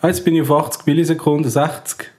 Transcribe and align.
Ah, 0.00 0.08
Jetzt 0.08 0.24
bin 0.24 0.34
ich 0.34 0.42
auf 0.42 0.50
80 0.50 0.86
Millisekunden, 0.86 1.50
60. 1.50 2.10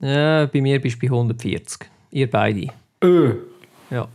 Ja, 0.00 0.46
bei 0.46 0.60
mir 0.60 0.80
bist 0.80 0.96
du 0.96 1.00
bei 1.06 1.12
140. 1.12 1.88
Ihr 2.10 2.30
beide. 2.30 2.68
Öh, 3.02 3.34
Ja, 3.90 4.08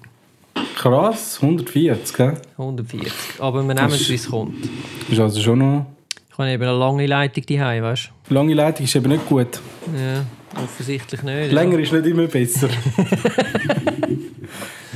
krass, 0.75 1.39
140, 1.41 2.15
gell? 2.15 2.33
140. 2.57 3.11
Aber 3.39 3.63
wir 3.63 3.73
nehmen 3.73 3.87
es, 3.91 4.09
wie 4.09 4.15
es 4.15 4.29
kommt. 4.29 4.55
Ist 5.09 5.19
also 5.19 5.41
schon 5.41 5.59
noch... 5.59 5.85
Ich 6.31 6.37
habe 6.37 6.51
eben 6.51 6.63
eine 6.63 6.77
lange 6.77 7.05
Leitung 7.07 7.43
daheim, 7.47 7.83
weißt 7.83 8.11
Lange 8.30 8.54
Leitung 8.54 8.86
ist 8.86 8.95
eben 8.95 9.09
nicht 9.09 9.27
gut. 9.27 9.59
du? 9.88 9.98
Ja, 10.00 10.23
offensichtlich 10.64 11.23
nicht. 11.23 11.52
Länger 11.52 11.79
ist 11.79 11.91
nicht 11.93 12.05
immer 12.05 12.27
besser. 12.27 12.70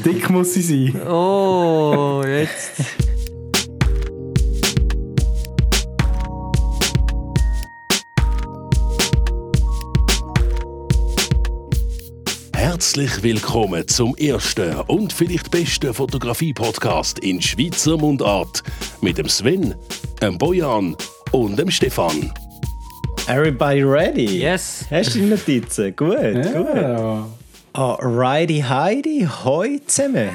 Dick 0.05 0.29
muss 0.29 0.53
sie 0.53 0.61
sein. 0.61 1.01
Ja. 1.03 1.11
Oh, 1.11 2.23
jetzt. 2.25 2.81
Herzlich 12.81 13.21
willkommen 13.21 13.87
zum 13.87 14.15
ersten 14.15 14.73
und 14.87 15.13
vielleicht 15.13 15.51
besten 15.51 15.93
Fotografie-Podcast 15.93 17.19
in 17.19 17.39
Schweizer 17.39 17.95
Mundart 17.95 18.63
mit 19.01 19.19
dem 19.19 19.29
Sven, 19.29 19.75
dem 20.19 20.35
Bojan 20.39 20.95
und 21.31 21.59
dem 21.59 21.69
Stefan. 21.69 22.33
Everybody 23.27 23.83
ready? 23.83 24.39
Yes. 24.41 24.85
Hast 24.89 25.13
du 25.13 25.19
die 25.19 25.25
Notizen? 25.27 25.95
Gut, 25.95 26.17
gut. 26.17 26.75
Ja. 26.75 27.27
Oh, 27.75 27.97
righty 28.01 28.61
Heidi, 28.67 29.29
hoi 29.45 29.79
zusammen. 29.85 30.31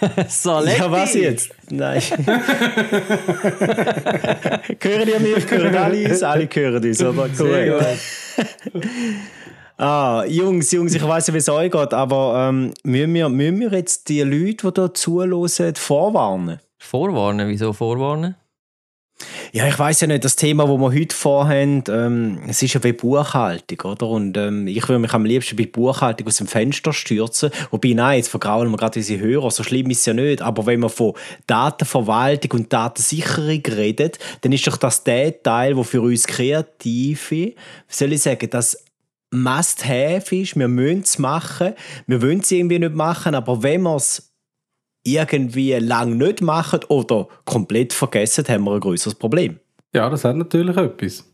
Saletti. 0.28 0.80
Ja, 0.80 0.92
was 0.92 1.14
jetzt? 1.14 1.48
Nein. 1.70 2.02
hören 4.82 5.08
ihr 5.08 5.20
mich? 5.20 5.50
Hören 5.50 5.74
alle 5.74 6.08
uns? 6.10 6.22
Alle 6.22 6.46
hören 6.52 6.84
uns, 6.84 7.02
oder? 7.02 7.28
Sehr 7.30 7.78
Gut. 7.78 8.82
Ah, 9.80 10.24
Jungs, 10.26 10.72
Jungs, 10.72 10.92
ich 10.92 11.06
weiß 11.06 11.28
ja, 11.28 11.34
wie 11.34 11.38
es 11.38 11.48
euch 11.48 11.70
geht, 11.70 11.94
aber 11.94 12.48
ähm, 12.48 12.74
müssen, 12.82 13.14
wir, 13.14 13.28
müssen 13.28 13.60
wir 13.60 13.70
jetzt 13.70 14.08
die 14.08 14.22
Leute, 14.22 14.72
die 14.72 14.80
hier 14.80 14.92
zuhören, 14.92 15.74
vorwarnen? 15.76 16.58
Vorwarnen, 16.78 17.48
wieso 17.48 17.72
vorwarnen? 17.72 18.34
Ja, 19.52 19.68
ich 19.68 19.78
weiß 19.78 20.00
ja 20.00 20.08
nicht, 20.08 20.24
das 20.24 20.34
Thema, 20.34 20.66
das 20.66 20.78
wir 20.78 21.00
heute 21.00 21.14
vorhaben, 21.14 21.84
ähm, 21.88 22.40
es 22.48 22.60
ist 22.60 22.74
ja 22.74 22.82
wie 22.82 22.92
Buchhaltung, 22.92 23.92
oder? 23.92 24.08
Und 24.08 24.36
ähm, 24.36 24.66
ich 24.66 24.88
würde 24.88 24.98
mich 24.98 25.14
am 25.14 25.24
liebsten 25.24 25.56
bei 25.56 25.66
Buchhaltung 25.66 26.26
aus 26.26 26.36
dem 26.36 26.48
Fenster 26.48 26.92
stürzen. 26.92 27.50
Wobei, 27.70 27.94
nein, 27.94 28.18
jetzt 28.18 28.30
vergraulen 28.30 28.70
wir 28.72 28.76
gerade 28.76 28.98
unsere 28.98 29.20
Hörer, 29.20 29.50
so 29.52 29.62
schlimm 29.62 29.90
ist 29.90 30.00
es 30.00 30.06
ja 30.06 30.12
nicht. 30.12 30.42
Aber 30.42 30.66
wenn 30.66 30.80
man 30.80 30.90
von 30.90 31.14
Datenverwaltung 31.46 32.60
und 32.60 32.72
Datensicherung 32.72 33.62
redet, 33.64 34.18
dann 34.40 34.50
ist 34.50 34.66
doch 34.66 34.76
das 34.76 35.04
der 35.04 35.40
Teil, 35.40 35.76
der 35.76 35.84
für 35.84 36.02
uns 36.02 36.26
Kreative, 36.26 37.30
wie 37.30 37.54
soll 37.88 38.12
ich 38.12 38.22
sagen, 38.22 38.50
das 38.50 38.87
Must-Have 39.30 40.34
ist, 40.34 40.56
wir 40.56 40.68
müssen 40.68 41.00
es 41.00 41.18
machen, 41.18 41.74
wir 42.06 42.22
wollen 42.22 42.40
es 42.40 42.50
irgendwie 42.50 42.78
nicht 42.78 42.94
machen, 42.94 43.34
aber 43.34 43.62
wenn 43.62 43.82
wir 43.82 43.96
es 43.96 44.34
irgendwie 45.04 45.72
lang 45.74 46.16
nicht 46.16 46.40
machen 46.40 46.80
oder 46.88 47.28
komplett 47.44 47.92
vergessen, 47.92 48.46
haben 48.48 48.64
wir 48.64 48.74
ein 48.74 48.80
größeres 48.80 49.14
Problem. 49.14 49.60
ja, 49.94 50.08
das 50.08 50.24
hat 50.24 50.36
natürlich 50.36 50.76
etwas. 50.76 51.24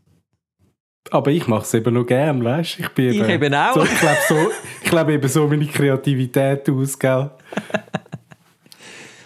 Aber 1.11 1.31
ich 1.31 1.47
mache 1.47 1.62
es 1.62 1.75
eben 1.75 1.95
noch 1.95 2.06
gern, 2.06 2.42
weißt 2.42 2.78
du? 2.78 2.83
Ich, 2.83 2.89
bin 2.91 3.11
Ich 3.11 3.28
eben 3.28 3.55
auch. 3.55 3.75
So, 3.75 3.84
ich 3.84 4.01
lebe 4.01 4.17
so, 4.27 4.51
ich 4.83 5.14
eben 5.14 5.29
so 5.29 5.47
meine 5.47 5.67
Kreativität 5.67 6.69
aus, 6.70 6.98
gell? 6.98 7.31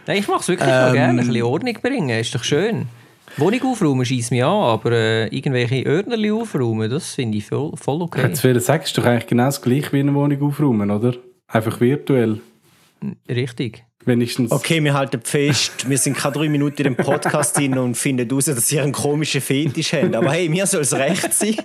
Nein, 0.06 0.18
ich 0.18 0.26
mache 0.26 0.40
es 0.40 0.48
wirklich 0.48 0.68
noch 0.68 0.92
gerne. 0.92 1.20
Ein 1.20 1.26
bisschen 1.26 1.42
Ordnung 1.42 1.74
bringen, 1.80 2.18
ist 2.18 2.34
doch 2.34 2.42
schön. 2.42 2.88
Wohnung 3.38 3.62
aufräumen 3.62 4.04
schießt 4.04 4.30
mich 4.32 4.44
an, 4.44 4.50
aber 4.50 4.92
äh, 4.92 5.26
irgendwelche 5.28 5.86
Ordnerli 5.88 6.30
aufräumen, 6.30 6.90
das 6.90 7.14
finde 7.14 7.38
ich 7.38 7.46
voll, 7.46 7.72
voll 7.76 7.96
Ich 7.96 8.02
okay. 8.02 8.22
hätte 8.22 8.34
zu 8.34 8.60
sagen, 8.60 8.82
ist 8.82 8.98
doch 8.98 9.04
eigentlich 9.04 9.26
genau 9.26 9.44
das 9.44 9.62
gleiche 9.62 9.92
wie 9.92 10.00
eine 10.00 10.14
Wohnung 10.14 10.42
aufräumen, 10.42 10.90
oder? 10.90 11.14
Einfach 11.46 11.80
virtuell. 11.80 12.40
Richtig. 13.28 13.84
Wenigstens. 14.04 14.52
Okay, 14.52 14.82
wir 14.82 14.94
halten 14.94 15.20
fest, 15.22 15.88
wir 15.88 15.98
sind 15.98 16.16
keine 16.16 16.34
drei 16.34 16.48
Minuten 16.48 16.78
in 16.78 16.94
dem 16.94 16.96
Podcast 16.96 17.56
drin 17.56 17.76
und 17.76 17.96
finden 17.96 18.28
heraus, 18.28 18.44
dass 18.44 18.70
ihr 18.70 18.82
einen 18.82 18.92
komischen 18.92 19.40
Fetisch 19.40 19.92
habt. 19.92 20.14
Aber 20.14 20.30
hey, 20.30 20.48
mir 20.48 20.66
soll 20.66 20.82
es 20.82 20.94
recht 20.94 21.34
sein. 21.34 21.56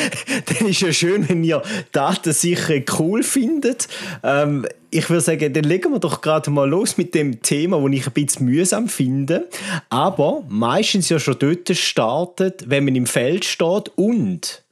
dann 0.46 0.68
ist 0.68 0.80
ja 0.80 0.92
schön, 0.92 1.28
wenn 1.28 1.42
ihr 1.42 1.62
Datensicherung 1.92 2.84
cool 2.98 3.22
findet. 3.22 3.88
Ähm, 4.22 4.66
ich 4.90 5.10
würde 5.10 5.20
sagen, 5.20 5.52
dann 5.52 5.64
legen 5.64 5.92
wir 5.92 5.98
doch 5.98 6.20
gerade 6.20 6.50
mal 6.50 6.68
los 6.68 6.96
mit 6.96 7.14
dem 7.14 7.42
Thema, 7.42 7.82
das 7.82 7.92
ich 7.92 8.06
ein 8.06 8.12
bisschen 8.12 8.46
mühsam 8.46 8.88
finde. 8.88 9.48
Aber 9.88 10.44
meistens 10.48 11.08
ja 11.08 11.18
schon 11.18 11.38
dort 11.38 11.76
startet, 11.76 12.70
wenn 12.70 12.84
man 12.84 12.94
im 12.94 13.06
Feld 13.06 13.44
steht 13.44 13.90
und 13.96 14.62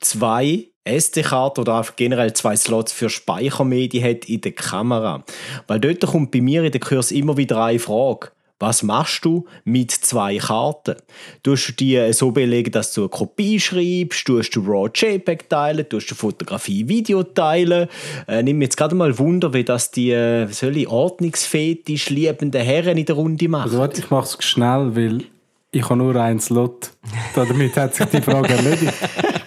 zwei 0.00 0.68
SD-Karten 0.84 1.60
oder 1.60 1.78
einfach 1.78 1.96
generell 1.96 2.32
zwei 2.32 2.56
Slots 2.56 2.92
für 2.92 3.08
Speichermedien 3.10 4.04
hat 4.04 4.26
in 4.26 4.40
der 4.40 4.52
Kamera. 4.52 5.24
Weil 5.66 5.80
dort 5.80 6.06
kommt 6.06 6.30
bei 6.30 6.40
mir 6.40 6.64
in 6.64 6.72
den 6.72 6.80
Kurs 6.80 7.10
immer 7.10 7.36
wieder 7.36 7.62
eine 7.64 7.78
Frage. 7.78 8.28
Was 8.60 8.82
machst 8.82 9.24
du 9.24 9.46
mit 9.64 9.90
zwei 9.90 10.38
Karten? 10.38 10.94
Tust 11.42 11.68
du 11.68 11.72
die 11.72 12.12
so 12.12 12.30
belegen, 12.30 12.70
dass 12.70 12.94
du 12.94 13.02
eine 13.02 13.08
Kopie 13.08 13.58
schreibst? 13.58 14.26
Tust 14.26 14.54
du 14.54 14.60
RAW 14.60 14.88
JPEG 14.94 15.48
teilen? 15.50 15.88
Tust 15.88 16.10
du 16.10 16.14
Fotografie 16.14 16.88
Video 16.88 17.24
teilen? 17.24 17.88
Äh, 18.28 18.42
nimm 18.42 18.62
jetzt 18.62 18.76
gerade 18.76 18.94
mal 18.94 19.18
Wunder, 19.18 19.52
wie 19.52 19.64
das 19.64 19.90
die 19.90 20.12
äh, 20.12 20.46
soll 20.46 20.76
ich, 20.76 20.88
ordnungsfetisch 20.88 22.10
liebenden 22.10 22.62
Herren 22.62 22.96
in 22.96 23.04
der 23.04 23.16
Runde 23.16 23.48
machen. 23.48 23.64
Also 23.64 23.78
warte, 23.78 24.00
ich 24.00 24.10
mache 24.10 24.38
es 24.38 24.44
schnell, 24.44 24.94
weil 24.94 25.24
ich 25.72 25.82
habe 25.84 25.96
nur 25.96 26.14
einen 26.14 26.40
Slot. 26.40 26.92
Damit 27.34 27.76
hat 27.76 27.96
sich 27.96 28.06
die 28.06 28.22
Frage 28.22 28.54
erledigt. 28.54 28.94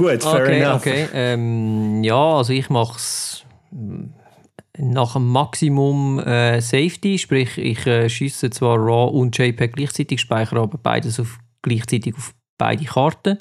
Gut, 0.00 0.22
fair 0.22 0.42
Okay, 0.42 0.60
enough. 0.62 0.76
okay. 0.80 1.08
Ähm, 1.12 2.02
ja, 2.02 2.36
also 2.36 2.54
ich 2.54 2.70
mache 2.70 2.96
es 2.96 3.44
nach 4.78 5.12
dem 5.12 5.28
Maximum 5.28 6.18
äh, 6.20 6.62
Safety, 6.62 7.18
sprich 7.18 7.58
ich 7.58 7.86
äh, 7.86 8.08
schieße 8.08 8.48
zwar 8.48 8.78
RAW 8.78 9.10
und 9.10 9.36
JPEG 9.36 9.74
gleichzeitig, 9.74 10.20
speichere 10.22 10.60
aber 10.60 10.78
beides 10.78 11.20
auf, 11.20 11.38
gleichzeitig 11.60 12.14
auf 12.14 12.32
beide 12.56 12.84
Karten. 12.86 13.36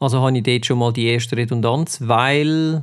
Also 0.00 0.20
habe 0.20 0.36
ich 0.36 0.42
dort 0.42 0.66
schon 0.66 0.78
mal 0.78 0.92
die 0.92 1.06
erste 1.06 1.36
Redundanz, 1.36 2.00
weil 2.02 2.82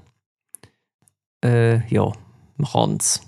äh, 1.44 1.86
ja, 1.94 2.10
man 2.56 2.72
kann 2.72 2.98
es. 3.02 3.22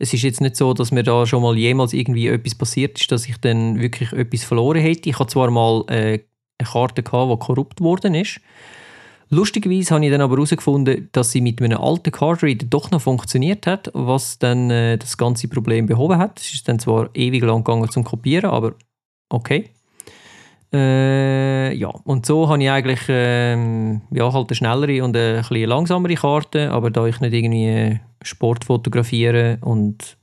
Es 0.00 0.12
ist 0.12 0.22
jetzt 0.22 0.40
nicht 0.40 0.56
so, 0.56 0.74
dass 0.74 0.90
mir 0.90 1.04
da 1.04 1.24
schon 1.24 1.42
mal 1.42 1.56
jemals 1.56 1.92
irgendwie 1.92 2.26
etwas 2.26 2.56
passiert 2.56 3.00
ist, 3.00 3.12
dass 3.12 3.28
ich 3.28 3.36
dann 3.36 3.80
wirklich 3.80 4.12
etwas 4.12 4.42
verloren 4.42 4.80
hätte. 4.80 5.08
Ich 5.08 5.18
hatte 5.20 5.30
zwar 5.30 5.50
mal 5.52 5.84
äh, 5.88 6.18
eine 6.58 6.68
Karte, 6.68 7.04
gehabt, 7.04 7.30
die 7.30 7.38
korrupt 7.46 7.80
worden 7.80 8.14
ist. 8.16 8.40
Lustigerweise 9.32 9.94
habe 9.94 10.04
ich 10.04 10.10
dann 10.10 10.22
aber 10.22 10.34
herausgefunden, 10.34 11.08
dass 11.12 11.30
sie 11.30 11.40
mit 11.40 11.62
einem 11.62 11.78
alten 11.78 12.10
Cardreader 12.10 12.66
doch 12.68 12.90
noch 12.90 13.00
funktioniert 13.00 13.64
hat, 13.66 13.88
was 13.94 14.40
dann 14.40 14.70
äh, 14.70 14.98
das 14.98 15.16
ganze 15.16 15.46
Problem 15.46 15.86
behoben 15.86 16.18
hat. 16.18 16.40
Es 16.40 16.52
ist 16.52 16.68
dann 16.68 16.80
zwar 16.80 17.10
ewig 17.14 17.44
lang 17.44 17.62
gegangen 17.62 17.88
zum 17.90 18.02
Kopieren, 18.02 18.50
aber 18.50 18.74
okay. 19.28 19.70
Äh, 20.72 21.74
ja, 21.74 21.88
und 21.88 22.26
so 22.26 22.48
habe 22.48 22.62
ich 22.62 22.70
eigentlich 22.70 23.00
ähm, 23.08 24.02
ja, 24.10 24.32
halt 24.32 24.50
eine 24.50 24.56
schnellere 24.56 25.04
und 25.04 25.16
eine 25.16 25.38
bisschen 25.38 25.68
langsamere 25.68 26.14
Karte, 26.14 26.72
aber 26.72 26.90
da 26.90 27.06
ich 27.06 27.20
nicht 27.20 27.32
irgendwie 27.32 27.66
äh, 27.66 27.98
Sport 28.22 28.64
fotografiere 28.64 29.58
und 29.60 30.16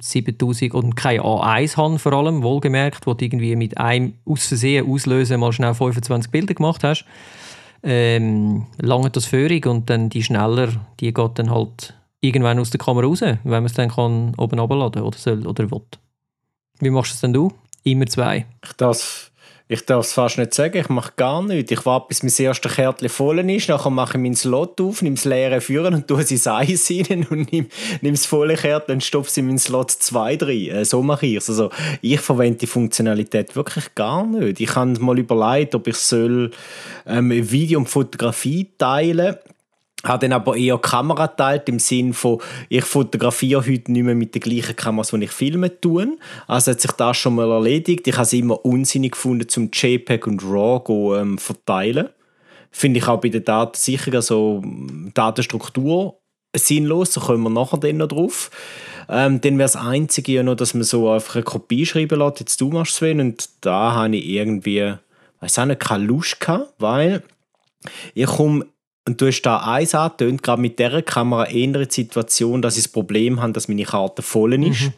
7000 0.00 0.74
und 0.74 0.96
kein 0.96 1.20
A1 1.20 1.76
habe 1.76 1.98
vor 1.98 2.12
allem, 2.12 2.42
wohlgemerkt, 2.42 3.06
wo 3.06 3.14
du 3.14 3.24
irgendwie 3.24 3.54
mit 3.54 3.78
einem 3.78 4.14
aus 4.24 4.46
Versehen 4.46 4.90
auslösen 4.90 5.38
mal 5.38 5.52
schnell 5.52 5.74
25 5.74 6.32
Bilder 6.32 6.54
gemacht 6.54 6.82
hast, 6.82 7.04
ähm, 7.82 8.66
lange 8.78 9.10
das 9.10 9.26
Führung 9.26 9.62
und 9.64 9.90
dann 9.90 10.08
die 10.08 10.22
schneller, 10.22 10.68
die 11.00 11.12
geht 11.12 11.38
dann 11.38 11.50
halt 11.50 11.94
irgendwann 12.20 12.58
aus 12.58 12.70
der 12.70 12.80
Kamera 12.80 13.06
raus, 13.06 13.20
wenn 13.20 13.38
man 13.44 13.64
es 13.64 13.74
dann 13.74 13.90
kann 13.90 14.34
oben 14.36 14.58
runterladen 14.58 15.02
oder 15.02 15.18
soll 15.18 15.46
oder 15.46 15.70
will. 15.70 15.82
Wie 16.80 16.90
machst 16.90 17.12
du 17.12 17.14
es 17.14 17.20
denn 17.20 17.32
du? 17.32 17.52
Immer 17.84 18.06
zwei. 18.06 18.46
Ich 18.64 18.72
darf 18.74 19.27
ich 19.70 19.84
darf 19.84 20.06
es 20.06 20.14
fast 20.14 20.38
nicht 20.38 20.54
sagen, 20.54 20.78
ich 20.78 20.88
mache 20.88 21.12
gar 21.16 21.42
nichts. 21.42 21.70
Ich 21.70 21.84
warte, 21.84 22.06
bis 22.08 22.22
mein 22.22 22.32
erstes 22.38 22.74
Kärtchen 22.74 23.10
voll 23.10 23.38
ist, 23.50 23.68
dann 23.68 23.94
mache 23.94 24.16
ich 24.16 24.22
meinen 24.22 24.34
Slot 24.34 24.80
auf, 24.80 25.02
nehme 25.02 25.16
das 25.16 25.26
leere 25.26 25.60
Führen 25.60 25.94
und 25.94 26.08
tue 26.08 26.22
es 26.22 26.46
Eis 26.46 26.90
rein 26.90 27.26
und 27.28 27.52
nehme, 27.52 27.68
nehme 28.00 28.16
das 28.16 28.24
volle 28.24 28.54
Kärtchen 28.54 28.94
und 28.94 29.04
stopfe 29.04 29.28
es 29.28 29.36
in 29.36 29.46
meinen 29.46 29.58
Slot 29.58 29.90
2 29.90 30.38
rein. 30.40 30.68
Äh, 30.68 30.84
so 30.86 31.02
mache 31.02 31.26
ich 31.26 31.36
es. 31.36 31.50
Also, 31.50 31.70
ich 32.00 32.20
verwende 32.20 32.60
die 32.60 32.66
Funktionalität 32.66 33.56
wirklich 33.56 33.94
gar 33.94 34.26
nicht. 34.26 34.60
Ich 34.60 34.74
habe 34.74 34.98
mal 35.00 35.18
überlegt, 35.18 35.74
ob 35.74 35.86
ich 35.86 35.96
soll, 35.96 36.50
ähm, 37.06 37.30
Video 37.30 37.78
und 37.78 37.90
Fotografie 37.90 38.68
teilen 38.78 39.36
habe 40.04 40.20
dann 40.20 40.32
aber 40.32 40.56
eher 40.56 40.78
Kamera 40.78 41.26
teilt 41.26 41.68
im 41.68 41.78
Sinn 41.78 42.14
von, 42.14 42.40
ich 42.68 42.84
fotografiere 42.84 43.66
heute 43.66 43.90
nicht 43.90 44.04
mehr 44.04 44.14
mit 44.14 44.34
den 44.34 44.42
gleichen 44.42 44.76
Kameras, 44.76 45.10
die 45.10 45.24
ich 45.24 45.30
filme 45.30 45.80
tun. 45.80 46.18
Also 46.46 46.70
hat 46.70 46.80
sich 46.80 46.92
das 46.92 47.16
schon 47.16 47.34
mal 47.34 47.50
erledigt. 47.50 48.06
Ich 48.06 48.14
habe 48.14 48.22
es 48.22 48.32
immer 48.32 48.64
unsinnig 48.64 49.12
gefunden, 49.12 49.48
zum 49.48 49.70
JPEG 49.72 50.26
und 50.26 50.42
RAW 50.42 50.84
go, 50.84 51.16
ähm, 51.16 51.38
verteilen. 51.38 52.08
Finde 52.70 52.98
ich 52.98 53.08
auch 53.08 53.20
bei 53.20 53.28
der 53.28 53.40
Datensicherung, 53.40 54.14
also 54.14 54.62
Datenstruktur 55.14 56.20
sinnlos, 56.56 57.12
da 57.12 57.20
kommen 57.20 57.42
wir 57.42 57.50
nachher 57.50 57.78
dann 57.78 57.98
noch 57.98 58.08
drauf. 58.08 58.50
Ähm, 59.08 59.40
dann 59.40 59.58
wäre 59.58 59.64
das 59.64 59.76
Einzige 59.76 60.32
ja 60.32 60.42
noch, 60.42 60.54
dass 60.54 60.74
man 60.74 60.82
so 60.82 61.10
einfach 61.10 61.36
eine 61.36 61.44
Kopie 61.44 61.86
schreiben 61.86 62.18
lässt, 62.18 62.40
jetzt 62.40 62.60
du 62.60 62.70
machst 62.70 62.96
Sven, 62.96 63.20
und 63.20 63.48
da 63.60 63.94
habe 63.94 64.16
ich 64.16 64.26
irgendwie 64.26 64.94
weiß 65.40 65.58
auch 65.58 65.66
nicht, 65.66 65.80
keine 65.80 66.04
Lust 66.04 66.40
gehabt, 66.40 66.74
weil 66.78 67.22
ich 68.14 68.26
komme 68.26 68.66
und 69.08 69.20
du 69.20 69.26
hast 69.26 69.40
da 69.42 69.58
eins 69.58 69.94
angetönt, 69.94 70.42
gerade 70.42 70.60
mit 70.60 70.78
dieser 70.78 71.00
Kamera 71.00 71.44
in 71.44 71.72
der 71.72 71.90
Situation, 71.90 72.60
dass 72.60 72.76
ich 72.76 72.84
das 72.84 72.92
Problem 72.92 73.40
habe, 73.40 73.54
dass 73.54 73.66
meine 73.66 73.84
Karte 73.84 74.20
voll 74.20 74.52
ist. 74.62 74.82
Mhm. 74.82 74.92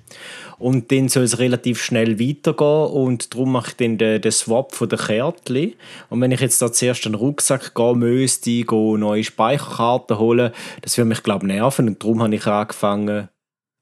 Und 0.58 0.92
dann 0.92 1.08
soll 1.08 1.22
es 1.22 1.38
relativ 1.38 1.80
schnell 1.80 2.18
weitergehen 2.18 2.92
und 2.92 3.32
darum 3.32 3.52
mache 3.52 3.68
ich 3.70 3.76
dann 3.76 3.98
den, 3.98 4.20
den 4.20 4.32
Swap 4.32 4.74
von 4.74 4.88
der 4.88 4.98
Kärtchen. 4.98 5.74
Und 6.10 6.20
wenn 6.20 6.32
ich 6.32 6.40
jetzt 6.40 6.60
da 6.60 6.72
zuerst 6.72 7.06
einen 7.06 7.14
Rucksack 7.14 7.74
gehen 7.74 7.98
müsste, 8.00 8.50
gehe 8.50 8.98
neue 8.98 9.24
Speicherkarten 9.24 10.18
holen, 10.18 10.50
das 10.82 10.98
würde 10.98 11.08
mich, 11.08 11.22
glaube 11.22 11.46
ich, 11.46 11.52
nerven. 11.52 11.88
Und 11.88 12.02
darum 12.02 12.22
habe 12.22 12.34
ich 12.34 12.46
angefangen, 12.46 13.28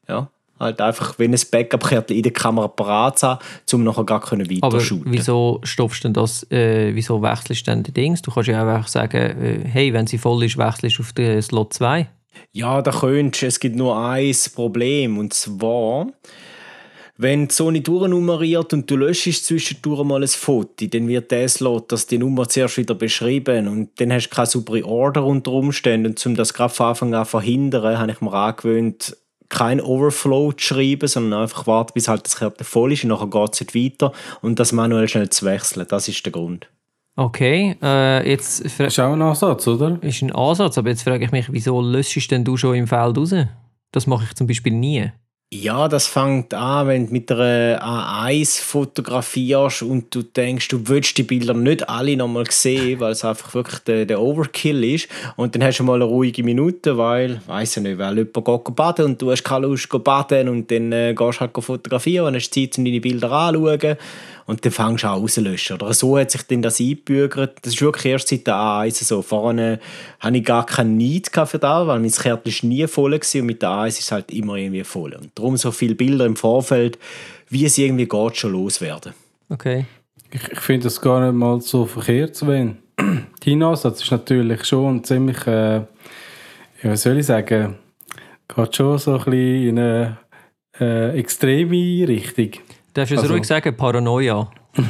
ja, 0.09 0.31
halt 0.59 0.81
einfach, 0.81 1.19
wenn 1.19 1.33
ein 1.33 1.41
Backup-Kärtchen 1.51 2.17
in 2.17 2.23
der 2.23 2.33
Kamera 2.33 2.69
parat 2.69 3.23
haben, 3.23 3.41
um 3.73 3.85
nachher 3.85 4.05
gar 4.05 4.21
können 4.21 4.51
weiter 4.51 4.67
Aber 4.67 4.81
wieso 5.05 5.61
stopfst 5.63 6.01
du 6.01 6.09
denn 6.09 6.15
das, 6.15 6.51
äh, 6.51 6.95
wieso 6.95 7.23
wechselst 7.23 7.67
du 7.67 7.71
denn 7.71 7.83
die 7.83 7.93
Dings? 7.93 8.23
Du 8.23 8.31
kannst 8.31 8.49
ja 8.49 8.61
einfach 8.61 8.89
sagen, 8.89 9.17
äh, 9.17 9.61
hey, 9.65 9.93
wenn 9.93 10.07
sie 10.07 10.19
voll 10.19 10.45
ist, 10.45 10.59
wechselst 10.59 10.99
du 10.99 11.03
auf 11.03 11.13
den 11.13 11.41
Slot 11.43 11.75
2. 11.75 12.09
Ja, 12.53 12.83
da 12.83 12.91
könntest 12.91 13.43
es 13.43 13.61
gibt 13.61 13.77
nur 13.77 13.99
ein 13.99 14.35
Problem 14.55 15.19
und 15.19 15.35
zwar 15.35 16.07
wenn 17.21 17.49
die 17.49 17.55
Sony 17.55 17.83
durchnummeriert 17.83 18.73
und 18.73 18.89
du 18.89 18.97
löschst 18.97 19.45
zwischendurch 19.45 20.05
mal 20.05 20.23
ein 20.23 20.29
Foto, 20.29 20.87
dann 20.87 21.09
wird 21.09 21.33
der 21.33 21.49
Slot, 21.49 21.91
dass 21.91 22.07
die 22.07 22.17
Nummer 22.17 22.49
zuerst 22.49 22.77
wieder 22.79 22.95
beschrieben 22.95 23.67
und 23.67 24.01
dann 24.01 24.13
hast 24.13 24.29
du 24.29 24.35
keine 24.37 24.47
saubere 24.47 24.85
Order 24.85 25.25
unter 25.25 25.51
Umständen 25.51 26.13
und 26.13 26.27
um 26.27 26.37
das 26.37 26.55
gerade 26.55 26.73
von 26.73 26.87
Anfang 26.87 27.15
an 27.15 27.25
zu 27.25 27.31
verhindern, 27.31 27.99
habe 27.99 28.13
ich 28.13 28.21
mir 28.21 28.33
angewöhnt, 28.33 29.17
kein 29.49 29.81
Overflow 29.81 30.53
zu 30.53 30.75
schreiben, 30.75 31.09
sondern 31.09 31.43
einfach 31.43 31.67
warten, 31.67 31.93
bis 31.95 32.09
halt 32.09 32.25
das 32.27 32.37
Kärtchen 32.37 32.65
voll 32.65 32.93
ist 32.93 33.05
und 33.05 33.11
nachher 33.11 33.29
geht 33.29 33.61
es 33.61 33.75
weiter 33.75 34.13
und 34.43 34.59
das 34.59 34.73
manuell 34.73 35.09
schnell 35.09 35.29
zu 35.31 35.47
wechseln. 35.47 35.87
Das 35.89 36.09
ist 36.09 36.25
der 36.25 36.33
Grund. 36.33 36.69
Okay, 37.17 37.77
äh, 37.83 38.31
jetzt... 38.31 38.61
Ist 38.61 39.01
auch 39.01 39.13
ein 39.13 39.23
Ansatz, 39.23 39.67
oder? 39.67 39.99
Ist 40.03 40.23
ein 40.23 40.33
Ansatz, 40.33 40.79
aber 40.79 40.91
jetzt 40.91 41.03
frage 41.03 41.25
ich 41.25 41.33
mich, 41.33 41.53
wieso 41.53 41.81
löschst 41.81 42.31
denn 42.31 42.45
du 42.45 42.57
schon 42.57 42.77
im 42.77 42.87
Feld 42.87 43.19
raus? 43.19 43.35
Das 43.91 44.07
mache 44.07 44.25
ich 44.25 44.35
zum 44.35 44.47
Beispiel 44.47 44.73
nie. 44.73 45.11
Ja, 45.51 45.89
das 45.89 46.07
fängt 46.07 46.53
an, 46.53 46.89
wenn 46.89 47.07
du 47.07 47.13
mit 47.15 47.33
einer 47.33 47.83
A1 47.83 48.61
fotografierst 48.63 49.81
und 49.81 50.15
du 50.15 50.21
denkst, 50.21 50.69
du 50.69 50.87
willst 50.89 51.17
die 51.17 51.23
Bilder 51.23 51.55
nicht 51.55 51.89
alle 51.89 52.19
nochmal 52.19 52.45
sehen, 52.51 53.01
weil 53.01 53.13
es 53.13 53.25
einfach 53.25 53.55
wirklich 53.55 53.79
der, 53.79 54.05
der, 54.05 54.21
Overkill 54.21 54.85
ist. 54.85 55.09
Und 55.37 55.55
dann 55.55 55.65
hast 55.65 55.79
du 55.79 55.85
mal 55.85 55.95
eine 55.95 56.05
ruhige 56.05 56.43
Minute, 56.43 56.99
weil, 56.99 57.41
weiß 57.47 57.79
ich 57.79 57.83
nicht, 57.83 57.97
weil 57.97 58.19
jemand 58.19 58.45
geht 58.45 58.77
baden 58.77 59.07
und 59.07 59.23
du 59.23 59.31
hast 59.31 59.43
keine 59.43 59.69
Lust 59.69 59.91
zu 59.91 59.99
baden 59.99 60.51
und 60.51 60.71
dann 60.71 60.93
äh, 60.93 61.15
gehst 61.17 61.39
du 61.39 61.41
halt 61.41 61.53
fotografieren 61.59 62.27
und 62.27 62.35
hast 62.35 62.53
Zeit, 62.53 62.77
um 62.77 62.85
deine 62.85 63.01
Bilder 63.01 63.33
anzuschauen 63.33 63.97
und 64.49 64.65
dann 64.65 64.73
fängst 64.73 65.05
du 65.05 65.09
an 65.09 65.21
rauslöschen. 65.21 65.77
Oder 65.77 65.93
so 65.93 66.19
hat 66.19 66.31
sich 66.31 66.41
dann 66.45 66.63
das 66.63 66.81
eingebürgert. 66.81 67.59
Das 67.61 67.75
ist 67.75 67.83
wirklich 67.83 68.07
erst 68.07 68.29
seit 68.29 68.47
der 68.47 68.55
A1 68.55 69.05
so. 69.05 69.21
Vorne 69.21 69.79
hatte 70.21 70.39
ich 70.39 70.45
gar 70.45 70.65
keinen 70.65 70.97
Need 70.97 71.31
für 71.31 71.59
das, 71.59 71.87
weil 71.87 72.01
mein 72.01 72.11
Kärtchen 72.11 72.71
nie 72.71 72.87
voll 72.87 73.13
war 73.13 73.41
und 73.41 73.47
mit 73.47 73.61
der 73.61 73.69
A1 73.69 73.89
ist 73.89 74.01
es 74.01 74.13
halt 74.13 74.33
immer 74.33 74.55
irgendwie 74.55 74.85
voll. 74.85 75.13
Und 75.13 75.33
darum 75.35 75.59
so 75.59 75.71
viele 75.71 75.95
Bilder 75.95 76.25
im 76.25 76.35
Vorfeld, 76.35 76.99
wie 77.51 77.67
es 77.67 77.77
irgendwie 77.77 78.09
geht, 78.09 78.37
schon 78.39 78.53
loswerden. 78.53 79.13
Okay. 79.51 79.85
Ich, 80.31 80.49
ich 80.51 80.61
finde 80.61 80.85
das 80.85 80.99
gar 80.99 81.21
nicht 81.21 81.39
mal 81.39 81.61
so 81.61 81.85
verkehrt, 81.85 82.35
Sven. 82.35 82.79
Dein 83.45 83.63
Ansatz 83.63 84.03
ist 84.03 84.11
natürlich 84.11 84.65
schon 84.65 85.05
ziemlich, 85.05 85.47
äh, 85.47 85.77
ja, 85.77 85.85
was 86.85 87.03
soll 87.03 87.19
ich 87.19 87.27
sagen, 87.27 87.77
geht 88.49 88.77
schon 88.77 88.97
so 88.97 89.13
ein 89.13 89.25
bisschen 89.25 89.69
in 89.69 89.79
eine 89.79 90.19
äh, 90.81 91.19
extreme 91.19 92.09
Richtung. 92.09 92.63
Darfst 92.99 93.13
du 93.13 93.15
es 93.15 93.23
also, 93.23 93.35
ruhig 93.35 93.45
sagen, 93.45 93.77
Paranoia? 93.77 94.51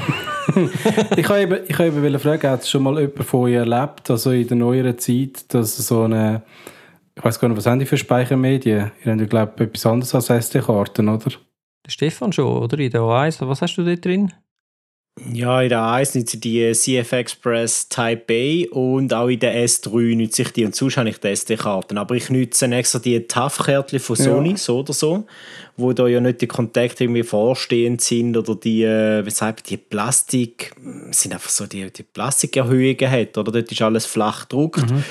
ich 1.14 1.28
habe 1.28 1.40
eben, 1.42 1.58
ich 1.68 1.78
habe 1.78 1.88
eben 1.88 2.18
fragen, 2.18 2.48
hat 2.48 2.62
es 2.62 2.70
schon 2.70 2.82
mal 2.82 2.98
jemand 2.98 3.22
von 3.22 3.40
euch 3.40 3.52
erlebt, 3.52 4.10
also 4.10 4.30
in 4.30 4.48
der 4.48 4.56
neueren 4.56 4.98
Zeit, 4.98 5.52
dass 5.52 5.76
so 5.76 6.04
eine, 6.04 6.42
ich 7.14 7.22
weiß 7.22 7.38
gar 7.38 7.48
nicht, 7.48 7.58
was 7.58 7.66
haben 7.66 7.80
die 7.80 7.84
für 7.84 7.98
Speichermedien? 7.98 8.92
Ihr 9.04 9.12
habt 9.12 9.20
ja, 9.20 9.26
glaube 9.26 9.52
ich, 9.56 9.60
etwas 9.60 9.84
anderes 9.84 10.14
als 10.14 10.30
SD-Karten, 10.30 11.06
oder? 11.06 11.30
Der 11.84 11.90
Stefan 11.90 12.32
schon, 12.32 12.46
oder? 12.46 12.78
In 12.78 12.90
der 12.90 13.02
O1, 13.02 13.46
was 13.46 13.60
hast 13.60 13.76
du 13.76 13.84
da 13.84 13.94
drin? 13.94 14.32
Ja, 15.32 15.62
in 15.62 15.68
der 15.68 15.80
A1 15.80 16.18
nutze 16.18 16.36
ich 16.36 16.40
die 16.40 16.72
CF 16.72 17.12
Express 17.12 17.88
Type 17.88 18.32
A 18.32 18.74
und 18.74 19.12
auch 19.12 19.28
in 19.28 19.38
der 19.38 19.54
S3 19.66 20.16
nutze 20.16 20.42
ich 20.42 20.52
die 20.52 20.64
und 20.64 20.74
sonst 20.74 20.96
habe 20.96 21.08
ich 21.08 21.18
die 21.18 21.28
SD-Karten. 21.28 21.98
Aber 21.98 22.14
ich 22.14 22.30
nutze 22.30 22.66
extra 22.66 22.98
die 22.98 23.20
TAF-Kärtchen 23.20 24.00
von 24.00 24.16
Sony, 24.16 24.50
ja. 24.50 24.56
so 24.56 24.80
oder 24.80 24.92
so, 24.92 25.26
wo 25.76 25.92
da 25.92 26.06
ja 26.06 26.20
nicht 26.20 26.40
die 26.40 26.46
Kontakte 26.46 27.04
irgendwie 27.04 27.22
vorstehend 27.22 28.00
sind 28.00 28.36
oder 28.36 28.54
die, 28.54 28.84
äh, 28.84 29.24
wie 29.24 29.30
sagt 29.30 29.70
die 29.70 29.76
Plastik, 29.76 30.72
sind 31.10 31.34
einfach 31.34 31.50
so 31.50 31.66
die, 31.66 31.90
die 31.90 32.02
Plastikerhöhungen 32.02 33.10
hat, 33.10 33.36
oder? 33.38 33.52
Dort 33.52 33.72
ist 33.72 33.82
alles 33.82 34.06
flach 34.06 34.48
gedruckt. 34.48 34.90
Mhm. 34.90 35.04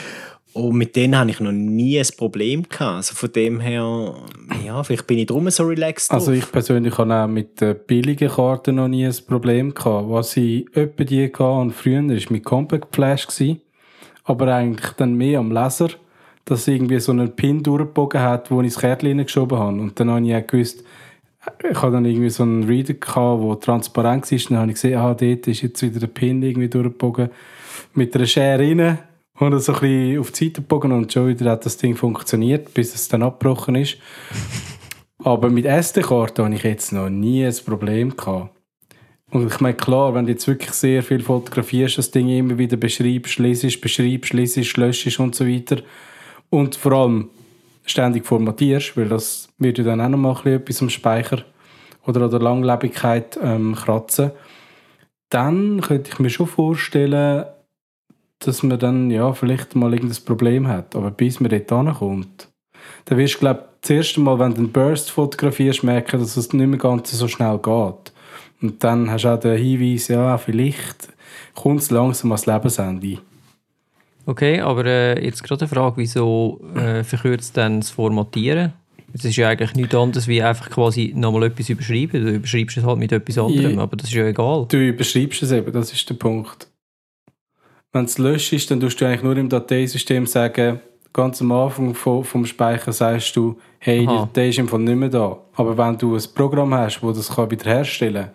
Und 0.57 0.77
mit 0.77 0.95
denen 0.95 1.17
habe 1.17 1.29
ich 1.29 1.39
noch 1.39 1.51
nie 1.51 1.99
ein 1.99 2.07
Problem 2.17 2.63
gehabt. 2.63 2.95
Also 2.97 3.15
von 3.15 3.31
dem 3.31 3.59
her, 3.59 4.15
ja, 4.65 4.83
vielleicht 4.83 5.07
bin 5.07 5.19
ich 5.19 5.27
drum 5.27 5.49
so 5.49 5.63
relaxed. 5.63 6.11
Also 6.11 6.31
ich 6.31 6.51
persönlich 6.51 6.97
habe 6.97 7.13
auch 7.13 7.27
mit 7.27 7.63
billigen 7.85 8.29
Karten 8.29 8.75
noch 8.75 8.87
nie 8.87 9.05
ein 9.05 9.15
Problem 9.27 9.73
gehabt. 9.73 10.09
Was 10.09 10.35
ich 10.37 10.65
etwa 10.75 11.03
die 11.03 11.25
hatte 11.25 11.43
und 11.43 11.71
früher 11.71 12.01
war 12.01 12.31
mit 12.31 12.43
Compact 12.43 12.95
Flash. 12.95 13.27
Gewesen, 13.27 13.61
aber 14.23 14.53
eigentlich 14.53 14.91
dann 14.93 15.15
mehr 15.15 15.39
am 15.39 15.51
Laser, 15.51 15.89
dass 16.45 16.67
irgendwie 16.67 16.99
so 16.99 17.11
einen 17.11 17.35
Pin 17.35 17.63
durchgebogen 17.63 18.21
hat, 18.21 18.51
wo 18.51 18.61
ich 18.61 18.73
das 18.73 18.81
Kärtchen 18.81 19.17
geschoben 19.17 19.57
habe. 19.57 19.79
Und 19.79 19.99
dann 19.99 20.09
habe 20.09 20.25
ich 20.25 20.35
auch 20.35 20.47
gewusst, 20.47 20.83
ich 21.69 21.81
hatte 21.81 21.91
dann 21.91 22.05
irgendwie 22.05 22.29
so 22.29 22.43
einen 22.43 22.63
Reader 22.65 22.95
gehabt, 22.95 23.43
der 23.43 23.59
transparent 23.59 24.31
war. 24.31 24.39
Dann 24.49 24.57
habe 24.57 24.71
ich 24.71 24.75
gesehen, 24.75 24.99
ah, 24.99 25.13
dort 25.13 25.47
ist 25.47 25.61
jetzt 25.61 25.81
wieder 25.81 25.99
der 25.99 26.07
Pin 26.07 26.43
irgendwie 26.43 26.67
durchgebogen. 26.67 27.29
Mit 27.93 28.15
einer 28.15 28.25
Schere 28.25 28.59
rein 28.59 28.99
und 29.39 29.59
so 29.59 29.73
ein 29.73 29.79
bisschen 29.79 30.19
auf 30.19 30.31
die 30.31 30.45
Seite 30.45 30.61
gebogen 30.61 30.91
und 30.91 31.13
schon 31.13 31.27
wieder 31.27 31.51
hat 31.51 31.65
das 31.65 31.77
Ding 31.77 31.95
funktioniert, 31.95 32.73
bis 32.73 32.95
es 32.95 33.07
dann 33.07 33.23
abgebrochen 33.23 33.75
ist. 33.75 33.97
Aber 35.23 35.49
mit 35.49 35.65
SD-Karten 35.65 36.45
habe 36.45 36.55
ich 36.55 36.63
jetzt 36.63 36.91
noch 36.91 37.09
nie 37.09 37.45
ein 37.45 37.55
Problem 37.65 38.15
gehabt. 38.15 38.51
Und 39.29 39.51
ich 39.51 39.59
meine, 39.59 39.75
klar, 39.75 40.13
wenn 40.13 40.25
du 40.25 40.31
jetzt 40.31 40.47
wirklich 40.47 40.71
sehr 40.71 41.03
viel 41.03 41.21
fotografierst, 41.21 41.97
das 41.97 42.11
Ding 42.11 42.29
immer 42.29 42.57
wieder 42.57 42.77
beschreibst, 42.77 43.39
lesest, 43.39 43.81
beschreibst, 43.81 44.33
lesest, 44.33 44.77
löschst 44.77 45.19
und 45.19 45.35
so 45.35 45.45
weiter 45.45 45.81
und 46.49 46.75
vor 46.75 46.93
allem 46.93 47.29
ständig 47.85 48.25
formatierst, 48.25 48.95
weil 48.95 49.09
das 49.09 49.49
wird 49.57 49.79
ja 49.79 49.83
dann 49.83 50.01
auch 50.01 50.09
noch 50.09 50.45
mal 50.45 50.53
etwas 50.53 50.81
am 50.81 50.89
Speicher 50.89 51.43
oder 52.05 52.21
an 52.21 52.31
der 52.31 52.39
Langlebigkeit 52.39 53.37
ähm, 53.41 53.75
kratzen, 53.75 54.31
dann 55.29 55.81
könnte 55.81 56.11
ich 56.11 56.19
mir 56.19 56.29
schon 56.29 56.47
vorstellen, 56.47 57.45
dass 58.39 58.63
man 58.63 58.79
dann 58.79 59.09
ja, 59.09 59.33
vielleicht 59.33 59.75
mal 59.75 59.93
irgendein 59.93 60.23
Problem 60.25 60.67
hat. 60.67 60.95
Aber 60.95 61.11
bis 61.11 61.39
man 61.39 61.49
dort 61.49 61.71
ankommt, 61.71 62.49
dann 63.05 63.17
wirst 63.17 63.35
du, 63.35 63.39
glaube 63.39 63.67
das 63.81 63.89
erste 63.89 64.19
Mal, 64.19 64.39
wenn 64.39 64.53
du 64.53 64.57
einen 64.57 64.71
Burst 64.71 65.11
fotografierst, 65.11 65.83
merken, 65.83 66.19
dass 66.19 66.35
es 66.35 66.51
nicht 66.51 66.67
mehr 66.67 66.79
ganz 66.79 67.11
so 67.11 67.27
schnell 67.27 67.57
geht. 67.57 68.11
Und 68.61 68.83
dann 68.83 69.09
hast 69.09 69.23
du 69.23 69.29
auch 69.29 69.39
den 69.39 69.57
Hinweis, 69.57 70.07
ja, 70.07 70.37
vielleicht 70.37 71.09
kommt 71.55 71.81
es 71.81 71.91
langsam 71.91 72.31
ans 72.31 72.45
Lebensende. 72.45 73.19
Okay, 74.25 74.59
aber 74.59 74.85
äh, 74.85 75.23
jetzt 75.23 75.43
gerade 75.43 75.61
eine 75.61 75.69
Frage, 75.69 75.97
wieso 75.97 76.59
äh, 76.75 77.03
verkürzt 77.03 77.55
dann 77.55 77.79
das 77.79 77.91
Formatieren? 77.91 78.73
Es 79.13 79.23
ist 79.23 79.37
ja 79.37 79.47
eigentlich 79.47 79.73
nichts 79.75 79.95
anderes, 79.95 80.27
wie 80.27 80.43
einfach 80.43 80.69
quasi 80.69 81.13
nochmal 81.15 81.43
etwas 81.43 81.69
überschreiben. 81.69 82.25
Du 82.25 82.31
überschreibst 82.33 82.77
es 82.77 82.83
halt 82.83 82.99
mit 82.99 83.11
etwas 83.13 83.37
anderem, 83.37 83.75
ja, 83.75 83.81
aber 83.81 83.95
das 83.95 84.09
ist 84.09 84.15
ja 84.15 84.25
egal. 84.25 84.65
Du 84.67 84.77
überschreibst 84.77 85.43
es 85.43 85.51
eben, 85.51 85.71
das 85.71 85.93
ist 85.93 86.09
der 86.09 86.15
Punkt 86.15 86.67
wenn 87.93 88.05
es 88.05 88.17
löscht 88.17 88.53
ist, 88.53 88.69
dann 88.69 88.79
tust 88.79 88.99
du 88.99 89.05
eigentlich 89.05 89.23
nur 89.23 89.37
im 89.37 89.49
Dateisystem 89.49 90.25
sagen, 90.25 90.81
ganz 91.13 91.41
am 91.41 91.51
Anfang 91.51 91.95
vom, 91.95 92.23
vom 92.23 92.45
Speicher 92.45 92.91
sagst 92.91 93.35
du, 93.35 93.57
hey, 93.79 94.05
Aha. 94.05 94.11
die 94.11 94.17
Datei 94.19 94.49
ist 94.49 94.59
einfach 94.59 94.77
nicht 94.77 94.95
mehr 94.95 95.09
da. 95.09 95.37
Aber 95.55 95.77
wenn 95.77 95.97
du 95.97 96.15
ein 96.15 96.23
Programm 96.35 96.73
hast, 96.73 97.01
das 97.01 97.17
das 97.17 97.35
kann 97.35 97.49
wiederherstellen 97.49 98.25
kann, 98.25 98.31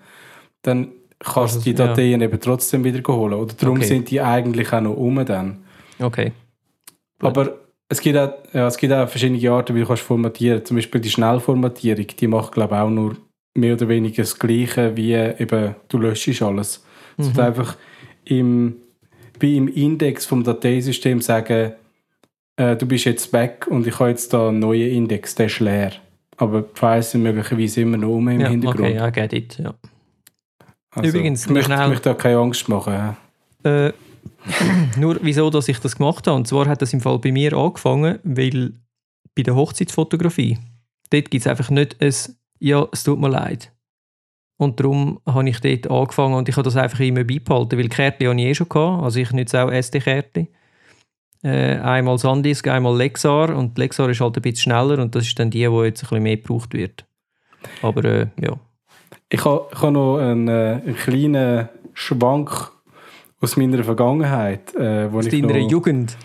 dann 0.63 0.89
kannst 1.21 1.57
du 1.57 1.61
die 1.61 1.75
Dateien 1.75 2.21
ja. 2.21 2.27
eben 2.27 2.41
trotzdem 2.41 2.83
wieder 2.83 3.01
holen. 3.15 3.35
Oder 3.35 3.55
darum 3.55 3.77
okay. 3.77 3.87
sind 3.87 4.11
die 4.11 4.21
eigentlich 4.21 4.73
auch 4.73 4.81
noch 4.81 4.97
um 4.97 5.25
dann. 5.25 5.59
Okay. 6.01 6.33
Aber 7.21 7.59
es 7.89 8.01
gibt, 8.01 8.19
auch, 8.19 8.33
ja, 8.53 8.67
es 8.67 8.77
gibt 8.77 8.93
auch 8.93 9.09
verschiedene 9.09 9.51
Arten, 9.51 9.77
wie 9.77 9.81
du 9.81 9.87
kannst 9.87 10.03
formatieren 10.03 10.65
Zum 10.65 10.77
Beispiel 10.77 11.01
die 11.01 11.11
Schnellformatierung, 11.11 12.07
die 12.07 12.27
macht, 12.27 12.53
glaube 12.53 12.75
ich, 12.75 12.81
auch 12.81 12.91
nur 12.91 13.17
mehr 13.55 13.75
oder 13.75 13.89
weniger 13.89 14.23
das 14.23 14.39
Gleiche, 14.39 14.97
wie 14.97 15.13
eben 15.13 15.77
du 15.89 15.99
löschst 15.99 16.43
alles. 16.43 16.85
Mhm. 17.17 17.27
Also 17.27 17.43
einfach 17.43 17.77
im 18.25 18.77
bei 19.43 19.49
im 19.49 19.67
Index 19.67 20.25
vom 20.25 20.45
Dateisystem 20.45 21.21
sagen, 21.21 21.73
äh, 22.57 22.77
du 22.77 22.87
bist 22.87 23.05
jetzt 23.05 23.33
weg 23.33 23.67
und 23.69 23.87
ich 23.87 23.99
habe 23.99 24.11
jetzt 24.11 24.33
da 24.33 24.49
einen 24.49 24.61
neuen 24.61 24.89
Index, 24.89 25.35
der 25.35 25.47
ist 25.47 25.59
leer. 25.59 25.93
Aber 26.37 26.63
die 26.63 26.79
Files 26.79 27.11
sind 27.11 27.25
möglicherweise 27.25 27.81
immer 27.81 27.97
noch 27.97 28.15
um 28.15 28.29
im 28.29 28.41
ja, 28.41 28.49
Hintergrund. 28.49 28.81
Okay, 28.81 28.95
ja, 28.95 29.11
get 29.11 29.33
it, 29.33 29.59
ja. 29.59 29.75
Also, 30.95 31.09
Übrigens, 31.09 31.47
ich 31.47 31.51
möchte, 31.51 31.73
schnell, 31.73 31.89
möchte 31.89 32.09
da 32.11 32.15
keine 32.15 32.39
Angst 32.39 32.69
machen. 32.69 33.17
Äh, 33.65 33.93
nur 34.99 35.19
wieso, 35.23 35.51
dass 35.51 35.69
ich 35.69 35.79
das 35.79 35.97
gemacht 35.97 36.27
habe. 36.27 36.37
Und 36.37 36.47
zwar 36.47 36.67
hat 36.67 36.81
das 36.81 36.93
im 36.93 37.01
Fall 37.01 37.19
bei 37.19 37.33
mir 37.33 37.53
angefangen, 37.55 38.19
weil 38.23 38.75
bei 39.35 39.43
der 39.43 39.57
Hochzeitsfotografie, 39.57 40.59
dort 41.11 41.31
gibt 41.31 41.45
es 41.45 41.47
einfach 41.47 41.71
nicht 41.71 42.01
ein 42.01 42.15
«Ja, 42.61 42.87
es 42.93 43.03
tut 43.03 43.19
mir 43.19 43.29
leid». 43.31 43.72
Und 44.63 44.79
darum 44.79 45.21
habe 45.27 45.49
ich 45.49 45.61
dort 45.61 45.91
angefangen 45.91 46.35
und 46.35 46.49
ich 46.49 46.57
habe 46.57 46.65
das 46.65 46.77
einfach 46.77 47.01
immer 47.01 47.25
beibehalten, 47.25 47.79
weil 47.79 47.89
Kärtchen 47.89 48.29
habe 48.29 48.41
ich 48.41 48.47
eh 48.47 48.55
schon 48.55 48.69
gehabt. 48.69 49.03
Also 49.03 49.19
ich 49.19 49.33
nutze 49.33 49.65
auch 49.65 49.71
SD-Kärtchen. 49.71 50.49
Äh, 51.43 51.79
einmal 51.79 52.19
Sandisk, 52.19 52.69
einmal 52.69 52.97
Lexar 52.97 53.57
und 53.57 53.77
Lexar 53.77 54.09
ist 54.09 54.21
halt 54.21 54.37
ein 54.37 54.43
bisschen 54.43 54.71
schneller 54.71 55.03
und 55.03 55.15
das 55.17 55.27
ist 55.27 55.39
dann 55.39 55.51
die, 55.51 55.59
die 55.59 55.65
jetzt 55.65 56.05
ein 56.05 56.09
bisschen 56.09 56.23
mehr 56.23 56.37
gebraucht 56.37 56.73
wird. 56.73 57.05
Aber 57.83 58.05
äh, 58.05 58.27
ja. 58.41 58.53
Ich 59.29 59.45
habe, 59.45 59.67
ich 59.73 59.83
habe 59.83 59.93
noch 59.93 60.19
einen, 60.19 60.47
äh, 60.47 60.81
einen 60.85 60.97
kleinen 60.97 61.69
Schwank 61.95 62.71
aus 63.41 63.57
meiner 63.57 63.83
Vergangenheit. 63.83 64.75
Äh, 64.77 65.13
wo 65.13 65.19
Aus 65.19 65.29
deiner 65.29 65.59
noch, 65.59 65.71
Jugend. 65.71 66.17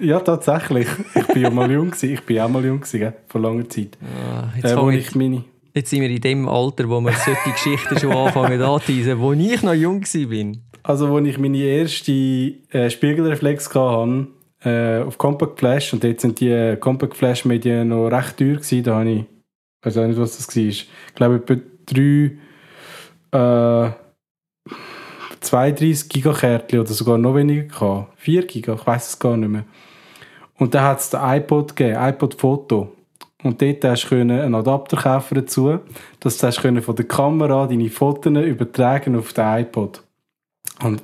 Ja, 0.00 0.20
tatsächlich. 0.20 0.86
Ich 1.14 1.26
bin 1.26 1.42
ja 1.42 1.50
mal 1.50 1.68
jung 1.68 1.90
gewesen. 1.90 2.12
Ich 2.12 2.22
bin 2.22 2.38
auch 2.38 2.48
mal 2.48 2.64
jung 2.64 2.80
gewesen, 2.80 3.14
vor 3.26 3.40
langer 3.40 3.68
Zeit. 3.68 3.98
Ah, 4.00 4.52
jetzt, 4.54 4.64
Äh, 4.64 4.76
wo 4.80 4.90
ich, 4.90 5.12
meine... 5.16 5.42
jetzt 5.76 5.90
sind 5.90 6.00
wir 6.00 6.10
in 6.10 6.20
dem 6.20 6.48
Alter, 6.48 6.88
wo 6.88 7.00
wir 7.00 7.12
solche 7.12 7.50
Geschichten 7.50 7.98
schon 7.98 8.12
anfangen 8.12 8.60
anzuteisen, 8.60 9.20
wo 9.20 9.32
ich 9.32 9.62
noch 9.62 9.74
jung 9.74 10.02
war. 10.02 10.52
Also, 10.82 11.14
als 11.14 11.26
ich 11.28 11.38
meine 11.38 11.58
erste 11.58 12.12
äh, 12.12 12.88
Spiegelreflex 12.88 13.74
hatte, 13.74 14.28
äh, 14.64 15.02
auf 15.02 15.18
Compact 15.18 15.58
Flash, 15.58 15.92
und 15.92 16.02
dort 16.02 16.20
sind 16.20 16.40
die 16.40 16.76
Compact 16.80 17.16
Flash 17.16 17.44
Medien 17.44 17.88
noch 17.88 18.08
recht 18.08 18.38
teuer 18.38 18.56
gewesen, 18.56 18.82
da 18.84 18.96
habe 18.96 19.10
ich, 19.10 19.20
ich 19.20 19.26
weiß 19.82 19.98
auch 19.98 20.06
nicht, 20.06 20.18
was 20.18 20.38
das 20.38 20.56
war. 20.56 20.64
Ich 20.64 20.88
glaube, 21.14 21.34
etwa 21.36 21.56
drei, 21.86 22.38
äh, 23.32 23.90
32 25.40 26.08
Gigakärtchen 26.08 26.80
oder 26.80 26.92
sogar 26.92 27.18
noch 27.18 27.34
weniger 27.34 27.64
gehabt. 27.64 28.12
4 28.16 28.46
Giga, 28.46 28.74
ich 28.74 28.86
weiß 28.86 29.10
es 29.10 29.18
gar 29.18 29.36
nicht 29.36 29.48
mehr. 29.48 29.64
Und 30.58 30.74
dann 30.74 30.84
hat 30.84 31.00
es 31.00 31.10
den 31.10 31.20
iPod 31.20 31.76
gegeben, 31.76 31.98
iPod 32.00 32.34
Foto. 32.34 32.95
Und 33.46 33.62
dort 33.62 33.84
hast 33.84 34.10
du 34.10 34.16
einen 34.16 34.54
Adapter 34.54 34.96
kaufen 34.96 35.36
dazu, 35.36 35.78
dass 36.18 36.38
du 36.38 36.46
hast 36.48 36.58
von 36.58 36.96
der 36.96 37.04
Kamera 37.06 37.66
deine 37.66 37.88
Fotos 37.88 38.32
übertragen 38.32 39.16
auf 39.16 39.32
den 39.32 39.60
iPod. 39.60 40.02
Und 40.82 41.02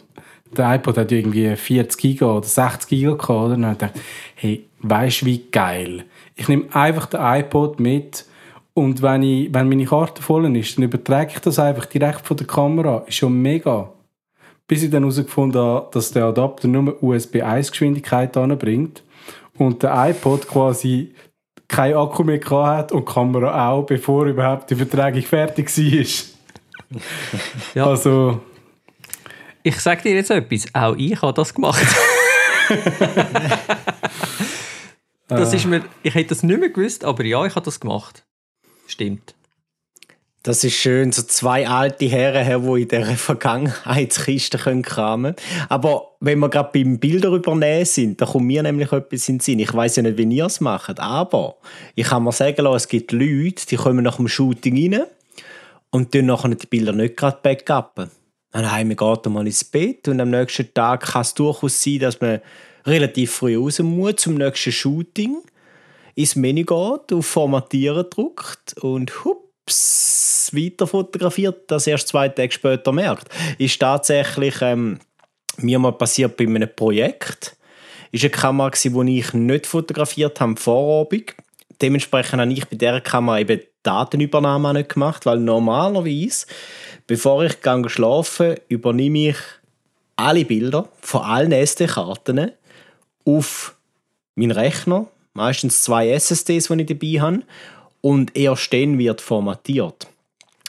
der 0.57 0.75
iPod 0.75 0.99
hat 0.99 1.13
irgendwie 1.13 1.55
40 1.55 2.01
Giga 2.01 2.27
oder 2.27 2.47
60 2.47 2.89
Giga 2.89 3.13
gehabt? 3.13 3.31
Und 3.31 3.63
dann 3.63 3.79
dachte 3.79 3.93
ich, 3.95 4.03
hey, 4.35 4.67
weisst 4.81 5.23
du, 5.23 5.27
wie 5.27 5.45
geil? 5.51 6.05
Ich 6.35 6.49
nehme 6.49 6.65
einfach 6.75 7.07
den 7.07 7.21
iPod 7.21 7.79
mit 7.79 8.27
und 8.75 9.03
wenn, 9.03 9.23
ich, 9.23 9.55
wenn 9.55 9.69
meine 9.69 9.85
Karte 9.85 10.21
voll 10.21 10.57
ist, 10.57 10.77
dann 10.77 10.85
übertrage 10.85 11.33
ich 11.35 11.41
das 11.41 11.59
einfach 11.59 11.87
direkt 11.87 12.27
von 12.27 12.37
der 12.37 12.47
Kamera. 12.47 13.05
Ist 13.07 13.17
schon 13.17 13.41
mega. 13.41 13.93
Bis 14.67 14.83
ich 14.83 14.91
dann 14.91 15.03
herausgefunden 15.03 15.61
habe, 15.61 15.89
dass 15.93 16.11
der 16.11 16.25
Adapter 16.25 16.67
nur 16.67 17.03
USB 17.03 17.43
1 17.43 17.71
Geschwindigkeit 17.71 18.37
anbringt 18.37 19.03
und 19.59 19.83
der 19.83 19.93
iPod 20.11 20.49
quasi 20.49 21.15
kein 21.73 21.95
Akku 21.95 22.23
mehr 22.23 22.39
gehabt 22.39 22.79
hat 22.79 22.93
und 22.93 23.09
die 23.09 23.13
Kamera 23.13 23.71
auch, 23.71 23.85
bevor 23.85 24.27
überhaupt 24.27 24.71
die 24.71 24.75
Übertragung 24.75 25.23
fertig 25.23 25.77
war. 25.77 26.07
Ja. 27.75 27.87
Also, 27.87 28.43
Ich 29.63 29.81
sage 29.81 30.03
dir 30.03 30.15
jetzt 30.15 30.31
etwas, 30.31 30.67
auch 30.75 30.95
ich 30.95 31.23
habe 31.23 31.33
das 31.33 31.55
gemacht. 31.55 31.83
das 35.29 35.55
ist 35.55 35.65
mir, 35.65 35.83
ich 36.03 36.15
hätte 36.15 36.29
das 36.31 36.43
nicht 36.43 36.61
mehr 36.61 36.69
gewusst, 36.69 37.03
aber 37.07 37.25
ja, 37.25 37.47
ich 37.47 37.55
habe 37.55 37.65
das 37.65 37.81
gemacht. 37.81 38.27
Stimmt. 38.87 39.35
Das 40.45 40.65
ist 40.65 40.75
schön, 40.75 41.13
so 41.13 41.23
zwei 41.23 41.69
alte 41.69 42.07
Herren, 42.07 42.45
her, 42.45 42.59
die 42.59 42.83
in 42.83 42.89
dieser 42.89 43.17
Vergangenheitskiste 43.17 44.59
können 44.59 44.83
kramen 44.83 45.37
Aber 45.69 46.17
wenn 46.19 46.41
wir 46.41 46.49
gerade 46.49 46.71
beim 46.73 46.99
Bilder 46.99 47.29
übernehmen 47.29 47.85
sind, 47.85 48.21
da 48.21 48.27
kommt 48.27 48.47
mir 48.47 48.65
nämlich 48.65 48.91
etwas 48.91 49.29
in 49.29 49.37
den 49.37 49.41
Sinn. 49.41 49.61
Ich 49.61 49.73
weiß 49.73 49.97
ja 49.97 50.03
nicht, 50.03 50.19
wie 50.19 50.25
ihr 50.25 50.47
es 50.47 50.61
macht, 50.61 50.99
aber 50.99 51.59
ich 51.95 52.09
kann 52.09 52.25
mir 52.25 52.33
sagen 52.33 52.61
lassen, 52.63 52.77
es 52.77 52.89
gibt 52.89 53.13
Leute, 53.13 53.67
die 53.69 53.77
kommen 53.77 54.03
nach 54.03 54.17
dem 54.17 54.27
Shooting 54.27 54.95
rein 54.95 55.05
und 55.91 56.11
tun 56.11 56.27
nachher 56.27 56.49
die 56.49 56.67
Bilder 56.67 56.93
nicht 56.93 57.17
gerade 57.17 57.39
backuppen. 57.41 58.11
Dann 58.51 58.73
heim 58.73 58.89
geht 58.89 59.27
mal 59.27 59.47
ins 59.47 59.63
Bett 59.63 60.09
und 60.09 60.21
am 60.21 60.31
nächsten 60.31 60.75
Tag 60.75 61.03
kann 61.03 61.23
es 61.23 61.35
durchaus 61.35 61.81
sein, 61.81 62.01
dass 62.01 62.21
man 62.21 62.41
relativ 62.85 63.33
früh 63.33 63.57
raus 63.57 63.79
muss 63.79 64.17
zum 64.17 64.35
nächsten 64.35 64.73
Shooting, 64.73 65.37
ins 66.17 66.35
Menü 66.35 66.65
geht, 66.65 67.13
auf 67.13 67.27
Formatieren 67.27 68.07
drückt 68.11 68.75
und 68.81 69.25
hups, 69.25 69.42
weiter 69.67 70.87
fotografiert, 70.87 71.71
das 71.71 71.87
erst 71.87 72.09
zwei 72.09 72.29
Tage 72.29 72.53
später 72.53 72.93
merkt. 72.93 73.29
Ist 73.59 73.81
tatsächlich 73.81 74.57
ähm, 74.61 74.99
mir 75.59 75.79
mal 75.79 75.93
passiert 75.93 76.37
bei 76.37 76.45
einem 76.45 76.69
Projekt. 76.75 77.57
Ist 78.11 78.25
eine 78.25 78.31
Kamera, 78.31 78.71
die 78.71 79.19
ich 79.19 79.33
nicht 79.33 79.67
fotografiert 79.67 80.41
habe 80.41 80.57
vor 80.57 81.03
Abend. 81.03 81.35
Dementsprechend 81.81 82.41
habe 82.41 82.53
ich 82.53 82.67
bei 82.67 82.77
dieser 82.77 83.01
Kamera 83.01 83.41
eben 83.41 83.61
Datenübernahme 83.83 84.69
auch 84.69 84.73
nicht 84.75 84.91
gemacht, 84.91 85.27
weil 85.27 85.39
normalerweise, 85.39 86.47
bevor 87.07 87.45
ich 87.45 87.61
gehe 87.61 87.89
schlafen 87.89 88.57
übernehme 88.69 89.31
ich 89.31 89.37
alle 90.17 90.45
Bilder 90.45 90.89
von 91.01 91.23
allen 91.23 91.53
SD-Karten 91.53 92.53
auf 93.25 93.75
meinen 94.37 94.53
Rechner, 94.53 95.07
meistens 95.35 95.83
zwei 95.83 96.11
SSDs, 96.11 96.69
die 96.69 96.83
ich 96.83 96.87
dabei 96.87 97.21
habe, 97.21 97.43
und 98.03 98.37
erst 98.37 98.73
dann 98.75 98.99
wird 98.99 99.23
formatiert. 99.23 100.07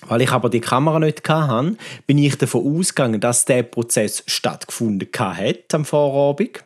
Weil 0.08 0.22
ich 0.22 0.32
aber 0.32 0.50
die 0.50 0.62
Kamera 0.62 1.00
nicht 1.00 1.28
hatte, 1.28 1.76
bin 2.08 2.18
ich 2.18 2.38
davon 2.38 2.80
ausgegangen, 2.80 3.20
dass 3.20 3.46
der 3.46 3.64
Prozess 3.64 4.24
stattgefunden 4.28 5.10
hat 5.18 5.74
am 5.74 5.86
Vorabend. 5.86 6.64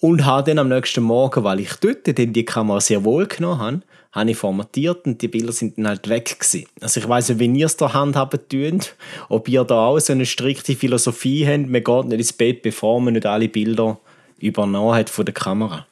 Und 0.00 0.26
habe 0.26 0.50
dann 0.50 0.58
am 0.58 0.68
nächsten 0.68 1.02
Morgen, 1.02 1.44
weil 1.44 1.60
ich 1.60 1.74
dort 1.76 2.06
dann 2.06 2.32
die 2.32 2.44
Kamera 2.44 2.80
sehr 2.80 3.04
wohl 3.04 3.26
genommen 3.26 3.58
habe, 3.58 3.80
habe 4.12 4.30
ich 4.30 4.36
formatiert 4.36 5.06
und 5.06 5.22
die 5.22 5.28
Bilder 5.28 5.52
sind 5.52 5.78
dann 5.78 5.88
halt 5.88 6.08
weg 6.08 6.38
gewesen. 6.38 6.66
Also 6.80 7.00
ich 7.00 7.08
weiss 7.08 7.28
nicht, 7.30 7.38
wenn 7.38 7.54
ihr 7.54 7.66
es 7.66 7.76
da 7.76 7.92
handhaben 7.92 8.40
tut, 8.48 8.94
ob 9.28 9.48
ihr 9.48 9.64
da 9.64 9.86
auch 9.86 9.98
so 9.98 10.12
eine 10.12 10.26
strikte 10.26 10.76
Philosophie 10.76 11.46
habt, 11.46 11.68
man 11.68 11.82
geht 11.82 12.04
nicht 12.06 12.18
ins 12.18 12.32
Bett, 12.32 12.62
bevor 12.62 13.00
man 13.00 13.14
nicht 13.14 13.26
alle 13.26 13.48
Bilder 13.48 13.98
übernommen 14.38 14.94
hat 14.94 15.08
von 15.08 15.24
der 15.24 15.34
Kamera. 15.34 15.86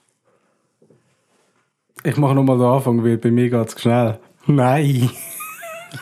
Ich 2.05 2.17
mache 2.17 2.35
nochmal 2.35 2.59
den 2.59 2.67
Anfang, 2.67 3.05
weil 3.05 3.17
bei 3.17 3.31
mir 3.31 3.49
geht 3.49 3.69
es 3.69 3.81
schnell. 3.81 4.19
Nein. 4.47 5.11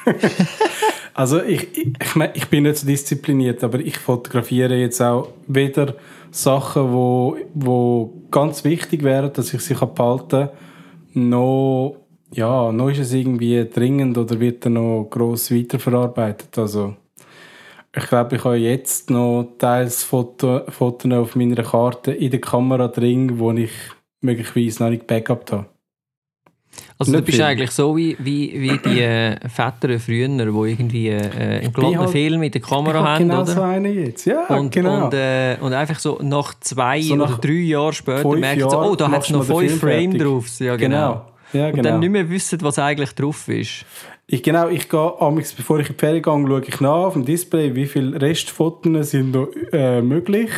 also 1.15 1.43
ich, 1.43 1.77
ich, 1.77 1.93
ich, 2.01 2.17
mein, 2.17 2.31
ich 2.35 2.49
bin 2.49 2.63
nicht 2.63 2.79
so 2.79 2.87
diszipliniert, 2.87 3.63
aber 3.63 3.81
ich 3.81 3.99
fotografiere 3.99 4.77
jetzt 4.77 5.03
auch 5.03 5.29
weder 5.47 5.95
Sachen, 6.31 6.93
wo, 6.93 7.37
wo 7.53 8.23
ganz 8.31 8.65
wichtig 8.65 9.03
wären, 9.03 9.33
dass 9.33 9.53
ich 9.53 9.61
sie 9.61 9.75
behalten 9.75 10.29
kann, 10.29 10.51
noch, 11.13 11.97
ja, 12.33 12.73
noch 12.73 12.89
ist 12.89 13.01
es 13.01 13.13
irgendwie 13.13 13.69
dringend 13.69 14.17
oder 14.17 14.41
wird 14.41 14.65
er 14.65 14.71
noch 14.71 15.09
gross 15.11 15.51
weiterverarbeitet. 15.51 16.57
Also 16.57 16.95
ich 17.95 18.07
glaube, 18.07 18.37
ich 18.37 18.45
habe 18.45 18.57
jetzt 18.57 19.11
noch 19.11 19.55
teils 19.59 20.05
Foto, 20.05 20.63
Fotos 20.69 21.13
auf 21.13 21.37
meiner 21.37 21.63
Karte 21.63 22.13
in 22.13 22.31
der 22.31 22.41
Kamera 22.41 22.89
drin, 22.89 23.39
wo 23.39 23.51
ich 23.53 23.73
möglicherweise 24.21 24.85
noch 24.85 24.91
nicht 24.91 25.07
backupt 25.07 25.53
habe. 25.53 25.67
Also 26.99 27.13
du 27.13 27.19
Nicht 27.19 27.27
bist 27.27 27.37
viel. 27.37 27.45
eigentlich 27.45 27.71
so 27.71 27.97
wie, 27.97 28.17
wie, 28.19 28.53
wie 28.61 28.79
die 28.79 29.01
äh, 29.01 29.37
Väter 29.49 29.99
früher, 29.99 30.29
die 30.29 30.71
irgendwie 30.71 31.09
äh, 31.09 31.61
einen 31.63 31.73
glatten 31.73 31.99
halt- 31.99 32.11
Film 32.11 32.41
mit 32.41 32.55
der 32.55 32.61
Kamera 32.61 33.03
haben, 33.03 33.25
genau 33.29 33.43
oder? 33.43 33.53
so 33.53 33.63
einen 33.63 33.95
jetzt. 34.05 34.27
Ja, 34.27 34.45
Und, 34.47 34.71
genau. 34.71 35.07
und, 35.07 35.15
äh, 35.15 35.57
und 35.61 35.73
einfach 35.73 35.99
so 35.99 36.19
nach 36.23 36.55
zwei 36.61 37.01
So 37.03 37.15
oder 37.15 37.27
nach 37.29 37.39
drei 37.39 37.53
Jahren 37.53 37.93
später 37.93 38.23
sie, 38.23 38.61
Jahren 38.61 38.89
oh, 38.91 38.95
da 38.97 39.11
hat 39.11 39.25
es 39.25 39.31
noch 39.31 39.47
du 39.47 39.57
fünf 39.59 39.71
Film 39.71 39.81
Frame 39.81 40.11
fertig. 40.13 40.23
drauf. 40.23 40.47
Ja, 40.61 40.77
genau. 40.77 40.97
genau. 41.09 41.27
Ja, 41.53 41.67
Und 41.67 41.73
genau. 41.77 41.89
dann 41.91 42.01
nicht 42.01 42.11
mehr 42.11 42.31
wissen, 42.31 42.59
was 42.63 42.79
eigentlich 42.79 43.11
drauf 43.15 43.49
ist. 43.49 43.85
Ich, 44.29 44.43
genau, 44.45 44.69
ich 44.69 44.89
gehe, 44.89 45.13
bevor 45.57 45.81
ich 45.81 45.89
in 45.89 45.97
die 45.97 45.99
Ferien 45.99 46.23
gehe, 46.23 46.47
schaue 46.47 46.63
ich 46.65 46.81
nach 46.81 46.91
auf 46.91 47.15
dem 47.15 47.25
Display, 47.25 47.75
wie 47.75 47.87
viele 47.87 48.21
Restfotos 48.21 49.11
sind 49.11 49.33
noch 49.33 49.49
äh, 49.73 50.01
möglich. 50.03 50.51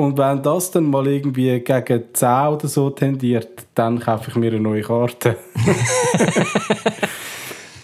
Und 0.00 0.16
wenn 0.16 0.42
das 0.42 0.70
dann 0.70 0.84
mal 0.84 1.06
irgendwie 1.06 1.60
gegen 1.60 2.04
10 2.12 2.28
oder 2.28 2.68
so 2.68 2.90
tendiert, 2.90 3.66
dann 3.74 4.00
kaufe 4.00 4.30
ich 4.30 4.36
mir 4.36 4.50
eine 4.50 4.60
neue 4.60 4.82
Karte. 4.82 5.36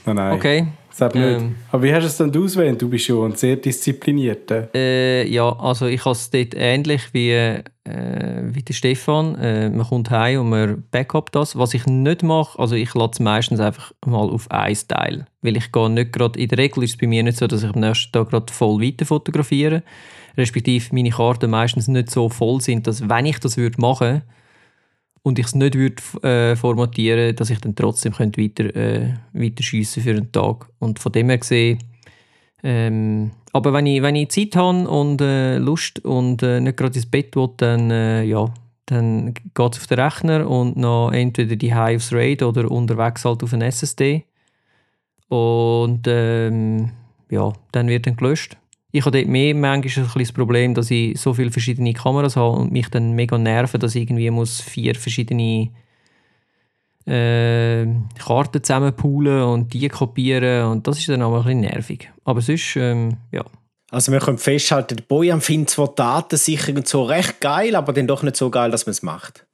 nein, 0.06 0.16
nein. 0.16 0.32
Okay. 0.32 0.66
Sag 0.96 1.14
nicht. 1.14 1.24
Ähm. 1.24 1.56
Aber 1.70 1.82
wie 1.82 1.92
hast 1.92 2.04
du 2.04 2.24
es 2.24 2.32
denn 2.32 2.42
auswählt? 2.42 2.80
Du 2.80 2.88
bist 2.88 3.04
schon 3.04 3.30
ein 3.30 3.36
sehr 3.36 3.56
disziplinierter. 3.56 4.70
Äh, 4.74 5.28
ja, 5.28 5.54
also 5.58 5.84
ich 5.84 6.02
habe 6.06 6.12
es 6.12 6.30
dort 6.30 6.54
ähnlich 6.56 7.02
wie, 7.12 7.32
äh, 7.32 7.62
wie 7.84 8.62
der 8.62 8.72
Stefan. 8.72 9.34
Äh, 9.34 9.68
man 9.68 9.86
kommt 9.86 10.08
heim 10.08 10.40
und 10.40 10.48
man 10.48 10.84
backupt 10.90 11.34
das. 11.34 11.54
Was 11.54 11.74
ich 11.74 11.84
nicht 11.84 12.22
mache, 12.22 12.58
also 12.58 12.76
ich 12.76 12.94
lasse 12.94 13.10
es 13.12 13.20
meistens 13.20 13.60
einfach 13.60 13.92
mal 14.06 14.30
auf 14.30 14.50
ein 14.50 14.74
Teil. 14.88 15.26
Weil 15.42 15.58
ich 15.58 15.70
gehe 15.70 15.90
nicht 15.90 16.14
gerade, 16.14 16.40
in 16.40 16.48
der 16.48 16.56
Regel 16.56 16.82
ist 16.82 16.92
es 16.92 16.96
bei 16.96 17.06
mir 17.06 17.22
nicht 17.22 17.36
so, 17.36 17.46
dass 17.46 17.62
ich 17.62 17.74
am 17.74 17.80
nächsten 17.80 18.12
Tag 18.12 18.30
gerade 18.30 18.50
voll 18.50 18.80
weiter 18.80 19.04
fotografiere. 19.04 19.82
Respektive 20.36 20.94
meine 20.94 21.10
Karten 21.10 21.50
meistens 21.50 21.88
nicht 21.88 22.10
so 22.10 22.28
voll 22.28 22.60
sind, 22.60 22.86
dass 22.86 23.08
wenn 23.08 23.26
ich 23.26 23.38
das 23.38 23.56
würde 23.56 23.80
machen 23.80 24.22
und 25.22 25.38
ich 25.38 25.46
es 25.46 25.54
nicht 25.54 25.74
würde 25.74 26.02
äh, 26.22 26.56
formatieren, 26.56 27.34
dass 27.34 27.50
ich 27.50 27.60
dann 27.60 27.74
trotzdem 27.74 28.12
könnte 28.12 28.40
weiter, 28.40 28.74
äh, 28.76 29.14
weiter 29.32 29.62
schiessen 29.62 30.02
für 30.02 30.10
einen 30.10 30.30
Tag. 30.30 30.68
Und 30.78 30.98
von 30.98 31.12
dem 31.12 31.28
her 31.28 31.38
gesehen, 31.38 31.78
ähm, 32.62 33.32
aber 33.52 33.72
wenn 33.72 33.86
ich, 33.86 34.02
wenn 34.02 34.16
ich 34.16 34.30
Zeit 34.30 34.56
habe 34.56 34.88
und 34.88 35.20
äh, 35.20 35.58
Lust 35.58 36.04
und 36.04 36.42
äh, 36.42 36.60
nicht 36.60 36.76
gerade 36.76 36.94
ins 36.94 37.06
Bett 37.06 37.34
will, 37.36 37.48
dann, 37.56 37.90
äh, 37.90 38.22
ja, 38.24 38.52
dann 38.86 39.34
geht 39.34 39.72
es 39.72 39.78
auf 39.78 39.86
den 39.86 40.00
Rechner 40.00 40.48
und 40.48 40.76
noch 40.76 41.10
entweder 41.10 41.56
die 41.56 41.72
aufs 41.72 42.12
RAID 42.12 42.42
oder 42.42 42.70
unterwegs 42.70 43.24
halt 43.24 43.42
auf 43.42 43.52
einen 43.52 43.62
SSD. 43.62 44.24
Und 45.28 46.06
ähm, 46.06 46.90
ja, 47.30 47.52
dann 47.72 47.88
wird 47.88 48.06
dann 48.06 48.16
gelöscht. 48.16 48.56
Ich 48.96 49.04
habe 49.04 49.18
dort 49.18 49.28
mehr 49.28 49.54
manchmal 49.54 50.06
ein 50.06 50.10
das 50.18 50.32
Problem, 50.32 50.72
dass 50.72 50.90
ich 50.90 51.20
so 51.20 51.34
viele 51.34 51.50
verschiedene 51.50 51.92
Kameras 51.92 52.34
habe 52.36 52.56
und 52.56 52.72
mich 52.72 52.88
dann 52.88 53.12
mega 53.12 53.36
nerven, 53.36 53.78
dass 53.78 53.94
ich 53.94 54.04
irgendwie 54.04 54.30
muss 54.30 54.62
vier 54.62 54.94
verschiedene 54.94 55.68
äh, 57.04 57.86
Karten 58.18 58.64
zusammenpoolen 58.64 59.42
und 59.42 59.74
die 59.74 59.86
kopieren 59.90 60.68
und 60.68 60.86
das 60.86 60.98
ist 60.98 61.10
dann 61.10 61.20
auch 61.20 61.34
ein 61.36 61.42
bisschen 61.42 61.60
nervig. 61.60 62.10
Aber 62.24 62.40
sonst, 62.40 62.74
ähm, 62.76 63.18
ja. 63.32 63.44
Also 63.90 64.12
wir 64.12 64.18
können 64.20 64.38
festhalten, 64.38 64.96
der 64.96 65.04
Bojan 65.04 65.42
findet 65.42 65.68
zwar 65.68 65.88
Datensicherung 65.88 66.86
so 66.86 67.02
recht 67.02 67.42
geil, 67.42 67.76
aber 67.76 67.92
dann 67.92 68.06
doch 68.06 68.22
nicht 68.22 68.36
so 68.36 68.48
geil, 68.48 68.70
dass 68.70 68.86
man 68.86 68.92
es 68.92 69.02
macht. 69.02 69.46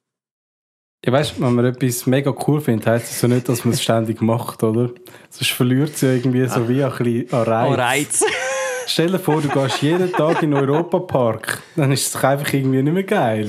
Ja, 1.04 1.10
weißt 1.10 1.38
du, 1.38 1.42
wenn 1.42 1.54
man 1.54 1.64
etwas 1.64 2.06
mega 2.06 2.32
cool 2.46 2.60
findet, 2.60 2.86
heisst 2.86 3.10
das 3.10 3.18
so 3.18 3.26
nicht, 3.26 3.48
dass 3.48 3.64
man 3.64 3.74
es 3.74 3.82
ständig 3.82 4.22
macht, 4.22 4.62
oder? 4.62 4.90
Sonst 5.30 5.50
verliert 5.50 5.96
es 5.96 6.00
ja 6.02 6.12
irgendwie 6.12 6.46
so 6.46 6.68
wie 6.68 6.84
ein 6.84 6.90
bisschen 6.92 7.32
an 7.32 7.42
Reiz. 7.42 7.72
An 7.72 7.74
Reiz. 7.74 8.24
Stell 8.86 9.10
dir 9.10 9.18
vor, 9.18 9.40
du 9.40 9.48
gehst 9.48 9.82
jeden 9.82 10.12
Tag 10.12 10.42
in 10.42 10.50
den 10.50 10.60
Europapark, 10.60 11.62
dann 11.76 11.92
ist 11.92 12.06
es 12.06 12.12
doch 12.12 12.24
einfach 12.24 12.52
irgendwie 12.52 12.82
nicht 12.82 12.92
mehr 12.92 13.02
geil. 13.02 13.48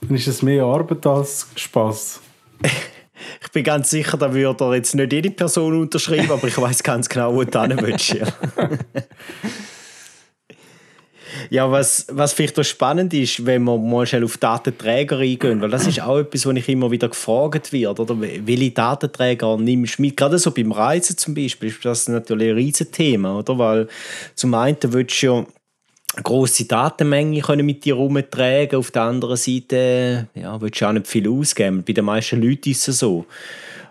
Dann 0.00 0.16
ist 0.16 0.26
es 0.26 0.42
mehr 0.42 0.64
Arbeit 0.64 1.06
als 1.06 1.48
Spaß. 1.56 2.20
Ich 3.42 3.52
bin 3.52 3.64
ganz 3.64 3.90
sicher, 3.90 4.16
da 4.16 4.32
würde 4.32 4.64
er 4.64 4.74
jetzt 4.76 4.94
nicht 4.94 5.12
jede 5.12 5.30
Person 5.30 5.78
unterschreiben, 5.78 6.30
aber 6.30 6.48
ich 6.48 6.56
weiß 6.56 6.82
ganz 6.82 7.06
genau, 7.08 7.34
wo 7.34 7.44
du 7.44 7.60
hin 7.60 7.78
willst. 7.82 8.16
Ja. 11.50 11.60
Ja, 11.60 11.70
was, 11.70 12.06
was 12.10 12.32
vielleicht 12.32 12.58
auch 12.58 12.64
spannend 12.64 13.12
ist, 13.12 13.44
wenn 13.44 13.64
wir 13.64 13.76
mal 13.76 14.06
schnell 14.06 14.24
auf 14.24 14.38
Datenträger 14.38 15.18
eingehen, 15.18 15.60
weil 15.60 15.68
das 15.68 15.86
ist 15.86 16.00
auch 16.00 16.18
etwas, 16.18 16.46
wo 16.46 16.52
ich 16.52 16.68
immer 16.70 16.90
wieder 16.90 17.08
gefragt 17.08 17.70
werde, 17.72 18.00
oder? 18.00 18.18
Welche 18.18 18.70
Datenträger 18.70 19.58
nimmst 19.58 19.98
du 19.98 20.02
mit? 20.02 20.16
Gerade 20.16 20.38
so 20.38 20.52
beim 20.52 20.72
Reisen 20.72 21.18
zum 21.18 21.34
Beispiel 21.34 21.68
ist 21.68 21.84
das 21.84 22.08
natürlich 22.08 22.48
ein 22.48 22.54
riesiges 22.54 22.92
Thema, 22.92 23.38
oder? 23.38 23.58
Weil 23.58 23.88
zum 24.34 24.54
einen 24.54 24.78
willst 24.84 25.22
du 25.22 25.26
ja 25.26 25.46
eine 26.14 26.22
grosse 26.22 26.64
Datenmenge 26.64 27.40
können 27.40 27.66
mit 27.66 27.84
dir 27.84 27.96
herumtragen, 27.96 28.78
auf 28.78 28.90
der 28.90 29.02
anderen 29.02 29.36
Seite 29.36 30.28
ja, 30.34 30.60
willst 30.60 30.80
du 30.80 30.86
auch 30.86 30.92
nicht 30.92 31.06
viel 31.06 31.28
ausgeben. 31.28 31.84
Bei 31.86 31.92
den 31.92 32.06
meisten 32.06 32.40
Leuten 32.40 32.70
ist 32.70 32.88
es 32.88 33.00
so. 33.00 33.26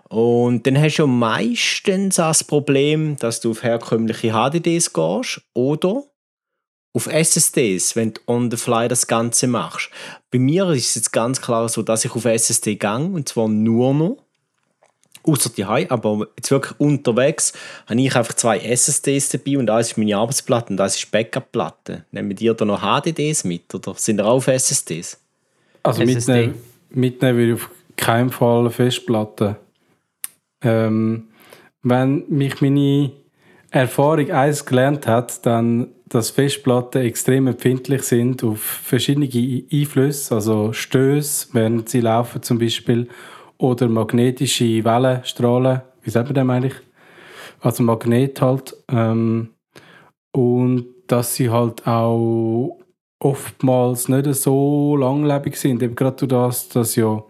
Und 0.08 0.66
dann 0.66 0.80
hast 0.80 0.96
du 0.96 1.06
meistens 1.06 2.16
das 2.16 2.42
Problem, 2.42 3.16
dass 3.16 3.40
du 3.40 3.52
auf 3.52 3.62
herkömmliche 3.62 4.32
HDDs 4.32 4.92
gehst 4.92 5.40
oder 5.54 6.02
auf 6.92 7.06
SSDs, 7.06 7.94
wenn 7.94 8.14
du 8.14 8.20
on 8.26 8.50
the 8.50 8.56
fly 8.56 8.88
das 8.88 9.06
Ganze 9.06 9.46
machst. 9.46 9.90
Bei 10.30 10.38
mir 10.38 10.68
ist 10.70 10.88
es 10.88 10.94
jetzt 10.96 11.12
ganz 11.12 11.40
klar 11.40 11.68
so, 11.68 11.82
dass 11.82 12.04
ich 12.04 12.14
auf 12.14 12.24
SSD 12.24 12.76
gehe 12.76 12.96
und 12.96 13.28
zwar 13.28 13.48
nur 13.48 13.94
noch. 13.94 14.16
Außer 15.22 15.50
die 15.50 15.66
High, 15.66 15.90
aber 15.90 16.28
jetzt 16.36 16.50
wirklich 16.50 16.80
unterwegs 16.80 17.52
habe 17.86 18.00
ich 18.00 18.16
einfach 18.16 18.32
zwei 18.34 18.58
SSDs 18.58 19.28
dabei 19.28 19.58
und 19.58 19.68
eins 19.68 19.88
ist 19.88 19.98
meine 19.98 20.16
Arbeitsplatte 20.16 20.72
und 20.72 20.80
eins 20.80 20.96
ist 20.96 21.10
Backup-Platte. 21.10 22.06
Nehmen 22.10 22.34
die 22.34 22.50
da 22.56 22.64
noch 22.64 22.80
HDDs 22.80 23.44
mit 23.44 23.74
oder 23.74 23.94
sind 23.96 24.16
da 24.16 24.24
auf 24.24 24.48
SSDs? 24.48 25.20
Also 25.82 26.02
SSD. 26.02 26.32
mitnehmen, 26.32 26.62
mitnehmen 26.88 27.38
würde 27.38 27.52
ich 27.52 27.60
auf 27.60 27.70
keinen 27.96 28.30
Fall 28.30 28.70
Festplatte. 28.70 29.56
Ähm, 30.62 31.28
wenn 31.82 32.24
mich 32.28 32.62
meine 32.62 33.12
Erfahrung 33.70 34.30
eins 34.30 34.64
gelernt 34.64 35.06
hat, 35.06 35.44
dann 35.44 35.88
dass 36.10 36.30
Festplatten 36.30 37.02
extrem 37.02 37.46
empfindlich 37.46 38.02
sind 38.02 38.42
auf 38.44 38.60
verschiedene 38.60 39.28
Einflüsse, 39.72 40.34
also 40.34 40.72
Stöße, 40.72 41.48
während 41.52 41.88
sie 41.88 42.00
laufen 42.00 42.42
zum 42.42 42.58
Beispiel, 42.58 43.08
oder 43.58 43.88
magnetische 43.88 44.84
Wellenstrahlen, 44.84 45.82
wie 46.02 46.10
sagt 46.10 46.34
man 46.34 46.34
das 46.34 46.56
eigentlich? 46.56 46.74
Also 47.60 47.82
Magnet 47.82 48.40
halt. 48.40 48.76
Ähm, 48.90 49.50
und 50.32 50.86
dass 51.06 51.34
sie 51.34 51.50
halt 51.50 51.86
auch 51.86 52.78
oftmals 53.20 54.08
nicht 54.08 54.34
so 54.34 54.96
langlebig 54.96 55.56
sind. 55.56 55.82
Eben 55.82 55.94
gerade 55.94 56.26
durch 56.26 56.30
das, 56.30 56.68
dass 56.70 56.96
ja 56.96 57.22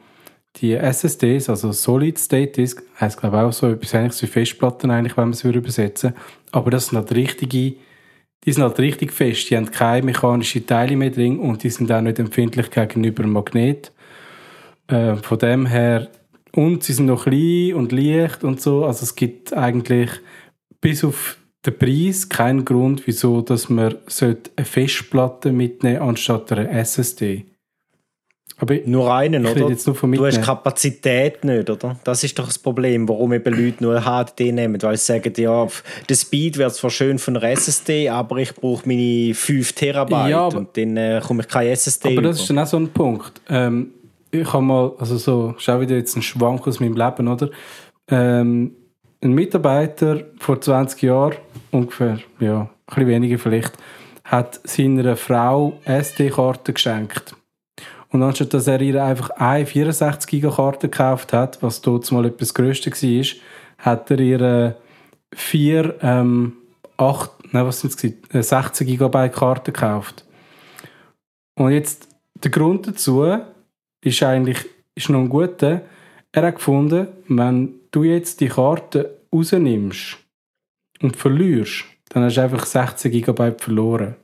die 0.57 0.75
SSDs, 0.75 1.49
also 1.49 1.73
Solid 1.73 2.19
State 2.19 2.52
Disk, 2.52 2.83
heisst 2.99 3.19
glaube 3.19 3.37
ich 3.37 3.43
auch 3.43 3.52
so 3.52 3.69
etwas 3.69 3.95
ähnliches 3.95 4.23
wie 4.23 4.26
Festplatten 4.26 4.91
eigentlich, 4.91 5.17
wenn 5.17 5.25
man 5.25 5.33
es 5.33 5.45
übersetzen 5.45 6.11
würde. 6.11 6.23
Aber 6.52 6.71
das 6.71 6.87
sind 6.87 6.99
halt 6.99 7.13
richtige 7.13 7.75
die 8.45 8.53
sind 8.53 8.63
halt 8.63 8.79
richtig 8.79 9.13
fest. 9.13 9.50
Die 9.50 9.57
haben 9.57 9.71
keine 9.71 10.07
mechanischen 10.07 10.67
Teile 10.67 10.97
mehr 10.97 11.11
drin 11.11 11.39
und 11.39 11.63
die 11.63 11.71
sind 11.71 11.93
auch 11.93 12.00
nicht 12.00 12.19
empfindlich 12.19 12.71
gegenüber 12.71 13.23
dem 13.23 13.33
Magnet. 13.33 13.93
Äh, 14.89 15.17
von 15.17 15.39
dem 15.39 15.67
her, 15.67 16.09
und 16.53 16.83
sie 16.83 16.95
sind 16.95 17.07
noch 17.07 17.25
klein 17.25 17.75
und 17.75 17.93
leicht 17.93 18.43
und 18.43 18.61
so. 18.61 18.85
Also 18.85 19.05
es 19.05 19.15
gibt 19.15 19.53
eigentlich 19.53 20.11
bis 20.81 21.05
auf 21.05 21.37
den 21.67 21.79
Preis 21.79 22.29
keinen 22.29 22.65
Grund, 22.65 23.07
wieso 23.07 23.43
dass 23.43 23.69
man 23.69 23.97
eine 24.21 24.65
Festplatte 24.65 25.53
mitnehmen 25.53 25.99
sollte, 25.99 26.09
anstatt 26.09 26.53
einer 26.53 26.71
SSD. 26.71 27.47
Aber 28.61 28.77
nur 28.85 29.13
einen, 29.13 29.47
oder? 29.47 29.71
Du 29.71 30.27
hast 30.27 30.43
Kapazität 30.43 31.43
nicht, 31.45 31.71
oder? 31.71 31.97
Das 32.05 32.23
ist 32.23 32.39
doch 32.39 32.45
das 32.47 32.59
Problem, 32.59 33.09
warum 33.09 33.33
eben 33.33 33.55
Leute 33.55 33.83
nur 33.83 33.99
HDD 34.03 34.53
nehmen, 34.53 34.81
weil 34.83 34.99
sie 34.99 35.15
sagen, 35.15 35.33
ja, 35.35 35.67
der 36.09 36.15
Speed 36.15 36.59
wird 36.59 36.75
zwar 36.75 36.91
schön 36.91 37.19
von 37.19 37.39
einer 37.39 37.49
SSD, 37.49 38.11
aber 38.11 38.37
ich 38.37 38.55
brauche 38.55 38.87
meine 38.87 39.33
5 39.33 39.73
Terabyte 39.73 40.31
ja, 40.31 40.45
und 40.45 40.77
dann 40.77 40.97
äh, 40.99 41.23
komme 41.27 41.43
ich 41.43 41.49
keine 41.49 41.71
SSD 41.71 42.09
Aber 42.09 42.13
über. 42.13 42.23
das 42.29 42.41
ist 42.41 42.51
dann 42.51 42.59
auch 42.59 42.67
so 42.67 42.77
ein 42.77 42.89
Punkt. 42.89 43.41
Ähm, 43.49 43.93
ich 44.31 44.53
habe 44.53 44.63
mal, 44.63 44.93
also 44.99 45.17
so, 45.17 45.55
schau 45.57 45.81
wieder 45.81 45.97
jetzt 45.97 46.15
einen 46.15 46.23
Schwank 46.23 46.67
aus 46.69 46.81
meinem 46.81 46.97
Leben, 46.97 47.29
oder? 47.29 47.49
Ähm, 48.09 48.73
ein 49.23 49.33
Mitarbeiter 49.33 50.25
vor 50.39 50.61
20 50.61 51.01
Jahren, 51.03 51.37
ungefähr, 51.71 52.19
ja, 52.41 52.61
ein 52.61 52.69
bisschen 52.87 53.07
weniger 53.09 53.39
vielleicht, 53.39 53.73
hat 54.25 54.61
seiner 54.65 55.17
Frau 55.17 55.79
SD-Karten 55.85 56.75
geschenkt 56.75 57.35
und 58.11 58.23
anstatt 58.23 58.53
dass 58.55 58.67
er 58.67 58.81
ihr 58.81 59.03
einfach 59.03 59.31
eine 59.31 59.67
64 59.67 60.29
Giga 60.29 60.51
Karte 60.51 60.89
gekauft 60.89 61.33
hat, 61.33 61.63
was 61.63 61.81
dort 61.81 62.11
mal 62.13 62.27
etwas 62.27 62.55
Größte 62.55 62.91
war, 62.91 63.27
hat 63.79 64.11
er 64.11 64.21
ihr 64.21 64.77
vier, 65.33 65.97
ähm, 66.03 66.57
acht, 66.97 67.31
nein, 67.53 67.67
was 67.67 67.81
sind 67.81 67.95
es, 68.33 68.49
16 68.49 68.87
Gigabyte 68.87 69.33
Karte 69.33 69.73
gekauft. 69.73 70.25
Und 71.57 71.73
jetzt, 71.73 72.09
der 72.35 72.51
Grund 72.51 72.87
dazu 72.87 73.39
ist 74.03 74.23
eigentlich, 74.23 74.67
ist 74.95 75.09
noch 75.09 75.21
ein 75.21 75.29
guter. 75.29 75.83
Er 76.33 76.43
hat 76.43 76.57
gefunden, 76.57 77.09
wenn 77.29 77.75
du 77.91 78.05
jetzt 78.05 78.41
die 78.41 78.49
Karte 78.49 79.21
rausnimmst 79.33 80.19
und 81.01 81.17
verlierst, 81.17 81.85
dann 82.09 82.25
hast 82.25 82.37
du 82.37 82.43
einfach 82.43 82.67
16 82.67 83.11
Gigabyte 83.11 83.61
verloren. 83.61 84.17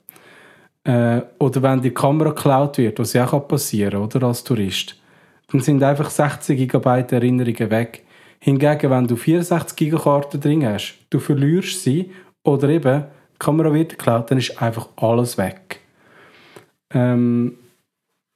Äh, 0.86 1.22
oder 1.40 1.62
wenn 1.62 1.82
die 1.82 1.90
Kamera 1.90 2.30
geklaut 2.30 2.78
wird, 2.78 3.00
was 3.00 3.12
ja 3.12 3.26
auch 3.26 3.48
passieren 3.48 3.90
kann, 3.90 4.02
oder, 4.02 4.22
als 4.28 4.44
Tourist, 4.44 4.96
dann 5.50 5.60
sind 5.60 5.82
einfach 5.82 6.10
60 6.10 6.68
GB 6.68 7.04
Erinnerungen 7.10 7.70
weg. 7.70 8.04
Hingegen, 8.38 8.90
wenn 8.90 9.08
du 9.08 9.16
64 9.16 9.76
GB 9.76 9.96
Karten 9.96 10.40
drin 10.40 10.64
hast, 10.64 10.96
du 11.10 11.18
verlierst 11.18 11.82
sie 11.82 12.12
oder 12.44 12.68
eben 12.68 13.04
die 13.32 13.38
Kamera 13.38 13.74
wird 13.74 13.90
geklaut, 13.90 14.30
dann 14.30 14.38
ist 14.38 14.62
einfach 14.62 14.88
alles 14.96 15.36
weg. 15.36 15.80
Ähm, 16.94 17.56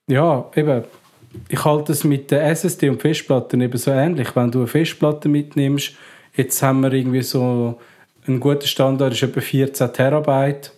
ja, 0.09 0.51
eben, 0.57 0.83
ich 1.49 1.65
halte 1.65 1.93
es 1.93 2.03
mit 2.03 2.33
der 2.33 2.45
SSD 2.51 2.91
und 2.91 3.01
Festplatten 3.01 3.61
eben 3.61 3.79
so 3.79 3.93
ähnlich. 3.93 4.35
Wenn 4.35 4.51
du 4.51 4.59
eine 4.59 4.67
Festplatte 4.67 5.29
mitnimmst, 5.29 5.93
jetzt 6.35 6.61
haben 6.63 6.81
wir 6.81 6.93
irgendwie 6.93 7.23
so, 7.23 7.79
ein 8.27 8.41
guter 8.41 8.67
Standard 8.67 9.13
ist 9.13 9.23
etwa 9.23 9.41
14 9.41 9.93
Terabyte 9.93 10.73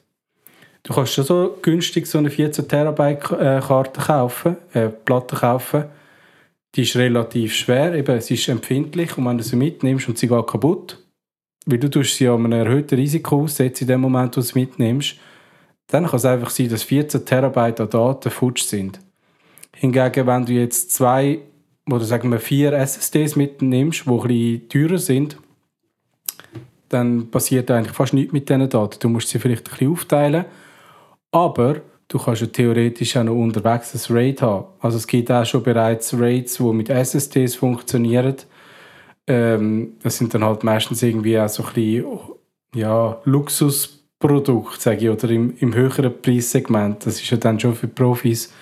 Du 0.84 0.92
kannst 0.92 1.12
schon 1.12 1.24
so 1.24 1.58
günstig 1.62 2.06
so 2.06 2.18
eine 2.18 2.30
14 2.30 2.66
Terabyte 2.66 3.30
äh, 3.32 3.60
Karte 3.60 4.00
kaufen, 4.00 4.56
äh, 4.72 4.88
Platte 4.88 5.36
kaufen. 5.36 5.84
Die 6.74 6.82
ist 6.82 6.96
relativ 6.96 7.54
schwer, 7.54 7.94
eben, 7.94 8.20
sie 8.20 8.34
ist 8.34 8.48
empfindlich 8.48 9.16
und 9.16 9.26
wenn 9.26 9.38
du 9.38 9.44
sie 9.44 9.56
mitnimmst 9.56 10.08
und 10.08 10.18
sie 10.18 10.26
geht 10.26 10.46
kaputt, 10.46 10.98
weil 11.66 11.78
du 11.78 11.88
tust 11.88 12.16
sie 12.16 12.28
einem 12.28 12.50
erhöhten 12.50 12.98
Risiko 12.98 13.42
aussetzen 13.42 13.84
in 13.84 13.88
dem 13.88 14.00
Moment, 14.00 14.36
wo 14.36 14.40
du 14.40 14.46
sie 14.46 14.58
mitnimmst, 14.58 15.16
dann 15.88 16.06
kann 16.06 16.16
es 16.16 16.24
einfach 16.24 16.50
sein, 16.50 16.70
dass 16.70 16.82
14 16.82 17.26
Terabyte 17.26 17.80
an 17.80 17.90
Daten 17.90 18.30
futsch 18.30 18.62
sind. 18.62 18.98
Hingegen, 19.76 20.26
wenn 20.26 20.46
du 20.46 20.52
jetzt 20.52 20.90
zwei 20.92 21.40
oder 21.86 22.04
sagen 22.04 22.30
wir 22.30 22.40
vier 22.40 22.72
SSDs 22.72 23.36
mitnimmst, 23.36 24.06
die 24.06 24.10
ein 24.10 24.20
bisschen 24.20 24.68
teurer 24.68 24.98
sind, 24.98 25.36
dann 26.88 27.30
passiert 27.30 27.70
eigentlich 27.70 27.94
fast 27.94 28.14
nichts 28.14 28.32
mit 28.32 28.48
diesen 28.48 28.68
Daten. 28.68 28.98
Du 28.98 29.08
musst 29.08 29.28
sie 29.28 29.38
vielleicht 29.38 29.68
ein 29.68 29.70
bisschen 29.70 29.92
aufteilen 29.92 30.44
aber 31.32 31.80
du 32.08 32.18
kannst 32.18 32.42
ja 32.42 32.46
theoretisch 32.46 33.16
auch 33.16 33.24
noch 33.24 33.34
unterwegs 33.34 33.94
ein 33.94 34.14
RAID 34.14 34.42
haben. 34.42 34.66
Also 34.80 34.98
es 34.98 35.06
gibt 35.06 35.30
auch 35.30 35.44
schon 35.44 35.62
bereits 35.62 36.14
RAIDs, 36.16 36.58
die 36.58 36.62
mit 36.62 36.90
SSDs 36.90 37.56
funktionieren. 37.56 38.36
Ähm, 39.26 39.94
das 40.02 40.18
sind 40.18 40.34
dann 40.34 40.44
halt 40.44 40.62
meistens 40.62 41.02
irgendwie 41.02 41.38
auch 41.38 41.48
so 41.48 41.64
ein 41.64 41.72
bisschen, 41.72 42.04
ja, 42.74 43.20
Luxusprodukte, 43.24 44.80
sage 44.80 45.04
ich, 45.04 45.10
oder 45.10 45.30
im, 45.30 45.56
im 45.58 45.74
höheren 45.74 46.12
Preissegment. 46.20 47.06
Das 47.06 47.20
ist 47.20 47.30
ja 47.30 47.36
dann 47.38 47.58
schon 47.58 47.74
für 47.74 47.88
Profis 47.88 48.52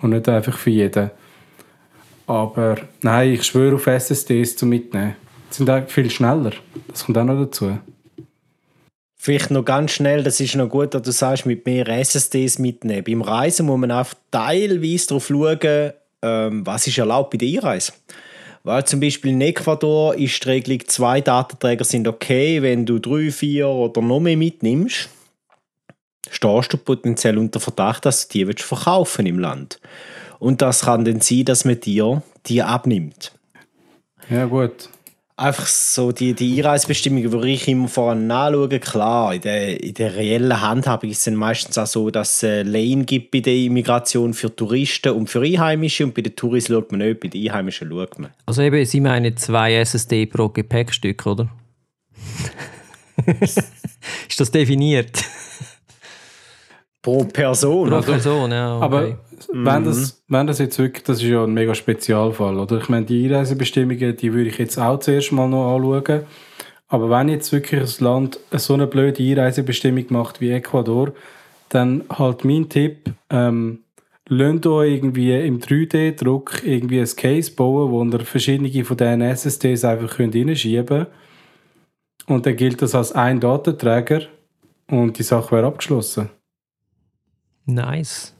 und 0.00 0.10
nicht 0.10 0.28
einfach 0.28 0.56
für 0.58 0.70
jeden. 0.70 1.10
Aber 2.26 2.76
nein, 3.02 3.32
ich 3.32 3.44
schwöre 3.44 3.76
auf 3.76 3.86
SSDs 3.86 4.56
zu 4.56 4.66
mitnehmen. 4.66 5.14
Die 5.50 5.56
sind 5.56 5.70
auch 5.70 5.86
viel 5.86 6.10
schneller. 6.10 6.52
Das 6.88 7.04
kommt 7.04 7.18
auch 7.18 7.24
noch 7.24 7.38
dazu. 7.38 7.78
Vielleicht 9.24 9.52
noch 9.52 9.64
ganz 9.64 9.92
schnell, 9.92 10.24
das 10.24 10.40
ist 10.40 10.56
noch 10.56 10.68
gut, 10.68 10.94
dass 10.94 11.02
du 11.02 11.12
sagst, 11.12 11.46
mit 11.46 11.64
mehr 11.64 11.86
SSDs 11.86 12.58
mitnehmen. 12.58 13.04
Beim 13.04 13.22
Reisen 13.22 13.66
muss 13.66 13.78
man 13.78 13.92
auch 13.92 14.08
teilweise 14.32 15.06
darauf 15.06 15.28
schauen, 15.28 15.92
ähm, 16.22 16.66
was 16.66 16.88
ist 16.88 16.98
erlaubt 16.98 17.30
bei 17.30 17.38
der 17.38 17.48
Einreise. 17.50 17.92
Weil 18.64 18.84
zum 18.84 18.98
Beispiel 18.98 19.30
in 19.30 19.40
Ecuador 19.40 20.16
ist 20.16 20.44
die 20.44 20.48
Regelung, 20.48 20.80
zwei 20.88 21.20
Datenträger 21.20 21.84
sind 21.84 22.08
okay, 22.08 22.62
wenn 22.62 22.84
du 22.84 22.98
drei, 22.98 23.30
vier 23.30 23.68
oder 23.68 24.02
noch 24.02 24.18
mehr 24.18 24.36
mitnimmst, 24.36 25.08
stehst 26.28 26.72
du 26.72 26.76
potenziell 26.76 27.38
unter 27.38 27.60
Verdacht, 27.60 28.04
dass 28.04 28.26
du 28.26 28.44
die 28.44 28.52
verkaufen 28.54 29.26
im 29.26 29.38
Land. 29.38 29.78
Und 30.40 30.62
das 30.62 30.80
kann 30.80 31.04
dann 31.04 31.20
sein, 31.20 31.44
dass 31.44 31.64
man 31.64 31.78
dir 31.78 32.24
die 32.46 32.60
abnimmt. 32.60 33.30
Ja, 34.28 34.46
gut. 34.46 34.88
Einfach 35.42 35.66
so 35.66 36.12
die, 36.12 36.34
die 36.34 36.56
Einreisebestimmungen 36.58 37.32
würde 37.32 37.48
ich 37.48 37.66
immer 37.66 37.88
voran 37.88 38.30
anschauen. 38.30 38.78
Klar, 38.78 39.34
in 39.34 39.40
der, 39.40 39.82
in 39.82 39.92
der 39.94 40.14
reellen 40.14 40.60
Handhabung 40.60 41.10
ist 41.10 41.18
es 41.18 41.24
dann 41.24 41.34
meistens 41.34 41.76
auch 41.76 41.86
so, 41.86 42.10
dass 42.10 42.44
es 42.44 42.64
Lane 42.64 43.04
gibt 43.04 43.32
bei 43.32 43.40
der 43.40 43.56
Immigration 43.56 44.34
für 44.34 44.54
Touristen 44.54 45.10
und 45.10 45.28
für 45.28 45.40
Einheimische 45.40 46.04
und 46.04 46.14
bei 46.14 46.22
den 46.22 46.36
Touristen 46.36 46.74
schaut 46.74 46.92
man 46.92 47.00
nicht, 47.00 47.18
bei 47.18 47.26
den 47.26 47.44
Einheimischen 47.44 47.90
schaut 47.90 48.20
man. 48.20 48.30
Also 48.46 48.62
eben, 48.62 48.84
Sie 48.84 49.00
meinen 49.00 49.36
zwei 49.36 49.74
SSD 49.74 50.26
pro 50.26 50.48
Gepäckstück, 50.48 51.26
oder? 51.26 51.48
ist 53.40 54.38
das 54.38 54.48
definiert? 54.52 55.24
Pro 57.02 57.24
Person? 57.24 57.90
Pro 57.90 58.00
Person, 58.00 58.52
ja. 58.52 58.76
Okay. 58.76 58.84
Aber 58.84 59.16
wenn, 59.52 59.84
das, 59.84 60.22
wenn 60.28 60.46
das 60.46 60.58
jetzt 60.60 60.78
wirklich, 60.78 61.02
das 61.02 61.18
ist 61.18 61.28
ja 61.28 61.42
ein 61.42 61.52
mega 61.52 61.74
Spezialfall, 61.74 62.58
oder? 62.58 62.78
Ich 62.78 62.88
meine, 62.88 63.04
die 63.04 63.26
Einreisebestimmungen, 63.26 64.16
die 64.16 64.32
würde 64.32 64.50
ich 64.50 64.58
jetzt 64.58 64.78
auch 64.78 65.00
zuerst 65.00 65.32
mal 65.32 65.48
noch 65.48 65.74
anschauen. 65.74 66.22
Aber 66.88 67.10
wenn 67.10 67.28
jetzt 67.28 67.50
wirklich 67.52 67.80
ein 67.80 68.04
Land 68.04 68.38
so 68.52 68.74
eine 68.74 68.86
blöde 68.86 69.22
Einreisebestimmung 69.22 70.04
macht 70.10 70.40
wie 70.40 70.52
Ecuador, 70.52 71.12
dann 71.70 72.04
halt 72.10 72.44
mein 72.44 72.68
Tipp, 72.68 73.10
ähm, 73.30 73.80
lasst 74.28 74.66
euch 74.66 74.92
irgendwie 74.92 75.38
im 75.40 75.58
3D-Druck 75.58 76.62
irgendwie 76.64 77.00
ein 77.00 77.16
Case 77.16 77.50
bauen, 77.50 77.90
wo 77.90 78.04
ihr 78.04 78.20
verschiedene 78.20 78.84
von 78.84 78.96
diesen 78.96 79.22
SSDs 79.22 79.84
einfach 79.84 80.18
reinschieben 80.18 80.86
könnt. 80.86 81.08
Und 82.26 82.46
dann 82.46 82.56
gilt 82.56 82.80
das 82.80 82.94
als 82.94 83.12
ein 83.12 83.40
Datenträger 83.40 84.22
und 84.88 85.18
die 85.18 85.24
Sache 85.24 85.56
wäre 85.56 85.66
abgeschlossen. 85.66 86.28
Nice. 87.66 88.34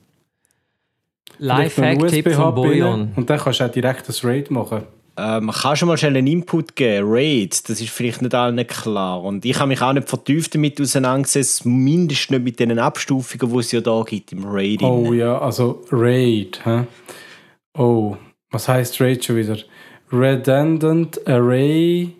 Lifehack-Tipp 1.38 2.32
von 2.32 2.54
Bojan. 2.54 3.12
Und 3.16 3.28
dann 3.28 3.38
kannst 3.38 3.60
du 3.60 3.64
auch 3.64 3.70
direkt 3.70 4.08
das 4.08 4.24
Raid 4.24 4.50
machen. 4.50 4.82
Ähm, 5.16 5.50
kannst 5.50 5.82
du 5.82 5.86
mal 5.86 5.98
schnell 5.98 6.16
einen 6.16 6.26
Input 6.26 6.74
geben? 6.74 7.06
Raid, 7.10 7.68
das 7.68 7.80
ist 7.80 7.90
vielleicht 7.90 8.22
nicht 8.22 8.34
allen 8.34 8.66
klar. 8.66 9.22
Und 9.22 9.44
ich 9.44 9.58
habe 9.58 9.68
mich 9.68 9.82
auch 9.82 9.92
nicht 9.92 10.08
vertieft 10.08 10.54
damit 10.54 10.80
auseinandergesetzt, 10.80 11.66
mindestens 11.66 12.30
nicht 12.30 12.44
mit 12.44 12.60
den 12.60 12.78
Abstufungen, 12.78 13.52
die 13.52 13.58
es 13.58 13.72
ja 13.72 13.80
da 13.80 14.02
gibt 14.06 14.32
im 14.32 14.44
Raid. 14.46 14.82
Oh 14.82 15.12
ja, 15.12 15.38
also 15.38 15.84
Raid. 15.90 16.64
Hä? 16.64 16.84
Oh, 17.76 18.16
was 18.50 18.68
heißt 18.68 19.00
Raid 19.00 19.24
schon 19.24 19.36
wieder? 19.36 19.58
Redundant 20.10 21.26
Array. 21.26 22.10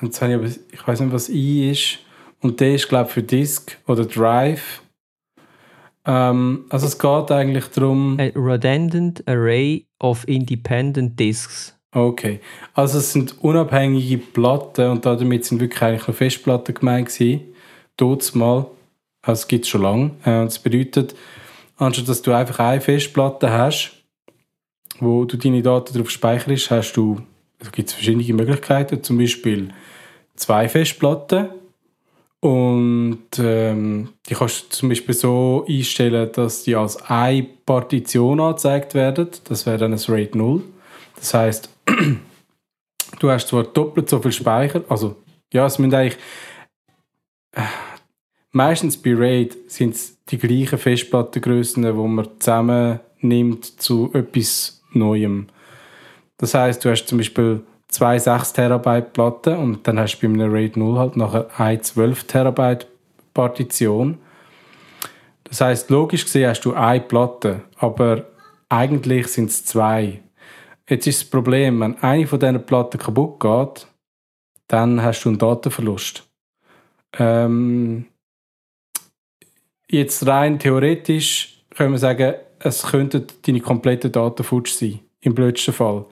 Jetzt 0.00 0.20
habe 0.22 0.32
ich, 0.32 0.38
aber, 0.38 0.46
ich 0.46 0.86
weiß 0.86 1.00
nicht, 1.00 1.12
was 1.12 1.28
I 1.28 1.70
ist. 1.70 1.98
Und 2.40 2.60
D 2.60 2.74
ist, 2.74 2.88
glaube 2.88 3.08
ich, 3.08 3.14
für 3.14 3.22
Disk 3.22 3.78
oder 3.86 4.04
Drive. 4.04 4.82
Ähm, 6.06 6.66
also 6.68 6.86
es 6.86 6.98
geht 6.98 7.30
eigentlich 7.30 7.66
darum. 7.68 8.18
A 8.20 8.30
redundant 8.34 9.26
array 9.26 9.86
of 9.98 10.26
independent 10.28 11.18
disks. 11.18 11.74
Okay. 11.92 12.40
Also 12.74 12.98
es 12.98 13.12
sind 13.12 13.42
unabhängige 13.42 14.18
Platten 14.18 14.90
und 14.90 15.06
damit 15.06 15.44
sind 15.44 15.60
wirklich 15.60 15.82
eigentlich 15.82 16.06
nur 16.06 16.14
Festplatten 16.14 16.74
gemeint 16.74 17.08
gewesen. 17.08 17.42
Dort 17.96 18.34
mal. 18.34 18.66
Also 19.22 19.40
es 19.40 19.48
gibt 19.48 19.64
es 19.64 19.70
schon 19.70 19.82
lange. 19.82 20.10
Äh, 20.24 20.44
Das 20.44 20.58
bedeutet, 20.58 21.14
anstatt 21.76 22.08
dass 22.08 22.22
du 22.22 22.32
einfach 22.32 22.58
eine 22.58 22.80
Festplatte 22.80 23.50
hast, 23.50 23.92
wo 25.00 25.24
du 25.24 25.36
deine 25.36 25.62
Daten 25.62 25.96
drauf 25.96 26.10
speicherst, 26.10 26.70
hast 26.70 26.92
du, 26.94 27.20
es 27.58 27.72
gibt 27.72 27.90
verschiedene 27.90 28.34
Möglichkeiten, 28.34 29.02
zum 29.02 29.18
Beispiel 29.18 29.68
zwei 30.36 30.68
Festplatten 30.68 31.48
und 32.44 33.38
ähm, 33.38 34.10
die 34.28 34.34
kannst 34.34 34.64
du 34.64 34.68
zum 34.68 34.90
Beispiel 34.90 35.14
so 35.14 35.64
einstellen, 35.66 36.30
dass 36.30 36.64
die 36.64 36.76
als 36.76 37.02
eine 37.08 37.42
Partition 37.64 38.38
angezeigt 38.38 38.92
werden. 38.92 39.28
Das 39.44 39.64
wäre 39.64 39.78
dann 39.78 39.94
ein 39.94 39.98
RAID 39.98 40.34
0. 40.34 40.62
Das 41.16 41.32
heißt, 41.32 41.70
du 43.18 43.30
hast 43.30 43.48
zwar 43.48 43.62
doppelt 43.64 44.10
so 44.10 44.20
viel 44.20 44.32
Speicher, 44.32 44.84
also 44.90 45.16
ja, 45.54 45.64
es 45.64 45.78
müssen 45.78 45.94
eigentlich 45.94 46.18
äh, 47.52 47.62
meistens 48.50 48.98
bei 48.98 49.14
RAID 49.14 49.70
sind 49.70 49.94
es 49.94 50.22
die 50.26 50.36
gleichen 50.36 50.78
Festplattengrößen, 50.78 51.82
die 51.82 51.92
man 51.92 52.28
zusammennimmt 52.40 53.80
zu 53.80 54.10
etwas 54.12 54.82
Neuem. 54.92 55.46
Das 56.36 56.52
heißt, 56.52 56.84
du 56.84 56.90
hast 56.90 57.06
zum 57.06 57.16
Beispiel 57.16 57.62
zwei 57.94 58.18
6 58.18 58.52
Terabyte 58.52 59.12
Platten 59.12 59.56
und 59.56 59.86
dann 59.86 60.00
hast 60.00 60.18
du 60.18 60.28
bei 60.28 60.34
einem 60.34 60.52
RAID 60.52 60.76
0 60.76 60.98
halt 60.98 61.16
nachher 61.16 61.48
eine 61.56 61.80
12 61.80 62.24
Terabyte 62.24 62.86
Partition. 63.32 64.18
Das 65.44 65.60
heißt, 65.60 65.90
logisch 65.90 66.24
gesehen 66.24 66.50
hast 66.50 66.64
du 66.64 66.74
eine 66.74 67.00
Platte, 67.00 67.62
aber 67.76 68.24
eigentlich 68.68 69.28
sind 69.28 69.50
es 69.50 69.64
zwei. 69.64 70.22
Jetzt 70.88 71.06
ist 71.06 71.22
das 71.22 71.30
Problem, 71.30 71.80
wenn 71.80 71.96
eine 71.98 72.26
von 72.26 72.40
diesen 72.40 72.66
Platten 72.66 72.98
kaputt 72.98 73.38
geht, 73.38 73.86
dann 74.66 75.00
hast 75.00 75.22
du 75.22 75.28
einen 75.28 75.38
Datenverlust. 75.38 76.28
Ähm, 77.16 78.06
jetzt 79.88 80.26
rein 80.26 80.58
theoretisch 80.58 81.64
können 81.70 81.92
wir 81.92 81.98
sagen, 81.98 82.34
es 82.58 82.82
könnten 82.82 83.26
deine 83.46 83.60
kompletten 83.60 84.10
Daten 84.10 84.42
futsch 84.42 84.72
sein, 84.72 85.00
im 85.20 85.34
blödsten 85.34 85.72
Fall. 85.74 86.06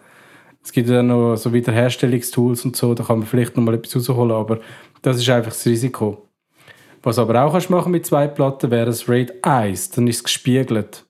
Es 0.64 0.72
gibt 0.72 0.88
ja 0.88 1.02
noch 1.02 1.36
so 1.36 1.52
Wiederherstellungstools 1.52 2.64
und 2.64 2.76
so, 2.76 2.94
da 2.94 3.04
kann 3.04 3.18
man 3.18 3.26
vielleicht 3.26 3.56
noch 3.56 3.64
mal 3.64 3.74
etwas 3.74 3.96
rausholen, 3.96 4.32
aber 4.32 4.60
das 5.02 5.16
ist 5.18 5.28
einfach 5.28 5.52
das 5.52 5.66
Risiko. 5.66 6.28
Was 7.02 7.18
aber 7.18 7.42
auch 7.42 7.52
kannst 7.52 7.70
machen 7.70 7.90
mit 7.90 8.06
zwei 8.06 8.28
Platten, 8.28 8.70
wäre 8.70 8.86
das 8.86 9.08
RAID 9.08 9.44
1, 9.44 9.90
dann 9.90 10.06
ist 10.06 10.16
es 10.16 10.24
gespiegelt. 10.24 11.04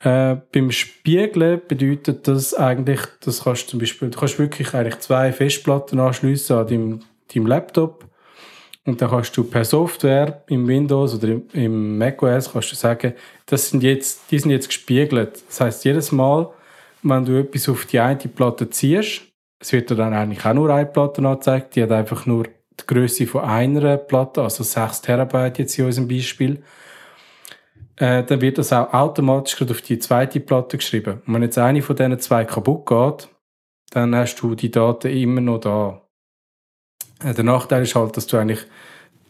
Äh, 0.00 0.36
beim 0.50 0.70
Spiegeln 0.70 1.60
bedeutet 1.68 2.26
das 2.26 2.54
eigentlich, 2.54 3.00
das 3.20 3.44
kannst 3.44 3.68
zum 3.68 3.78
Beispiel, 3.78 4.10
du 4.10 4.18
kannst 4.18 4.38
wirklich 4.38 4.74
eigentlich 4.74 4.98
zwei 5.00 5.32
Festplatten 5.32 6.00
anschliessen 6.00 6.56
an 6.56 6.66
deinem, 6.66 7.00
deinem 7.32 7.46
Laptop 7.46 8.08
und 8.84 9.00
dann 9.00 9.10
kannst 9.10 9.36
du 9.36 9.44
per 9.44 9.64
Software 9.64 10.42
im 10.48 10.66
Windows 10.66 11.14
oder 11.14 11.28
im, 11.28 11.44
im 11.52 11.98
macOS 11.98 12.52
kannst 12.52 12.72
du 12.72 12.76
sagen, 12.76 13.12
das 13.46 13.70
sind 13.70 13.82
jetzt, 13.82 14.30
die 14.30 14.38
sind 14.40 14.50
jetzt 14.50 14.66
gespiegelt. 14.66 15.44
Das 15.48 15.60
heißt 15.60 15.84
jedes 15.84 16.10
Mal, 16.10 16.48
wenn 17.02 17.24
du 17.24 17.38
etwas 17.38 17.68
auf 17.68 17.86
die 17.86 18.00
eine 18.00 18.16
Platte 18.16 18.70
ziehst, 18.70 19.22
es 19.58 19.72
wird 19.72 19.90
dir 19.90 19.96
dann 19.96 20.12
eigentlich 20.12 20.44
auch 20.44 20.54
nur 20.54 20.70
eine 20.70 20.86
Platte 20.86 21.22
angezeigt, 21.22 21.76
die 21.76 21.82
hat 21.82 21.92
einfach 21.92 22.26
nur 22.26 22.44
die 22.44 22.86
Größe 22.86 23.26
von 23.26 23.42
einer 23.42 23.96
Platte, 23.96 24.42
also 24.42 24.64
6 24.64 25.02
Terabyte 25.02 25.58
jetzt 25.58 25.78
in 25.78 25.86
unserem 25.86 26.08
Beispiel, 26.08 26.62
äh, 27.96 28.24
dann 28.24 28.40
wird 28.40 28.58
das 28.58 28.72
auch 28.72 28.92
automatisch 28.92 29.60
auf 29.62 29.82
die 29.82 29.98
zweite 29.98 30.40
Platte 30.40 30.78
geschrieben. 30.78 31.22
Und 31.26 31.34
wenn 31.34 31.42
jetzt 31.42 31.58
eine 31.58 31.82
von 31.82 31.94
diesen 31.94 32.18
zwei 32.18 32.44
kaputt 32.44 32.86
geht, 32.86 33.28
dann 33.90 34.14
hast 34.16 34.36
du 34.36 34.54
die 34.54 34.70
Daten 34.70 35.12
immer 35.12 35.40
noch 35.40 35.58
da. 35.60 36.02
Äh, 37.22 37.34
der 37.34 37.44
Nachteil 37.44 37.82
ist 37.82 37.94
halt, 37.94 38.16
dass 38.16 38.26
du 38.26 38.38
eigentlich 38.38 38.60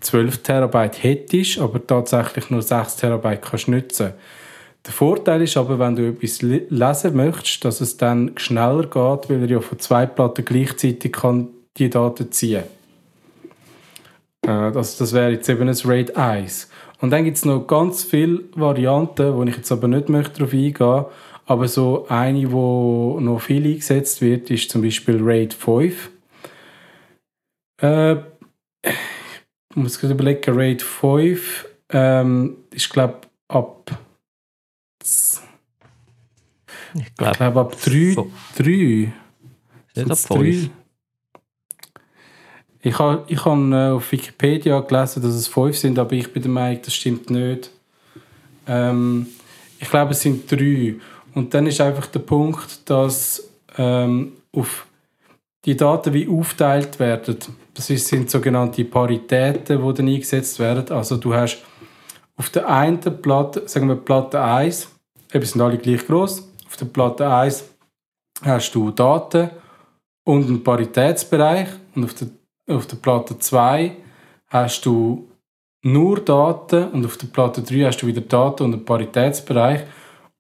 12 0.00 0.42
Terabyte 0.42 1.02
hättest, 1.02 1.58
aber 1.58 1.86
tatsächlich 1.86 2.50
nur 2.50 2.62
6 2.62 2.96
Terabyte 2.96 3.42
kannst 3.42 3.68
nutzen. 3.68 4.14
Der 4.84 4.92
Vorteil 4.92 5.42
ist 5.42 5.56
aber, 5.56 5.78
wenn 5.78 5.94
du 5.94 6.08
etwas 6.08 6.42
le- 6.42 6.66
lesen 6.68 7.16
möchtest, 7.16 7.64
dass 7.64 7.80
es 7.80 7.96
dann 7.96 8.32
schneller 8.36 8.82
geht, 8.82 9.30
weil 9.30 9.42
er 9.42 9.48
ja 9.48 9.60
von 9.60 9.78
zwei 9.78 10.06
Platten 10.06 10.44
gleichzeitig 10.44 11.12
kann 11.12 11.48
die 11.76 11.88
Daten 11.88 12.30
ziehen 12.32 12.64
äh, 14.42 14.72
das, 14.72 14.96
das 14.96 15.12
wäre 15.12 15.30
jetzt 15.30 15.48
eben 15.48 15.68
ein 15.68 15.76
RAID 15.84 16.16
1. 16.16 16.68
Und 17.00 17.10
dann 17.10 17.24
gibt 17.24 17.36
es 17.36 17.44
noch 17.44 17.66
ganz 17.66 18.02
viele 18.04 18.40
Varianten, 18.54 19.34
wo 19.34 19.42
ich 19.44 19.56
jetzt 19.56 19.72
aber 19.72 19.88
nicht 19.88 20.08
möchte 20.08 20.40
darauf 20.40 20.52
eingehen 20.52 21.04
aber 21.46 21.68
so 21.68 22.06
eine, 22.08 22.40
die 22.40 22.46
noch 22.46 23.40
viel 23.40 23.66
eingesetzt 23.66 24.20
wird, 24.20 24.50
ist 24.50 24.70
zum 24.70 24.82
Beispiel 24.82 25.20
RAID 25.22 25.52
5. 25.54 26.10
Äh, 27.80 28.16
ich 28.84 29.76
muss 29.76 29.98
gerade 29.98 30.14
überlegen, 30.14 30.52
RAID 30.54 30.82
5 30.82 31.68
ähm, 31.90 32.56
ist, 32.70 32.90
glaube 32.90 33.18
ab 33.48 33.90
Ich 36.94 37.00
ich 37.00 37.14
glaube, 37.14 37.36
glaube 37.36 37.60
ab 37.60 37.76
3. 37.80 38.12
So. 38.14 38.30
3. 38.56 38.64
nicht 38.64 40.10
ab 40.10 40.18
5. 40.18 40.70
Ich 42.84 42.98
habe 42.98 43.24
ich 43.28 43.44
hab, 43.44 43.58
äh, 43.58 43.90
auf 43.90 44.10
Wikipedia 44.10 44.80
gelesen, 44.80 45.22
dass 45.22 45.34
es 45.34 45.46
5 45.48 45.76
sind, 45.76 45.98
aber 45.98 46.12
ich 46.12 46.32
bin 46.32 46.42
der 46.42 46.50
Meinung, 46.50 46.82
das 46.84 46.94
stimmt 46.94 47.30
nicht. 47.30 47.70
Ähm, 48.66 49.26
ich 49.78 49.88
glaube, 49.88 50.12
es 50.12 50.20
sind 50.20 50.50
3. 50.50 50.96
Und 51.34 51.54
dann 51.54 51.66
ist 51.66 51.80
einfach 51.80 52.06
der 52.06 52.20
Punkt, 52.20 52.88
dass 52.90 53.48
ähm, 53.78 54.32
auf 54.52 54.86
die 55.64 55.76
Daten 55.76 56.12
wie 56.12 56.28
aufteilt 56.28 56.98
werden. 56.98 57.38
Das 57.74 57.86
sind 57.86 58.30
sogenannte 58.30 58.84
Paritäten, 58.84 59.80
die 59.80 59.94
dann 59.94 60.08
eingesetzt 60.08 60.58
werden. 60.58 60.90
Also 60.90 61.16
du 61.16 61.32
hast 61.32 61.58
auf 62.36 62.50
der 62.50 62.68
einen 62.68 63.00
Platte, 63.00 63.62
sagen 63.66 63.88
wir 63.88 63.96
Platte 63.96 64.42
1, 64.42 64.88
eben 65.32 65.44
sind 65.44 65.60
alle 65.60 65.78
gleich 65.78 66.06
groß. 66.06 66.48
Auf 66.66 66.76
der 66.76 66.86
Platte 66.86 67.28
1 67.28 67.64
hast 68.42 68.74
du 68.74 68.90
Daten 68.90 69.50
und 70.24 70.46
einen 70.46 70.64
Paritätsbereich 70.64 71.68
und 71.94 72.04
auf 72.04 72.14
der, 72.14 72.28
auf 72.68 72.86
der 72.86 72.96
Platte 72.96 73.38
2 73.38 73.96
hast 74.48 74.86
du 74.86 75.28
nur 75.84 76.20
Daten 76.20 76.88
und 76.90 77.04
auf 77.04 77.16
der 77.16 77.26
Platte 77.26 77.62
3 77.62 77.86
hast 77.86 78.02
du 78.02 78.06
wieder 78.06 78.20
Daten 78.20 78.64
und 78.64 78.74
einen 78.74 78.84
Paritätsbereich. 78.84 79.82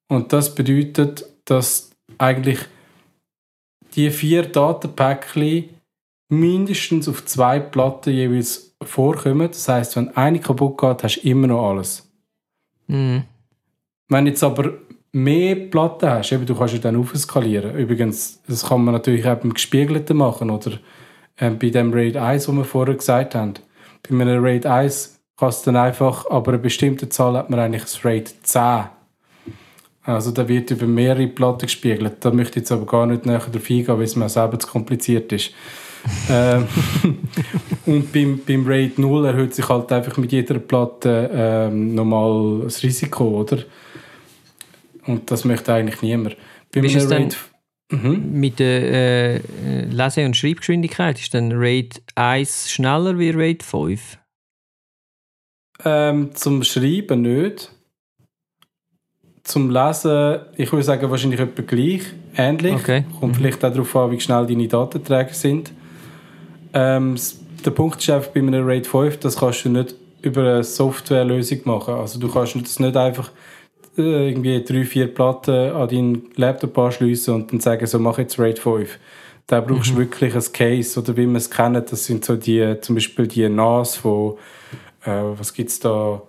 Und 0.08 0.32
das 0.32 0.54
bedeutet, 0.54 1.24
dass 1.44 1.90
eigentlich 2.18 2.60
die 3.94 4.10
vier 4.10 4.44
Datenpäckchen 4.44 5.70
mindestens 6.28 7.08
auf 7.08 7.24
zwei 7.24 7.60
Platten 7.60 8.12
jeweils 8.12 8.74
vorkommen. 8.82 9.48
Das 9.48 9.68
heißt, 9.68 9.96
wenn 9.96 10.16
eine 10.16 10.40
kaputt 10.40 10.78
geht, 10.78 11.02
hast 11.02 11.16
du 11.16 11.28
immer 11.28 11.48
noch 11.48 11.70
alles. 11.70 12.10
Mhm. 12.86 13.24
Wenn 14.08 14.26
jetzt 14.26 14.42
aber 14.42 14.72
mehr 15.12 15.54
Platten 15.56 16.08
hast, 16.08 16.32
eben, 16.32 16.46
du 16.46 16.54
kannst 16.54 16.74
ja 16.74 16.80
dann 16.80 16.96
aufskalieren. 16.96 17.76
Übrigens, 17.76 18.42
das 18.46 18.66
kann 18.66 18.84
man 18.84 18.94
natürlich 18.94 19.26
auch 19.26 19.36
beim 19.36 19.54
Gespiegelten 19.54 20.16
machen 20.16 20.50
oder 20.50 20.72
ähm, 21.38 21.58
bei 21.58 21.70
dem 21.70 21.92
RAID 21.92 22.16
1, 22.16 22.48
was 22.48 22.54
wir 22.54 22.64
vorher 22.64 22.94
gesagt 22.94 23.34
haben. 23.34 23.54
Bei 24.08 24.18
einem 24.18 24.42
RAID 24.42 24.66
1 24.66 25.20
kannst 25.36 25.66
du 25.66 25.72
dann 25.72 25.82
einfach, 25.82 26.28
aber 26.30 26.52
eine 26.52 26.62
bestimmte 26.62 27.08
Zahl 27.08 27.36
hat 27.36 27.50
man 27.50 27.60
eigentlich 27.60 27.82
das 27.82 28.04
RAID 28.04 28.34
10. 28.42 28.84
Also 30.04 30.32
da 30.32 30.48
wird 30.48 30.70
über 30.70 30.86
mehrere 30.86 31.28
Platten 31.28 31.66
gespiegelt. 31.66 32.16
Da 32.20 32.30
möchte 32.32 32.58
ich 32.58 32.62
jetzt 32.62 32.72
aber 32.72 32.86
gar 32.86 33.06
nicht 33.06 33.24
näher 33.24 33.38
darauf 33.38 33.70
eingehen, 33.70 33.86
weil 33.88 34.02
es 34.02 34.16
mir 34.16 34.28
selber 34.28 34.58
zu 34.58 34.66
kompliziert 34.66 35.32
ist. 35.32 35.52
ähm, 36.30 36.66
und 37.86 38.12
beim, 38.12 38.40
beim 38.44 38.66
RAID 38.66 38.98
0 38.98 39.26
erhöht 39.26 39.54
sich 39.54 39.68
halt 39.68 39.92
einfach 39.92 40.16
mit 40.16 40.32
jeder 40.32 40.58
Platte 40.58 41.30
ähm, 41.32 41.94
nochmal 41.94 42.62
das 42.64 42.82
Risiko, 42.82 43.40
oder? 43.40 43.58
Und 45.06 45.30
das 45.30 45.44
möchte 45.44 45.72
eigentlich 45.72 46.02
niemand. 46.02 46.36
Bei 46.72 46.82
Wie 46.82 46.86
ist 46.86 46.96
es 46.96 47.10
einem 47.10 47.28
denn 47.28 47.30
RAID 47.30 47.38
Mhm. 47.92 48.40
mit 48.40 48.58
der 48.58 48.82
äh, 49.36 49.84
Lese- 49.84 50.24
und 50.24 50.36
Schreibgeschwindigkeit? 50.36 51.18
Ist 51.20 51.34
dann 51.34 51.52
RAID 51.52 52.00
1 52.14 52.70
schneller 52.70 53.18
wie 53.18 53.30
RAID 53.30 53.62
5? 53.62 54.18
Ähm, 55.84 56.34
zum 56.34 56.62
Schreiben 56.62 57.22
nicht. 57.22 57.70
Zum 59.42 59.70
Lesen, 59.70 60.40
ich 60.56 60.70
würde 60.72 60.84
sagen, 60.84 61.10
wahrscheinlich 61.10 61.40
etwa 61.40 61.62
gleich, 61.62 62.02
ähnlich. 62.36 62.74
Okay. 62.74 63.04
Kommt 63.18 63.36
vielleicht 63.36 63.64
auch 63.64 63.72
darauf 63.72 63.96
an, 63.96 64.10
wie 64.12 64.20
schnell 64.20 64.46
deine 64.46 64.68
Datenträger 64.68 65.34
sind. 65.34 65.72
Ähm, 66.72 67.16
der 67.64 67.70
Punkt 67.72 68.00
ist 68.00 68.08
einfach 68.08 68.30
bei 68.30 68.40
einem 68.40 68.64
RAID 68.64 68.86
5, 68.86 69.18
das 69.18 69.36
kannst 69.36 69.64
du 69.64 69.68
nicht 69.70 69.94
über 70.22 70.42
eine 70.42 70.64
Softwarelösung 70.64 71.60
machen. 71.64 71.94
Also 71.94 72.20
du 72.20 72.28
kannst 72.28 72.54
das 72.54 72.78
nicht 72.78 72.96
einfach 72.96 73.30
irgendwie 73.96 74.62
drei, 74.64 74.84
vier 74.84 75.12
Platten 75.12 75.72
an 75.72 75.88
deinen 75.88 76.30
Laptop 76.36 76.76
anschliessen 76.78 77.34
und 77.34 77.52
dann 77.52 77.60
sagen, 77.60 77.86
so 77.86 77.98
mach 77.98 78.18
jetzt 78.18 78.38
RAID 78.38 78.58
5. 78.58 78.98
Da 79.46 79.60
brauchst 79.60 79.90
du 79.90 79.96
wirklich 79.96 80.34
ein 80.34 80.52
Case 80.52 80.98
oder 80.98 81.16
wie 81.16 81.26
man 81.26 81.36
es 81.36 81.50
kennt, 81.50 81.92
das 81.92 82.04
sind 82.04 82.24
so 82.24 82.36
die, 82.36 82.76
zum 82.80 82.94
Beispiel 82.94 83.26
die 83.26 83.48
NAS 83.48 83.96
von, 83.96 84.36
äh, 85.04 85.10
was 85.10 85.52
gibt's 85.52 85.80
da? 85.80 86.22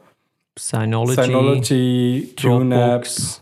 Synology, 0.59 1.21
Synology, 1.21 2.33
Dropbox. 2.35 3.41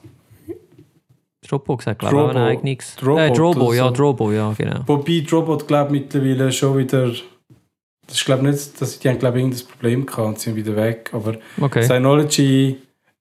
Dropbox 1.48 1.88
hat, 1.88 2.00
glaube 2.00 2.16
ich, 2.16 2.22
auch 2.22 2.28
ein 2.30 2.36
Drobo. 2.36 2.48
eigenes. 2.48 2.96
Drobot 2.96 3.20
äh, 3.20 3.32
Drobo, 3.34 3.74
ja, 3.74 3.86
so. 3.86 3.92
Drobo, 3.92 4.32
ja, 4.32 4.54
genau. 4.58 4.82
Wobei 4.86 5.26
Drobot 5.28 5.68
glaube 5.68 5.92
mittlerweile 5.92 6.52
schon 6.52 6.78
wieder. 6.78 7.08
Das 7.08 8.18
ist 8.18 8.26
glaube 8.26 8.44
nicht, 8.50 8.80
dass 8.80 9.00
die 9.00 9.10
haben 9.10 9.20
glaube 9.20 9.40
ich 9.40 9.46
irgendein 9.46 9.68
Problem 9.68 10.06
gehabt 10.06 10.28
und 10.28 10.40
sind 10.40 10.56
wieder 10.56 10.76
weg. 10.76 11.10
Aber 11.14 11.36
Okay. 11.60 11.82
Synology, 11.82 12.78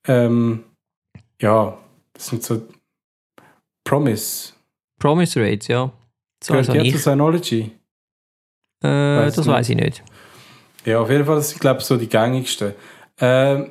ähm, 0.06 0.64
ja, 1.40 1.78
das 2.12 2.26
sind 2.26 2.42
so 2.42 2.62
Promise. 3.84 4.52
Promise 5.00 5.40
Rates, 5.40 5.68
ja. 5.68 5.90
So 6.42 6.54
Gehört 6.54 6.70
also 6.70 6.80
ich. 6.80 6.92
zu 6.92 6.98
Synology? 6.98 7.72
Äh, 8.82 8.88
Weiss 8.88 9.34
das 9.34 9.46
weiß 9.46 9.68
ich 9.70 9.76
nicht. 9.76 10.02
Ja, 10.84 11.00
auf 11.00 11.10
jeden 11.10 11.24
Fall, 11.24 11.36
das 11.36 11.50
sind 11.50 11.60
glaube 11.60 11.80
ich 11.80 11.86
so 11.86 11.96
die 11.96 12.08
gängigsten. 12.08 12.74
Ähm, 13.18 13.70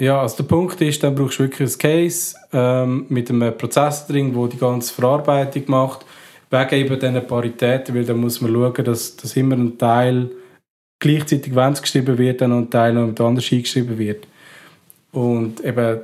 ja, 0.00 0.20
also 0.20 0.38
der 0.38 0.44
Punkt 0.44 0.80
ist, 0.80 1.02
dann 1.02 1.14
brauchst 1.14 1.38
du 1.38 1.42
wirklich 1.44 1.70
ein 1.70 1.78
Case 1.78 2.34
ähm, 2.52 3.06
mit 3.08 3.30
einem 3.30 3.56
Prozessor 3.56 4.08
drin, 4.08 4.32
der 4.34 4.48
die 4.48 4.56
ganze 4.56 4.94
Verarbeitung 4.94 5.64
macht, 5.66 6.06
wegen 6.48 6.74
eben 6.74 6.98
diesen 6.98 7.26
Paritäten, 7.26 7.94
weil 7.94 8.04
dann 8.04 8.18
muss 8.18 8.40
man 8.40 8.52
schauen, 8.52 8.84
dass, 8.84 9.16
dass 9.16 9.36
immer 9.36 9.56
ein 9.56 9.76
Teil 9.78 10.30
gleichzeitig, 10.98 11.54
wenn 11.54 11.74
es 11.74 11.82
geschrieben 11.82 12.16
wird, 12.18 12.40
dann 12.40 12.52
ein 12.52 12.70
Teil 12.70 12.94
noch 12.94 13.06
mit 13.06 13.20
anders 13.20 13.52
eingeschrieben 13.52 13.98
wird. 13.98 14.26
Und 15.12 15.60
eben, 15.64 16.00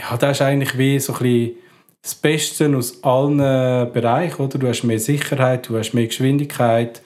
ja, 0.00 0.16
das 0.16 0.38
ist 0.38 0.42
eigentlich 0.42 0.76
wie 0.76 0.98
so 0.98 1.14
ein 1.14 1.52
das 2.02 2.14
Beste 2.14 2.74
aus 2.74 3.04
allen 3.04 3.36
Bereichen, 3.92 4.42
oder? 4.42 4.58
Du 4.58 4.66
hast 4.66 4.84
mehr 4.84 4.98
Sicherheit, 4.98 5.68
du 5.68 5.76
hast 5.76 5.92
mehr 5.92 6.06
Geschwindigkeit, 6.06 7.02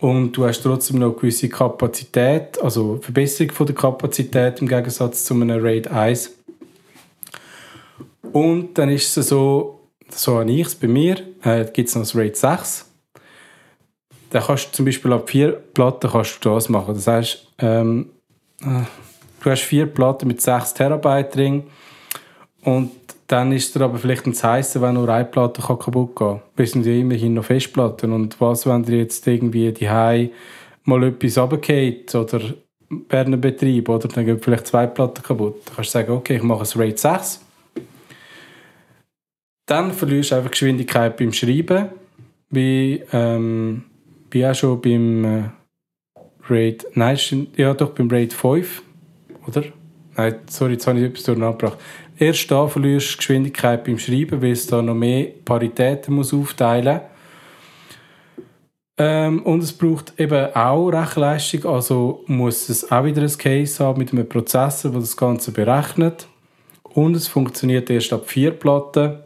und 0.00 0.32
du 0.32 0.46
hast 0.46 0.62
trotzdem 0.62 1.00
noch 1.00 1.08
eine 1.08 1.16
gewisse 1.16 1.48
Kapazität, 1.48 2.60
also 2.62 2.98
Verbesserung 3.02 3.52
von 3.52 3.66
der 3.66 3.74
Kapazität 3.74 4.60
im 4.60 4.68
Gegensatz 4.68 5.24
zu 5.24 5.34
einem 5.34 5.60
RAID 5.60 5.88
1. 5.88 6.36
Und 8.32 8.74
dann 8.74 8.90
ist 8.90 9.16
es 9.16 9.28
so, 9.28 9.80
so 10.08 10.38
habe 10.38 10.50
ich 10.52 10.66
es 10.66 10.74
bei 10.74 10.86
mir, 10.86 11.16
äh, 11.42 11.64
gibt 11.72 11.88
es 11.88 11.96
noch 11.96 12.02
das 12.02 12.14
RAID 12.14 12.36
6. 12.36 12.86
Da 14.30 14.40
kannst 14.40 14.68
du 14.68 14.72
zum 14.72 14.84
Beispiel 14.84 15.12
ab 15.12 15.28
vier 15.28 15.52
Platten 15.52 16.10
kannst 16.10 16.44
du 16.44 16.50
das 16.50 16.68
machen. 16.68 16.94
Das 16.94 17.06
heißt, 17.06 17.48
ähm, 17.58 18.10
äh, 18.60 18.84
du 19.42 19.50
hast 19.50 19.62
vier 19.62 19.86
Platten 19.86 20.28
mit 20.28 20.40
6 20.40 20.74
Terabyte 20.74 21.34
drin 21.34 21.64
und 22.68 22.90
dann 23.28 23.52
ist 23.52 23.74
es 23.74 23.80
aber 23.80 23.96
vielleicht 23.96 24.26
ein 24.26 24.34
heißen, 24.34 24.82
wenn 24.82 24.94
nur 24.94 25.08
eine 25.08 25.24
Platte 25.24 25.62
kann 25.62 25.78
kaputt 25.78 26.14
gehen. 26.14 26.40
Wir 26.54 26.66
sind 26.66 26.84
ja 26.84 26.92
immerhin 26.92 27.32
noch 27.32 27.46
Festplatten. 27.46 28.12
Und 28.12 28.38
was, 28.42 28.66
wenn 28.66 28.82
dir 28.82 28.98
jetzt 28.98 29.26
irgendwie 29.26 29.72
die 29.72 29.88
mal 30.84 31.02
etwas 31.04 31.38
runtergeht 31.38 32.14
oder 32.14 32.40
während 32.90 33.28
einem 33.28 33.40
Betrieb, 33.40 33.88
oder 33.88 34.08
dann 34.08 34.26
gehen 34.26 34.38
vielleicht 34.38 34.66
zwei 34.66 34.86
Platten 34.86 35.22
kaputt. 35.22 35.62
Dann 35.64 35.76
kannst 35.76 35.94
du 35.94 35.98
sagen, 35.98 36.12
okay, 36.12 36.36
ich 36.36 36.42
mache 36.42 36.64
ein 36.64 36.80
RAID 36.80 36.98
6. 36.98 37.40
Dann 39.64 39.92
verlierst 39.92 40.30
du 40.30 40.34
einfach 40.36 40.50
Geschwindigkeit 40.50 41.16
beim 41.16 41.32
Schreiben, 41.32 41.88
wie, 42.50 43.02
ähm, 43.12 43.84
wie 44.30 44.46
auch 44.46 44.54
schon 44.54 44.80
beim 44.80 45.24
äh, 45.24 45.44
RAID, 46.48 46.86
nein, 46.94 47.18
ja 47.56 47.72
doch, 47.72 47.90
beim 47.90 48.10
RAID 48.10 48.34
5, 48.34 48.82
oder? 49.46 49.64
Nein, 50.18 50.34
sorry, 50.48 50.72
jetzt 50.72 50.86
habe 50.86 50.98
ich 50.98 51.04
etwas 51.04 51.22
durcheinander 51.22 51.56
gebracht. 51.56 51.78
Erst 52.20 52.50
da 52.50 52.66
verlierst 52.66 53.12
du 53.12 53.16
Geschwindigkeit 53.18 53.84
beim 53.84 53.98
Schreiben, 53.98 54.42
weil 54.42 54.50
es 54.50 54.66
da 54.66 54.82
noch 54.82 54.94
mehr 54.94 55.28
Paritäten 55.44 56.14
muss 56.14 56.34
aufteilen 56.34 57.00
ähm, 58.96 59.42
Und 59.44 59.62
es 59.62 59.72
braucht 59.72 60.18
eben 60.18 60.52
auch 60.52 60.88
Rechenleistung, 60.88 61.64
also 61.66 62.24
muss 62.26 62.68
es 62.68 62.90
auch 62.90 63.04
wieder 63.04 63.22
ein 63.22 63.38
Case 63.38 63.84
haben 63.84 63.98
mit 63.98 64.12
einem 64.12 64.28
Prozessor, 64.28 64.90
der 64.90 65.00
das 65.00 65.16
Ganze 65.16 65.52
berechnet. 65.52 66.26
Und 66.82 67.14
es 67.14 67.28
funktioniert 67.28 67.88
erst 67.88 68.12
ab 68.12 68.28
vier 68.28 68.50
Platten. 68.50 69.20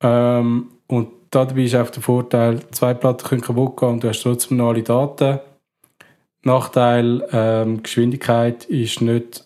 Ähm, 0.00 0.70
und 0.86 1.08
dabei 1.30 1.62
ist 1.62 1.74
auch 1.74 1.90
der 1.90 2.02
Vorteil, 2.02 2.60
zwei 2.70 2.94
Platten 2.94 3.26
können 3.26 3.40
kaputt 3.40 3.76
gehen 3.76 3.88
und 3.88 4.04
du 4.04 4.08
hast 4.08 4.22
trotzdem 4.22 4.58
noch 4.58 4.68
alle 4.68 4.84
Daten. 4.84 5.40
Nachteil, 6.42 7.26
ähm, 7.32 7.82
Geschwindigkeit 7.82 8.66
ist 8.66 9.00
nicht 9.00 9.45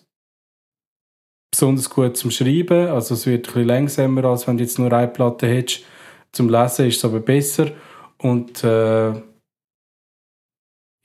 besonders 1.51 1.89
gut 1.89 2.17
zum 2.17 2.31
Schreiben. 2.31 2.87
Also 2.87 3.13
es 3.13 3.25
wird 3.25 3.47
ein 3.47 3.53
bisschen 3.53 3.67
langsamer, 3.67 4.25
als 4.25 4.47
wenn 4.47 4.57
du 4.57 4.63
jetzt 4.63 4.79
nur 4.79 4.91
eine 4.91 5.07
Platte 5.07 5.47
hättest. 5.47 5.83
Zum 6.31 6.49
Lesen 6.49 6.87
ist 6.87 6.97
es 6.97 7.05
aber 7.05 7.19
besser. 7.19 7.71
Und 8.19 8.63
äh, 8.63 9.13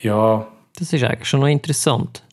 ja, 0.01 0.47
Das 0.77 0.93
ist 0.93 1.03
eigentlich 1.03 1.27
schon 1.27 1.41
noch 1.41 1.47
interessant. 1.47 2.23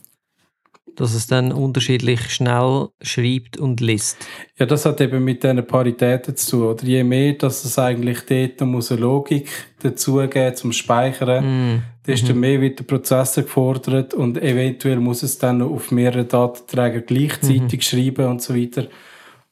Dass 0.96 1.12
es 1.14 1.26
dann 1.26 1.50
unterschiedlich 1.52 2.30
schnell 2.32 2.88
schreibt 3.02 3.56
und 3.56 3.80
liest. 3.80 4.16
ja, 4.56 4.64
das 4.64 4.84
hat 4.86 5.00
eben 5.00 5.24
mit 5.24 5.42
diesen 5.42 5.66
Paritäten 5.66 6.36
zu 6.36 6.50
tun. 6.58 6.66
Oder 6.68 6.84
je 6.84 7.02
mehr, 7.02 7.32
dass 7.32 7.64
es 7.64 7.78
eigentlich 7.80 8.20
dort 8.26 8.60
muss 8.60 8.92
eine 8.92 9.00
Logik 9.00 9.50
dazugeben 9.82 10.54
zum 10.54 10.72
Speichern, 10.72 11.44
Mm. 11.74 11.82
Desto 12.06 12.34
mehr 12.34 12.60
wird 12.60 12.78
der 12.78 12.84
Prozessor 12.84 13.44
gefordert 13.44 14.14
und 14.14 14.40
eventuell 14.42 14.98
muss 15.00 15.22
es 15.22 15.38
dann 15.38 15.58
noch 15.58 15.70
auf 15.70 15.90
mehrere 15.90 16.24
Datenträger 16.24 17.00
gleichzeitig 17.00 17.82
schreiben 17.82 18.26
und 18.26 18.42
so 18.42 18.54
weiter. 18.54 18.86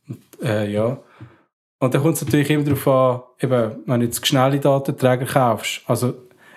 Und, 0.08 0.18
äh, 0.42 0.70
ja. 0.70 0.98
Und 1.78 1.94
dann 1.94 2.02
kommt 2.02 2.16
es 2.16 2.24
natürlich 2.24 2.50
immer 2.50 2.64
darauf 2.64 2.88
an, 2.88 3.22
eben, 3.40 3.82
wenn 3.86 4.00
du 4.00 4.06
jetzt 4.06 4.26
schnelle 4.26 4.60
Datenträger 4.60 5.24
kaufst. 5.26 5.80
Also 5.86 6.14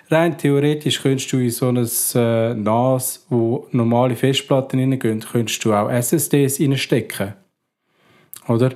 rein 0.10 0.38
theoretisch 0.38 1.01
könntest 1.01 1.31
du 1.31 1.38
in 1.38 1.49
so 1.49 1.69
ein 1.69 1.77
äh, 1.77 2.53
NAS, 2.53 3.25
wo 3.29 3.67
normale 3.71 4.15
Festplatten 4.15 4.79
reingehen, 4.79 5.21
könntest 5.21 5.63
du 5.65 5.73
auch 5.73 5.89
SSDs 5.89 6.60
reinstecken. 6.60 7.34
Oder? 8.47 8.73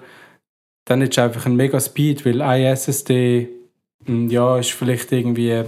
Dann 0.86 1.02
ist 1.02 1.20
einfach 1.20 1.46
ein 1.46 1.56
mega 1.56 1.80
Speed, 1.80 2.26
weil 2.26 2.42
ein 2.42 2.64
SSD 2.64 3.60
Mm, 4.06 4.30
Ja, 4.30 4.58
ist 4.58 4.72
vielleicht 4.72 5.12
irgendwie, 5.12 5.64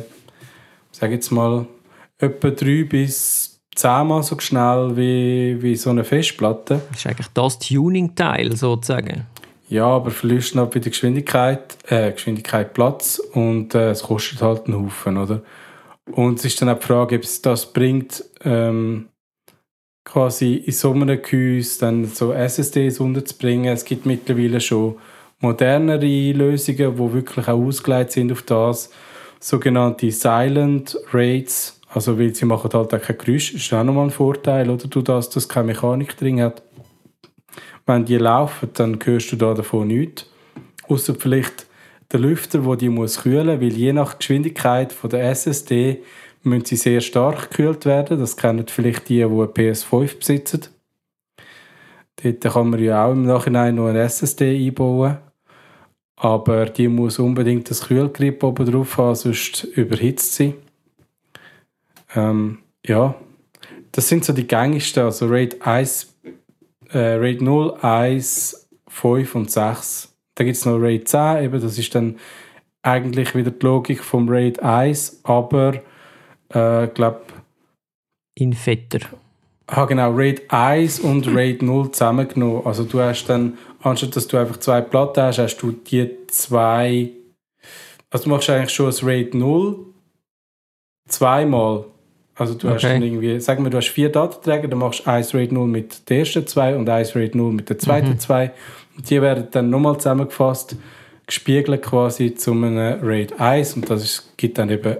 sag 1.01 1.11
jetzt 1.11 1.31
mal, 1.31 1.65
etwa 2.19 2.51
drei 2.51 2.83
bis 2.83 3.59
zehnmal 3.73 4.21
so 4.21 4.39
schnell 4.39 4.95
wie, 4.95 5.57
wie 5.61 5.75
so 5.75 5.89
eine 5.89 6.03
Festplatte. 6.03 6.81
Das 6.89 6.99
ist 6.99 7.07
eigentlich 7.07 7.27
das 7.33 7.57
Tuning-Teil 7.57 8.55
sozusagen. 8.55 9.25
Ja, 9.67 9.87
aber 9.87 10.11
verlierst 10.11 10.53
noch 10.53 10.69
bei 10.69 10.79
der 10.79 10.91
Geschwindigkeit, 10.91 11.75
äh, 11.87 12.11
Geschwindigkeit 12.11 12.73
Platz 12.73 13.19
und 13.33 13.73
äh, 13.73 13.89
es 13.89 14.03
kostet 14.03 14.43
halt 14.43 14.67
einen 14.67 14.85
Haufen, 14.85 15.17
oder? 15.17 15.41
Und 16.11 16.37
es 16.39 16.45
ist 16.45 16.61
dann 16.61 16.69
auch 16.69 16.77
die 16.77 16.85
Frage, 16.85 17.15
ob 17.15 17.23
es 17.23 17.41
das 17.41 17.73
bringt, 17.73 18.23
ähm, 18.43 19.07
quasi 20.03 20.55
in 20.55 20.73
so 20.73 20.91
einem 20.91 21.19
Gehäuse 21.21 21.79
dann 21.79 22.05
so 22.05 22.31
SSDs 22.33 22.99
unterzubringen. 22.99 23.73
Es 23.73 23.85
gibt 23.85 24.05
mittlerweile 24.05 24.59
schon 24.59 24.97
modernere 25.39 26.33
Lösungen, 26.33 26.95
die 26.95 27.13
wirklich 27.13 27.47
auch 27.47 27.59
ausgelegt 27.59 28.11
sind 28.11 28.31
auf 28.31 28.43
das. 28.43 28.91
Sogenannte 29.43 30.11
Silent 30.11 30.97
Rates, 31.11 31.79
also 31.89 32.17
weil 32.19 32.33
sie 32.35 32.45
machen 32.45 32.69
halt 32.73 32.93
auch 32.93 33.01
kein 33.01 33.17
Geräusch, 33.17 33.55
ist 33.55 33.73
auch 33.73 33.83
nochmal 33.83 34.05
ein 34.05 34.11
Vorteil, 34.11 34.69
oder? 34.69 34.87
Du 34.87 35.01
das, 35.01 35.29
dass 35.31 35.49
keine 35.49 35.67
Mechanik 35.67 36.15
drin 36.15 36.41
hat. 36.41 36.61
Wenn 37.87 38.05
die 38.05 38.17
laufen, 38.17 38.69
dann 38.73 38.99
hörst 39.03 39.31
du 39.31 39.35
da 39.35 39.55
davon 39.55 39.87
nichts. 39.87 40.27
Außer 40.87 41.15
vielleicht 41.15 41.65
der 42.11 42.19
Lüfter, 42.19 42.59
der 42.59 42.75
die 42.75 42.89
muss 42.89 43.23
kühlen, 43.23 43.59
weil 43.59 43.73
je 43.73 43.93
nach 43.93 44.19
Geschwindigkeit 44.19 44.93
von 44.93 45.09
der 45.09 45.23
SSD 45.31 46.03
müssen 46.43 46.65
sie 46.65 46.75
sehr 46.75 47.01
stark 47.01 47.49
gekühlt 47.49 47.85
werden. 47.85 48.19
Das 48.19 48.37
kennen 48.37 48.67
vielleicht 48.67 49.09
die, 49.09 49.15
die 49.17 49.23
eine 49.23 49.45
PS5 49.45 50.19
besitzen. 50.19 50.67
Dort 52.21 52.41
kann 52.41 52.69
man 52.69 52.79
ja 52.79 53.05
auch 53.05 53.13
im 53.13 53.25
Nachhinein 53.25 53.75
noch 53.75 53.87
eine 53.87 54.01
SSD 54.01 54.67
einbauen. 54.67 55.17
Aber 56.23 56.67
die 56.67 56.87
muss 56.87 57.17
unbedingt 57.17 57.67
das 57.71 57.87
Kühlgrip 57.87 58.43
oben 58.43 58.71
drauf 58.71 58.95
haben, 58.97 59.15
sonst 59.15 59.63
überhitzt 59.63 60.35
sie. 60.35 60.53
Ähm, 62.13 62.59
ja, 62.85 63.15
das 63.91 64.07
sind 64.07 64.23
so 64.23 64.31
die 64.31 64.45
gängigsten, 64.45 65.03
also 65.03 65.25
RAID 65.25 65.65
1, 65.65 66.13
äh, 66.91 67.15
RAID 67.15 67.41
0, 67.41 67.73
1, 67.81 68.69
5 68.87 69.33
und 69.33 69.49
6. 69.49 70.15
Dann 70.35 70.45
gibt 70.45 70.57
es 70.57 70.65
noch 70.65 70.77
RAID 70.77 71.07
10, 71.07 71.43
eben, 71.43 71.59
das 71.59 71.79
ist 71.79 71.95
dann 71.95 72.19
eigentlich 72.83 73.33
wieder 73.33 73.49
die 73.49 73.65
Logik 73.65 74.03
vom 74.03 74.29
RAID 74.29 74.61
1, 74.61 75.21
aber 75.23 75.81
äh, 76.53 76.85
ich 76.85 76.93
glaube, 76.93 77.21
In 78.35 78.53
fetter. 78.53 78.99
Ah, 79.73 79.85
genau, 79.85 80.11
RAID 80.13 80.51
1 80.51 80.99
und 80.99 81.33
RAID 81.33 81.61
0 81.61 81.91
zusammengenommen. 81.91 82.65
Also 82.65 82.83
du 82.83 82.99
hast 82.99 83.25
dann, 83.27 83.57
anstatt 83.81 84.17
dass 84.17 84.27
du 84.27 84.35
einfach 84.35 84.57
zwei 84.57 84.81
Platten 84.81 85.21
hast, 85.23 85.37
hast 85.39 85.57
du 85.59 85.71
die 85.71 86.09
zwei. 86.27 87.11
Also 88.09 88.25
du 88.25 88.31
machst 88.31 88.49
eigentlich 88.49 88.71
schon 88.71 88.87
ein 88.91 89.05
RAID 89.07 89.33
0 89.33 89.85
zweimal. 91.07 91.85
Also 92.35 92.55
du 92.55 92.67
hast 92.69 92.83
Okay. 92.83 92.93
dann 92.95 93.03
irgendwie, 93.03 93.39
sagen 93.39 93.63
wir, 93.63 93.69
du 93.69 93.77
hast 93.77 93.87
vier 93.87 94.09
Datenträger, 94.09 94.67
dann 94.67 94.79
machst 94.79 95.05
du 95.05 95.09
eins 95.09 95.33
RAID 95.33 95.53
0 95.53 95.67
mit 95.67 96.09
den 96.09 96.19
ersten 96.19 96.45
zwei 96.47 96.75
und 96.75 96.89
eins 96.89 97.15
RAID 97.15 97.35
0 97.35 97.53
mit 97.53 97.69
den 97.69 97.79
zweiten 97.79 98.19
zwei. 98.19 98.51
Und 98.97 99.09
die 99.09 99.21
werden 99.21 99.47
dann 99.51 99.69
nochmal 99.69 99.97
zusammengefasst, 99.97 100.75
gespiegelt 101.27 101.81
quasi 101.81 102.35
zu 102.35 102.51
einem 102.51 102.77
RAID 103.01 103.39
1 103.39 103.75
und 103.75 103.89
das 103.89 104.03
ist, 104.03 104.33
gibt 104.37 104.57
dann 104.57 104.69
eben, 104.69 104.97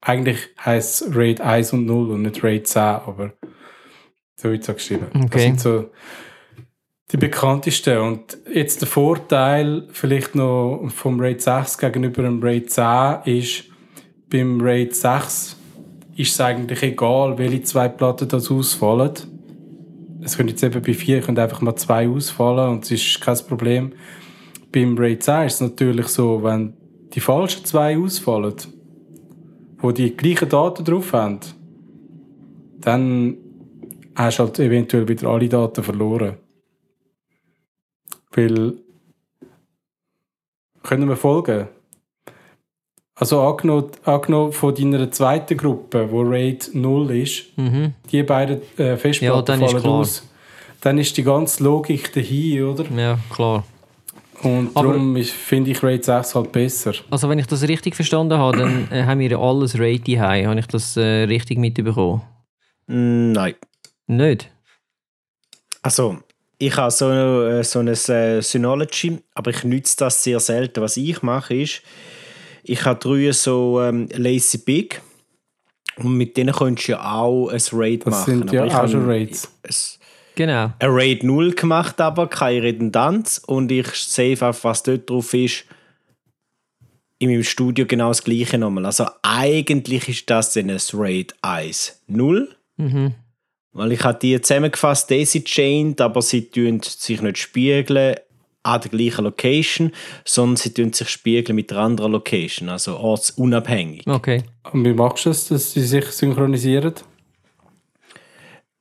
eigentlich 0.00 0.38
heißt 0.64 1.02
es 1.02 1.16
RAID 1.16 1.40
1 1.40 1.72
und 1.72 1.86
0 1.86 2.10
und 2.12 2.22
nicht 2.22 2.44
RAID 2.44 2.68
10, 2.68 2.80
aber 2.82 3.32
so 4.42 4.50
wird 4.50 4.62
es 4.62 4.70
auch 4.70 4.74
geschrieben. 4.74 5.06
Das 5.12 5.22
Okay. 5.24 5.40
sind 5.40 5.60
so 5.60 5.90
die 7.12 7.16
bekanntesten. 7.16 7.98
Und 7.98 8.38
jetzt 8.52 8.80
der 8.80 8.88
Vorteil 8.88 9.86
vielleicht 9.92 10.34
noch 10.34 10.82
vom 10.88 11.20
RAID 11.20 11.40
6 11.42 11.78
gegenüber 11.78 12.22
dem 12.22 12.42
RAID 12.42 12.70
10 12.70 13.18
ist, 13.24 13.64
beim 14.30 14.60
RAID 14.60 14.94
6 14.96 15.56
ist 16.16 16.32
es 16.32 16.40
eigentlich 16.40 16.82
egal, 16.82 17.38
welche 17.38 17.62
zwei 17.62 17.88
Platten 17.88 18.28
das 18.28 18.50
ausfallen. 18.50 19.12
Es 20.22 20.36
können 20.36 20.48
jetzt 20.50 20.62
eben 20.62 20.82
bei 20.82 20.94
4 20.94 21.20
können 21.20 21.38
einfach 21.38 21.60
mal 21.60 21.76
zwei 21.76 22.08
ausfallen 22.08 22.70
und 22.70 22.84
es 22.84 22.90
ist 22.92 23.20
kein 23.20 23.36
Problem. 23.48 23.92
Beim 24.72 24.96
RAID 24.96 25.22
10 25.22 25.46
ist 25.46 25.54
es 25.54 25.60
natürlich 25.60 26.08
so, 26.08 26.42
wenn 26.42 26.74
die 27.12 27.20
falschen 27.20 27.64
zwei 27.64 27.98
ausfallen, 27.98 28.54
wo 29.78 29.92
die 29.92 30.16
gleichen 30.16 30.48
Daten 30.48 30.84
drauf 30.84 31.12
haben, 31.12 31.40
dann 32.80 33.36
hast 34.14 34.38
du 34.38 34.42
halt 34.44 34.58
eventuell 34.58 35.06
wieder 35.08 35.28
alle 35.28 35.48
Daten 35.48 35.82
verloren. 35.82 36.36
Weil, 38.32 38.74
können 40.82 41.08
wir 41.08 41.16
folgen? 41.16 41.68
Also 43.14 43.40
angenommen, 43.42 43.90
angenommen 44.04 44.52
von 44.52 44.74
deiner 44.74 45.10
zweiten 45.10 45.56
Gruppe, 45.56 46.10
wo 46.10 46.22
RAID 46.22 46.70
0 46.74 47.10
ist, 47.12 47.56
Mhm. 47.56 47.92
die 48.10 48.22
beiden 48.22 48.62
äh, 48.78 48.96
Festplatten 48.96 49.36
Ja, 49.36 49.42
dann 49.42 49.62
ist 49.62 49.70
fallen 49.70 49.82
klar. 49.82 49.94
aus, 49.94 50.28
dann 50.80 50.98
ist 50.98 51.16
die 51.16 51.22
ganze 51.22 51.62
Logik 51.62 52.12
dahin, 52.12 52.64
oder? 52.64 52.84
Ja, 52.96 53.18
klar. 53.30 53.64
Und 54.42 54.70
Aber- 54.74 54.88
darum 54.88 55.16
finde 55.22 55.70
ich 55.70 55.82
RAID 55.84 56.04
6 56.04 56.34
halt 56.34 56.50
besser. 56.50 56.94
Also 57.10 57.28
wenn 57.28 57.38
ich 57.38 57.46
das 57.46 57.62
richtig 57.68 57.94
verstanden 57.94 58.38
habe, 58.38 58.56
dann 58.58 58.88
äh, 58.90 59.04
haben 59.04 59.20
wir 59.20 59.38
alles 59.38 59.78
Raid 59.78 60.08
daheim. 60.08 60.46
Habe 60.48 60.58
ich 60.60 60.66
das 60.66 60.96
äh, 60.96 61.24
richtig 61.24 61.58
mitbekommen? 61.58 62.22
Mm, 62.88 63.32
Nein. 63.32 63.54
Nicht? 64.16 64.50
Also, 65.82 66.18
ich 66.58 66.76
habe 66.76 66.90
so, 66.90 67.10
äh, 67.10 67.64
so 67.64 67.80
ein 67.80 67.88
äh, 67.88 68.40
Synology, 68.42 69.18
aber 69.34 69.50
ich 69.50 69.64
nütze 69.64 69.96
das 69.98 70.22
sehr 70.22 70.38
selten. 70.40 70.80
Was 70.82 70.96
ich 70.96 71.22
mache 71.22 71.54
ist, 71.56 71.82
ich 72.62 72.84
habe 72.84 73.00
drei 73.00 73.32
so 73.32 73.80
ähm, 73.82 74.08
Lazy 74.14 74.58
Big 74.58 75.02
und 75.96 76.16
mit 76.16 76.36
denen 76.36 76.54
könntest 76.54 76.88
du 76.88 76.92
ja 76.92 77.12
auch 77.14 77.48
ein 77.48 77.60
Raid 77.72 78.06
Das 78.06 78.12
machen. 78.14 78.38
sind 78.38 78.52
ja 78.52 78.64
auch 78.64 78.72
habe 78.72 78.88
schon 78.88 79.06
Raids. 79.08 79.50
ein- 79.64 79.74
Genau. 80.34 80.72
ein 80.78 80.88
Raid 80.90 81.24
0 81.24 81.52
gemacht, 81.52 82.00
aber 82.00 82.26
keine 82.26 82.62
Redundanz 82.62 83.42
und 83.46 83.70
ich 83.70 83.88
save 83.88 84.46
auf, 84.48 84.64
was 84.64 84.82
dort 84.82 85.10
drauf 85.10 85.34
ist, 85.34 85.64
in 87.18 87.28
meinem 87.28 87.44
Studio 87.44 87.84
genau 87.86 88.08
das 88.08 88.24
gleiche 88.24 88.56
nochmal. 88.56 88.86
Also 88.86 89.06
eigentlich 89.22 90.08
ist 90.08 90.30
das 90.30 90.54
dann 90.54 90.70
ein 90.70 90.80
Raid 90.94 91.34
1 91.42 92.00
0. 92.06 92.56
Mhm. 92.78 93.14
Weil 93.72 93.92
ich 93.92 94.04
habe 94.04 94.18
die 94.18 94.38
zusammengefasst, 94.40 95.10
daisy 95.10 95.44
chained, 95.44 96.00
aber 96.00 96.20
sie 96.20 96.50
tun 96.50 96.80
sich 96.82 97.22
nicht 97.22 97.38
spiegeln 97.38 98.16
an 98.64 98.80
der 98.80 98.90
gleichen 98.90 99.24
Location, 99.24 99.92
sondern 100.24 100.56
sie 100.56 100.74
tun 100.74 100.92
sich 100.92 101.08
spiegeln 101.08 101.56
mit 101.56 101.72
einer 101.72 101.80
anderen 101.80 102.12
Location, 102.12 102.68
also 102.68 102.96
ortsunabhängig. 102.98 104.06
Okay. 104.06 104.44
Und 104.70 104.84
wie 104.84 104.92
machst 104.92 105.26
du 105.26 105.30
es, 105.30 105.48
dass 105.48 105.72
sie 105.72 105.80
sich 105.80 106.04
synchronisieren? 106.06 106.94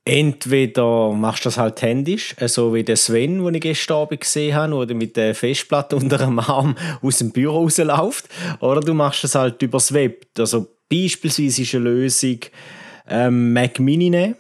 Entweder 0.04 1.12
machst 1.12 1.46
du 1.46 1.48
das 1.48 1.58
halt 1.58 1.82
händisch, 1.82 2.36
so 2.48 2.74
wie 2.74 2.84
der 2.84 2.98
Sven, 2.98 3.44
den 3.44 3.54
ich 3.54 3.62
gestern 3.62 3.98
Abend 3.98 4.22
gesehen 4.22 4.56
habe, 4.56 4.74
oder 4.74 4.94
mit 4.94 5.16
der 5.16 5.34
Festplatte 5.34 5.96
unter 5.96 6.18
dem 6.18 6.38
Arm 6.40 6.76
aus 7.02 7.20
dem 7.20 7.32
Büro 7.32 7.62
rausläuft, 7.62 8.28
oder 8.60 8.82
du 8.82 8.94
machst 8.94 9.24
es 9.24 9.36
halt 9.36 9.62
übers 9.62 9.94
Web. 9.94 10.26
Also 10.38 10.68
beispielsweise 10.90 11.62
ist 11.62 11.76
eine 11.76 11.86
Lösung 11.86 12.40
ähm, 13.08 13.54
Mac 13.54 13.80
Mini 13.80 14.10
nehmen 14.10 14.36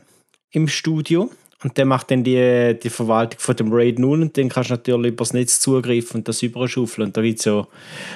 im 0.51 0.67
Studio 0.67 1.29
und 1.63 1.77
der 1.77 1.85
macht 1.85 2.11
dann 2.11 2.23
die, 2.23 2.77
die 2.81 2.89
Verwaltung 2.89 3.39
von 3.39 3.55
dem 3.55 3.71
RAID 3.71 3.99
0 3.99 4.21
und 4.21 4.37
dann 4.37 4.49
kannst 4.49 4.69
du 4.69 4.73
natürlich 4.73 5.11
übers 5.11 5.33
Netz 5.33 5.59
zugreifen 5.59 6.17
und 6.19 6.27
das 6.27 6.41
überschaufeln. 6.41 7.07
Und 7.07 7.17
da 7.17 7.21
gibt 7.21 7.39
es 7.39 7.45
ja 7.45 7.67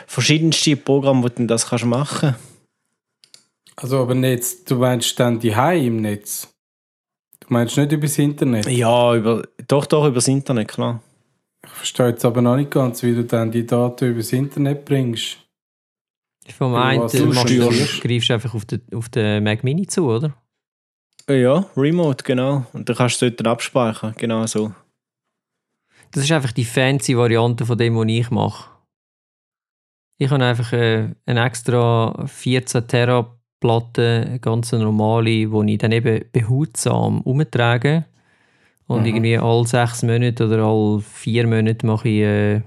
verschiedenste 0.07 0.75
Programme, 0.75 1.23
wo 1.23 1.27
du 1.27 1.35
dann 1.35 1.47
das 1.47 1.69
kannst 1.69 1.85
machen 1.85 2.35
Also 3.75 4.01
aber 4.01 4.15
Netz, 4.15 4.63
du 4.63 4.77
meinst 4.77 5.19
dann 5.19 5.39
die 5.39 5.55
Hai 5.55 5.85
im 5.85 6.01
Netz? 6.01 6.47
Du 7.39 7.47
meinst 7.49 7.77
nicht 7.77 7.91
übers 7.91 8.17
Internet? 8.17 8.67
Ja, 8.67 9.15
über, 9.15 9.43
doch, 9.67 9.85
doch, 9.85 10.07
übers 10.07 10.27
Internet, 10.27 10.67
klar. 10.67 11.01
Ich 11.63 11.71
verstehe 11.71 12.09
jetzt 12.09 12.25
aber 12.25 12.41
noch 12.41 12.55
nicht 12.55 12.71
ganz, 12.71 13.03
wie 13.03 13.13
du 13.13 13.23
dann 13.23 13.51
die 13.51 13.65
Daten 13.65 14.05
übers 14.11 14.33
Internet 14.33 14.85
bringst. 14.85 15.37
Vom 16.57 16.75
einen 16.75 17.07
du 17.07 17.25
du, 17.25 17.33
steuerst. 17.33 18.01
greifst 18.01 18.29
du 18.29 18.33
einfach 18.33 18.53
auf 18.53 18.65
den, 18.65 18.81
auf 18.93 19.09
den 19.09 19.43
Mac 19.43 19.63
Mini 19.63 19.87
zu, 19.87 20.05
oder? 20.05 20.35
Ja, 21.29 21.65
Remote, 21.75 22.23
genau. 22.23 22.65
Und 22.73 22.87
dann 22.87 22.95
kannst 22.95 23.21
du 23.21 23.29
dort 23.29 23.39
dann 23.39 23.51
abspeichern, 23.51 24.13
genau 24.17 24.45
so. 24.45 24.73
Das 26.11 26.23
ist 26.23 26.31
einfach 26.31 26.51
die 26.51 26.65
fancy 26.65 27.17
Variante 27.17 27.65
von 27.65 27.77
dem, 27.77 27.95
was 27.97 28.05
ich 28.07 28.29
mache. 28.29 28.69
Ich 30.17 30.29
habe 30.29 30.45
einfach 30.45 30.71
äh, 30.71 31.09
eine 31.25 31.45
extra 31.45 32.25
14 32.25 32.87
Terra 32.87 33.35
Platte, 33.59 34.25
eine 34.27 34.39
ganz 34.39 34.71
normale, 34.71 35.25
die 35.47 35.73
ich 35.73 35.77
dann 35.79 35.91
eben 35.91 36.23
behutsam 36.31 37.21
umtrage. 37.21 38.05
Und 38.87 39.01
Mhm. 39.01 39.05
irgendwie 39.07 39.37
alle 39.37 39.65
sechs 39.67 40.03
Monate 40.03 40.45
oder 40.45 40.63
alle 40.63 41.01
vier 41.01 41.47
Monate 41.47 41.85
mache 41.87 42.07
ich, 42.07 42.21
äh, 42.21 42.61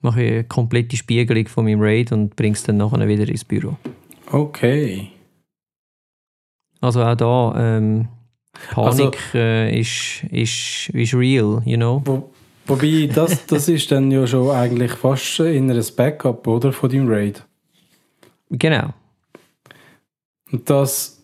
mache 0.00 0.22
ich 0.22 0.32
eine 0.32 0.44
komplette 0.44 0.96
Spiegelung 0.96 1.46
von 1.48 1.64
meinem 1.66 1.82
RAID 1.82 2.12
und 2.12 2.34
bringe 2.34 2.54
es 2.54 2.62
dann 2.62 2.78
nachher 2.78 3.06
wieder 3.06 3.28
ins 3.28 3.44
Büro. 3.44 3.76
Okay. 4.32 5.10
Also 6.80 7.02
auch 7.02 7.14
da, 7.16 7.54
ähm, 7.56 8.08
Also- 8.74 9.10
Panik 9.10 9.18
äh, 9.34 9.78
ist, 9.80 10.24
ist, 10.30 10.88
ist 10.90 11.14
real, 11.14 11.62
you 11.64 11.76
know? 11.76 12.02
Wo, 12.04 12.30
wobei, 12.66 13.08
das, 13.12 13.46
das 13.46 13.68
ist 13.68 13.90
dann 13.90 14.10
ja 14.10 14.26
schon 14.26 14.50
eigentlich 14.50 14.92
fast 14.92 15.40
in 15.40 15.70
ein 15.70 15.84
Backup, 15.96 16.46
oder? 16.46 16.72
Von 16.72 16.90
deinem 16.90 17.08
RAID. 17.08 17.44
Genau. 18.50 18.88
Und 20.50 20.68
das, 20.70 21.20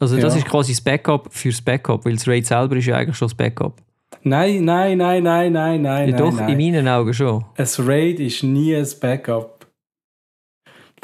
Also 0.00 0.16
das 0.18 0.32
Ja. 0.34 0.38
ist 0.40 0.46
quasi 0.46 0.72
das 0.72 0.80
Backup 0.80 1.28
fürs 1.32 1.60
Backup, 1.60 2.04
weil 2.06 2.14
das 2.14 2.26
RAID 2.26 2.46
selber 2.46 2.76
ist 2.76 2.86
ja 2.86 2.96
eigentlich 2.96 3.16
schon 3.16 3.26
das 3.28 3.34
Backup. 3.34 3.80
nein, 4.22 4.64
nein, 4.64 4.96
nein, 4.98 5.22
nein, 5.22 5.52
nein, 5.52 5.82
nein, 5.82 6.08
ja, 6.08 6.14
nein, 6.14 6.16
doch, 6.16 6.32
nein. 6.32 6.58
in 6.58 6.72
meinen 6.72 6.88
Augen 6.88 7.12
schon. 7.12 7.44
Ein 7.56 7.66
RAID 7.78 8.20
ist 8.20 8.42
nie 8.42 8.74
ein 8.74 8.86
Backup. 9.00 9.53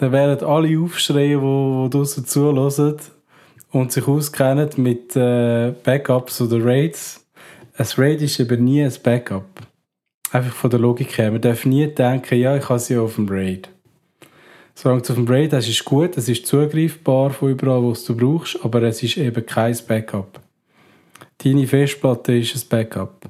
Da 0.00 0.10
werden 0.10 0.42
alle 0.48 0.80
aufschreien, 0.80 1.42
die, 1.42 1.84
die 1.84 1.90
draussen 1.90 2.24
zuhören 2.24 2.96
und 3.70 3.92
sich 3.92 4.08
auskennen 4.08 4.70
mit 4.76 5.14
äh, 5.14 5.74
Backups 5.84 6.40
oder 6.40 6.64
Raids. 6.64 7.28
Ein 7.76 7.86
RAID 7.98 8.22
ist 8.22 8.40
eben 8.40 8.64
nie 8.64 8.82
ein 8.82 8.94
Backup. 9.02 9.44
Einfach 10.32 10.54
von 10.54 10.70
der 10.70 10.80
Logik 10.80 11.18
her. 11.18 11.30
Man 11.30 11.42
darf 11.42 11.66
nie 11.66 11.86
denken, 11.86 12.38
ja, 12.38 12.56
ich 12.56 12.66
habe 12.70 12.78
sie 12.78 12.96
auf 12.96 13.16
dem 13.16 13.28
RAID. 13.28 13.68
Solange 14.74 15.02
du 15.02 15.12
auf 15.12 15.18
dem 15.18 15.28
RAID 15.28 15.52
hast, 15.52 15.68
ist 15.68 15.84
gut, 15.84 16.16
es 16.16 16.30
ist 16.30 16.46
zugreifbar 16.46 17.28
von 17.28 17.50
überall, 17.50 17.82
wo 17.82 17.90
es 17.90 18.02
du 18.02 18.16
brauchst, 18.16 18.58
aber 18.64 18.82
es 18.84 19.02
ist 19.02 19.18
eben 19.18 19.44
kein 19.44 19.76
Backup. 19.86 20.40
Deine 21.44 21.66
Festplatte 21.66 22.38
ist 22.38 22.56
ein 22.56 22.68
Backup. 22.70 23.28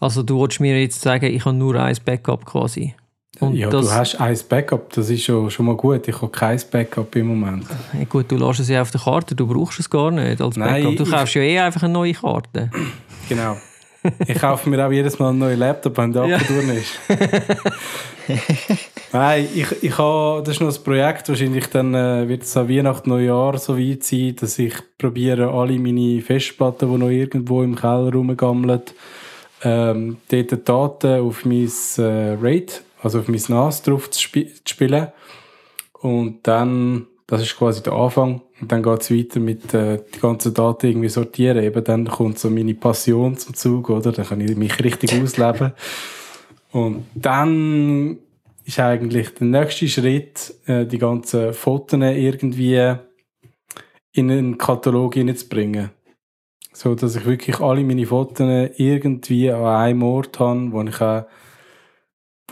Also 0.00 0.22
du 0.22 0.36
wolltest 0.36 0.60
mir 0.60 0.78
jetzt 0.78 1.00
sagen, 1.00 1.32
ich 1.32 1.46
habe 1.46 1.56
nur 1.56 1.76
ein 1.76 1.96
Backup 2.04 2.44
quasi. 2.44 2.94
Und 3.40 3.54
ja, 3.54 3.70
das, 3.70 3.86
du 3.86 3.92
hast 3.92 4.20
ein 4.20 4.38
Backup, 4.48 4.92
das 4.92 5.08
ist 5.08 5.24
schon, 5.24 5.50
schon 5.50 5.66
mal 5.66 5.76
gut. 5.76 6.06
Ich 6.06 6.20
habe 6.20 6.30
kein 6.30 6.60
Backup 6.70 7.16
im 7.16 7.28
Moment. 7.28 7.64
Ja, 7.98 8.04
gut, 8.04 8.30
du 8.30 8.36
lässt 8.36 8.60
es 8.60 8.68
ja 8.68 8.82
auf 8.82 8.90
der 8.90 9.00
Karte, 9.00 9.34
du 9.34 9.46
brauchst 9.46 9.80
es 9.80 9.88
gar 9.88 10.10
nicht 10.10 10.40
als 10.40 10.56
Nein, 10.56 10.82
Backup. 10.84 10.96
Du 10.98 11.10
kaufst 11.10 11.34
ja 11.34 11.42
eh 11.42 11.58
einfach 11.60 11.82
eine 11.82 11.92
neue 11.94 12.12
Karte. 12.12 12.70
Genau. 13.28 13.56
Ich 14.26 14.38
kaufe 14.38 14.68
mir 14.68 14.84
auch 14.84 14.90
jedes 14.90 15.18
Mal 15.18 15.30
einen 15.30 15.38
neuen 15.38 15.58
Laptop, 15.58 15.96
wenn 15.96 16.12
der 16.12 16.22
Akku 16.22 16.52
Ja. 16.52 16.62
durch 16.62 16.76
ist. 16.76 16.98
Nein, 19.12 19.46
ich, 19.54 19.66
ich 19.82 19.98
habe, 19.98 20.42
das 20.44 20.56
ist 20.56 20.60
noch 20.60 20.74
ein 20.74 20.84
Projekt, 20.84 21.28
wahrscheinlich 21.28 21.66
dann 21.68 21.94
äh, 21.94 22.28
wird 22.28 22.42
es 22.42 22.56
an 22.56 22.68
Weihnachten, 22.68 23.10
Neujahr 23.10 23.58
so 23.58 23.78
weit 23.78 24.02
sein, 24.04 24.34
dass 24.40 24.58
ich 24.58 24.74
probiere, 24.98 25.50
alle 25.52 25.78
meine 25.78 26.20
Festplatten, 26.22 26.90
die 26.90 26.98
noch 26.98 27.10
irgendwo 27.10 27.62
im 27.62 27.76
Keller 27.76 28.12
rumgammeln, 28.12 28.82
ähm, 29.64 30.16
dort 30.28 30.68
Daten 30.68 31.20
auf 31.20 31.44
mein 31.44 31.70
äh, 31.98 32.36
RAID, 32.40 32.82
also 33.02 33.20
auf 33.20 33.28
mein 33.28 33.42
NAS 33.48 33.82
drauf 33.82 34.10
zu, 34.10 34.20
spi 34.20 34.46
zu 34.46 34.62
spielen. 34.64 35.08
Und 36.00 36.46
dann, 36.46 37.06
das 37.26 37.42
ist 37.42 37.56
quasi 37.56 37.82
der 37.82 37.92
Anfang, 37.92 38.42
und 38.60 38.70
dann 38.70 38.82
geht 38.82 39.00
es 39.00 39.10
weiter 39.10 39.40
mit 39.40 39.74
äh, 39.74 39.98
die 40.14 40.20
ganzen 40.20 40.54
Daten 40.54 40.86
irgendwie 40.86 41.08
sortieren. 41.08 41.62
Eben 41.62 41.82
dann 41.82 42.06
kommt 42.06 42.38
so 42.38 42.48
meine 42.48 42.74
Passion 42.74 43.36
zum 43.36 43.54
Zug, 43.54 43.90
oder? 43.90 44.12
Dann 44.12 44.24
kann 44.24 44.40
ich 44.40 44.56
mich 44.56 44.82
richtig 44.82 45.12
ausleben. 45.22 45.72
Und 46.70 47.04
dann 47.14 48.18
ist 48.64 48.78
eigentlich 48.78 49.34
der 49.34 49.46
nächste 49.48 49.88
Schritt, 49.88 50.54
äh, 50.66 50.86
die 50.86 50.98
ganzen 50.98 51.52
Fotos 51.52 52.00
irgendwie 52.00 52.94
in 54.12 54.30
einen 54.30 54.58
Katalog 54.58 55.14
hineinzubringen. 55.14 55.90
So, 56.72 56.94
dass 56.94 57.16
ich 57.16 57.26
wirklich 57.26 57.60
alle 57.60 57.84
meine 57.84 58.06
Fotos 58.06 58.70
irgendwie 58.76 59.50
an 59.50 59.64
einem 59.64 60.02
Ort 60.04 60.38
habe, 60.38 60.72
wo 60.72 60.82
ich 60.82 61.00
auch 61.00 61.24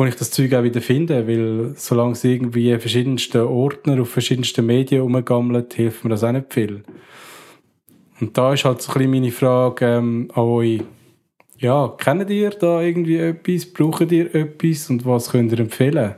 wo 0.00 0.06
ich 0.06 0.16
das 0.16 0.30
Zeug 0.30 0.54
auch 0.54 0.62
wieder 0.62 0.80
finde, 0.80 1.28
weil 1.28 1.74
solange 1.76 2.12
es 2.12 2.24
irgendwie 2.24 2.74
verschiedenste 2.78 3.46
Ordner 3.46 4.00
auf 4.00 4.08
verschiedensten 4.08 4.64
Medien 4.64 5.02
rumgammelt, 5.02 5.74
hilft 5.74 6.04
mir 6.04 6.10
das 6.10 6.24
auch 6.24 6.32
nicht 6.32 6.54
viel. 6.54 6.84
Und 8.18 8.38
da 8.38 8.54
ist 8.54 8.64
halt 8.64 8.80
so 8.80 8.92
ein 8.92 8.94
bisschen 8.94 9.10
meine 9.10 9.30
Frage 9.30 9.84
ähm, 9.84 10.30
an 10.32 10.42
euch. 10.42 10.80
Ja, 11.58 11.94
kennt 11.98 12.30
ihr 12.30 12.48
da 12.48 12.80
irgendwie 12.80 13.18
etwas? 13.18 13.70
Braucht 13.70 14.10
ihr 14.10 14.34
etwas? 14.34 14.88
Und 14.88 15.04
was 15.04 15.32
könnt 15.32 15.52
ihr 15.52 15.60
empfehlen? 15.60 16.14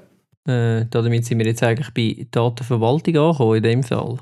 Äh, 0.47 0.87
damit 0.89 1.25
sind 1.25 1.41
wir 1.41 1.47
jetzt 1.47 1.65
eigentlich 1.65 1.91
bei 1.93 2.25
Datenverwaltung 2.31 3.17
angekommen 3.17 3.57
in 3.57 3.63
dem 3.65 3.83
Fall. 3.83 4.19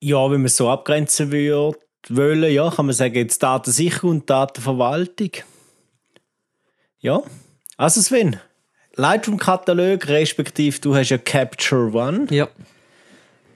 Ja, 0.00 0.22
wenn 0.26 0.42
man 0.42 0.44
es 0.44 0.56
so 0.56 0.70
abgrenzen 0.70 1.32
würde, 1.32 1.76
wollen, 2.10 2.52
ja, 2.52 2.70
kann 2.70 2.86
man 2.86 2.94
sagen, 2.94 3.16
jetzt 3.16 3.42
Datensicherung 3.42 4.10
und 4.10 4.30
Datenverwaltung. 4.30 5.30
Ja, 7.00 7.20
also 7.76 8.00
Sven, 8.00 8.38
Lightroom-Katalog, 8.96 10.08
respektive 10.08 10.80
du 10.80 10.94
hast 10.94 11.10
ja 11.10 11.18
Capture 11.18 11.92
One. 11.92 12.26
Ja. 12.30 12.48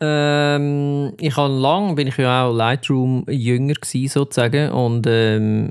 Ähm, 0.00 1.12
ich 1.18 1.36
habe 1.36 1.52
lang, 1.52 1.94
bin 1.94 2.08
ich 2.08 2.16
ja 2.16 2.44
auch 2.44 2.52
Lightroom 2.52 3.24
jünger 3.28 3.74
gewesen, 3.74 4.08
sozusagen 4.08 4.70
und 4.70 5.06
ähm, 5.08 5.70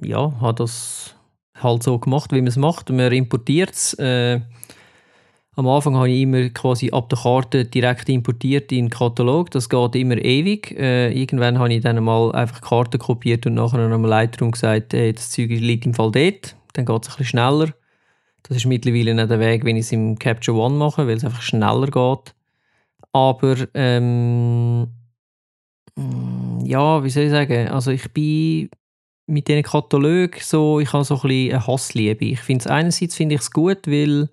ja, 0.00 0.32
habe 0.40 0.54
das 0.54 1.14
halt 1.60 1.82
so 1.82 1.98
gemacht, 1.98 2.32
wie 2.32 2.40
man 2.40 2.48
es 2.48 2.56
macht. 2.56 2.90
Man 2.90 3.12
importiert 3.12 3.70
es. 3.70 3.94
Äh, 3.94 4.40
am 5.56 5.68
Anfang 5.68 5.96
habe 5.96 6.10
ich 6.10 6.22
immer 6.22 6.48
quasi 6.48 6.90
ab 6.90 7.08
der 7.08 7.18
Karte 7.18 7.64
direkt 7.64 8.08
importiert 8.08 8.72
in 8.72 8.86
den 8.86 8.90
Katalog. 8.90 9.52
Das 9.52 9.68
geht 9.68 9.94
immer 9.94 10.16
ewig. 10.16 10.76
Äh, 10.76 11.12
irgendwann 11.12 11.60
habe 11.60 11.72
ich 11.72 11.82
dann 11.82 12.02
mal 12.02 12.32
einfach 12.32 12.58
die 12.58 12.68
Karte 12.68 12.98
kopiert 12.98 13.46
und 13.46 13.54
nachher 13.54 13.78
am 13.78 14.04
Lightroom 14.04 14.50
gesagt, 14.50 14.94
hey, 14.94 15.12
das 15.12 15.30
Zeug 15.30 15.50
liegt 15.50 15.86
im 15.86 15.94
Fall 15.94 16.10
dort. 16.10 16.56
Dann 16.72 16.86
geht 16.86 17.02
es 17.02 17.08
ein 17.08 17.16
bisschen 17.18 17.24
schneller. 17.26 17.68
Das 18.46 18.58
ist 18.58 18.66
mittlerweile 18.66 19.14
nicht 19.14 19.30
der 19.30 19.40
Weg, 19.40 19.64
wenn 19.64 19.76
ich 19.76 19.86
es 19.86 19.92
im 19.92 20.18
Capture 20.18 20.56
One 20.56 20.76
mache, 20.76 21.06
weil 21.06 21.16
es 21.16 21.24
einfach 21.24 21.42
schneller 21.42 21.86
geht. 21.86 22.34
Aber 23.12 23.56
ähm, 23.74 24.82
mm, 25.96 26.64
ja, 26.64 27.02
wie 27.02 27.10
soll 27.10 27.24
ich 27.24 27.30
sagen? 27.30 27.68
Also 27.68 27.90
ich 27.90 28.10
bin 28.12 28.68
mit 29.26 29.48
diesen 29.48 29.62
Katalogen 29.62 30.40
so, 30.40 30.78
ich 30.80 30.92
habe 30.92 31.04
so 31.04 31.14
ein 31.14 31.20
bisschen 31.22 31.52
eine 31.52 31.66
Hassliebe. 31.66 32.24
Ich 32.26 32.40
finde 32.40 32.64
es 32.64 32.70
einerseits 32.70 33.16
finde 33.16 33.36
ich 33.36 33.40
es 33.40 33.50
gut, 33.50 33.86
weil 33.86 34.28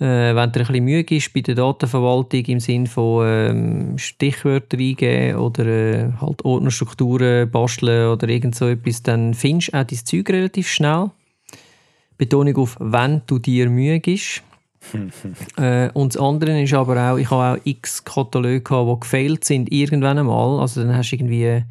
äh, 0.00 0.34
wenn 0.34 0.52
dir 0.52 0.60
ein 0.60 0.66
bisschen 0.66 0.84
Mühe 0.84 1.02
ist 1.02 1.34
bei 1.34 1.40
der 1.40 1.56
Datenverwaltung 1.56 2.44
im 2.44 2.60
Sinn 2.60 2.86
von 2.86 3.26
ähm, 3.26 3.98
Stichwörter 3.98 4.78
eingeben 4.78 5.38
oder 5.38 5.66
äh, 5.66 6.12
halt 6.20 6.44
Ordnerstrukturen 6.44 7.50
basteln 7.50 8.08
oder 8.08 8.28
irgend 8.28 8.54
so 8.54 8.68
etwas, 8.68 9.02
dann 9.02 9.34
findest 9.34 9.74
du 9.74 9.78
auch 9.78 9.84
dein 9.84 9.98
Zeug 9.98 10.30
relativ 10.30 10.68
schnell. 10.68 11.10
Betonung 12.18 12.56
auf, 12.56 12.76
wenn 12.80 13.22
du 13.26 13.38
dir 13.38 13.70
Mühe 13.70 14.00
gibst. 14.00 14.42
äh, 15.56 15.90
und 15.92 16.14
das 16.14 16.22
andere 16.22 16.60
ist 16.62 16.74
aber 16.74 17.12
auch, 17.12 17.16
ich 17.16 17.30
habe 17.30 17.58
auch 17.58 17.64
x 17.64 18.04
Kataloge 18.04 18.60
gehabt, 18.60 18.90
die 18.90 19.00
gefailt 19.00 19.44
sind 19.44 19.72
irgendwann 19.72 20.18
einmal. 20.18 20.60
Also 20.60 20.82
dann 20.82 20.96
hast 20.96 21.10
du 21.10 21.16
irgendwie, 21.16 21.64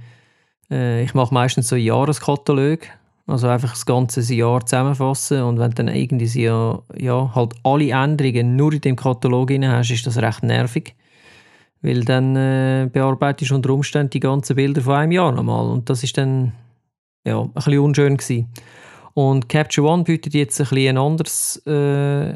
äh, 0.71 1.03
ich 1.03 1.13
mache 1.13 1.33
meistens 1.33 1.67
so 1.67 1.75
Jahreskatalog, 1.75 2.79
also 3.25 3.47
einfach 3.47 3.71
das 3.71 3.85
ganze 3.85 4.21
Jahr 4.33 4.65
zusammenfassen 4.65 5.41
und 5.41 5.59
wenn 5.59 5.71
du 5.71 5.83
dann 5.83 5.87
irgendwie 5.89 6.41
ja, 6.41 6.79
ja, 6.97 7.31
halt 7.35 7.55
alle 7.63 7.91
Änderungen 7.91 8.55
nur 8.55 8.73
in 8.73 8.81
dem 8.81 8.95
Katalog 8.95 9.47
drin 9.47 9.67
hast, 9.67 9.91
ist 9.91 10.07
das 10.07 10.17
recht 10.17 10.43
nervig. 10.43 10.95
Weil 11.81 12.03
dann 12.03 12.35
äh, 12.35 12.89
bearbeitest 12.91 13.51
du 13.51 13.55
unter 13.55 13.69
Umständen 13.71 14.09
die 14.11 14.19
ganzen 14.19 14.55
Bilder 14.55 14.81
von 14.81 14.95
einem 14.95 15.11
Jahr 15.11 15.31
nochmal 15.31 15.67
und 15.67 15.89
das 15.89 16.03
ist 16.03 16.17
dann 16.17 16.53
ja, 17.25 17.41
ein 17.41 17.51
bisschen 17.51 17.79
unschön 17.79 18.17
gewesen. 18.17 18.47
Und 19.17 19.49
Capture 19.49 19.87
One 19.87 20.03
bietet 20.03 20.35
jetzt 20.35 20.61
ein 20.61 20.67
bisschen 20.67 20.89
ein 20.89 20.97
anderes, 20.99 21.57
äh, 21.65 22.35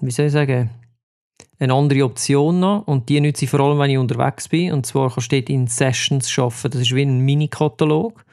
wie 0.00 0.10
soll 0.12 0.26
ich 0.26 0.32
sagen, 0.32 0.70
eine 1.58 1.74
andere 1.74 2.04
Option 2.04 2.62
an. 2.62 2.82
Und 2.84 3.08
die 3.08 3.20
nutze 3.20 3.44
ich 3.44 3.50
vor 3.50 3.58
allem, 3.58 3.80
wenn 3.80 3.90
ich 3.90 3.98
unterwegs 3.98 4.46
bin. 4.46 4.72
Und 4.72 4.86
zwar 4.86 5.12
kannst 5.12 5.32
du 5.32 5.36
in 5.36 5.66
Sessions 5.66 6.32
arbeiten. 6.38 6.70
Das 6.70 6.82
ist 6.82 6.94
wie 6.94 7.02
ein 7.02 7.18
Mini-Katalog 7.22 8.24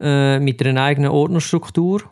äh, 0.00 0.38
mit 0.38 0.64
einer 0.64 0.82
eigenen 0.82 1.10
Ordnerstruktur. 1.10 2.04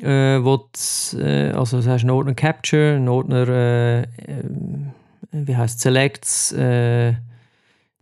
Äh, 0.00 0.44
wo 0.44 0.58
du, 0.58 1.18
äh, 1.18 1.52
also 1.52 1.78
das 1.78 1.86
heißt 1.86 2.04
einen 2.04 2.10
Ordner 2.10 2.34
Capture, 2.34 2.96
einen 2.96 3.08
Ordner, 3.08 3.48
äh, 3.48 4.00
äh, 4.02 4.06
wie 5.32 5.56
heißt 5.56 5.80
Selects, 5.80 6.52
äh, 6.52 7.14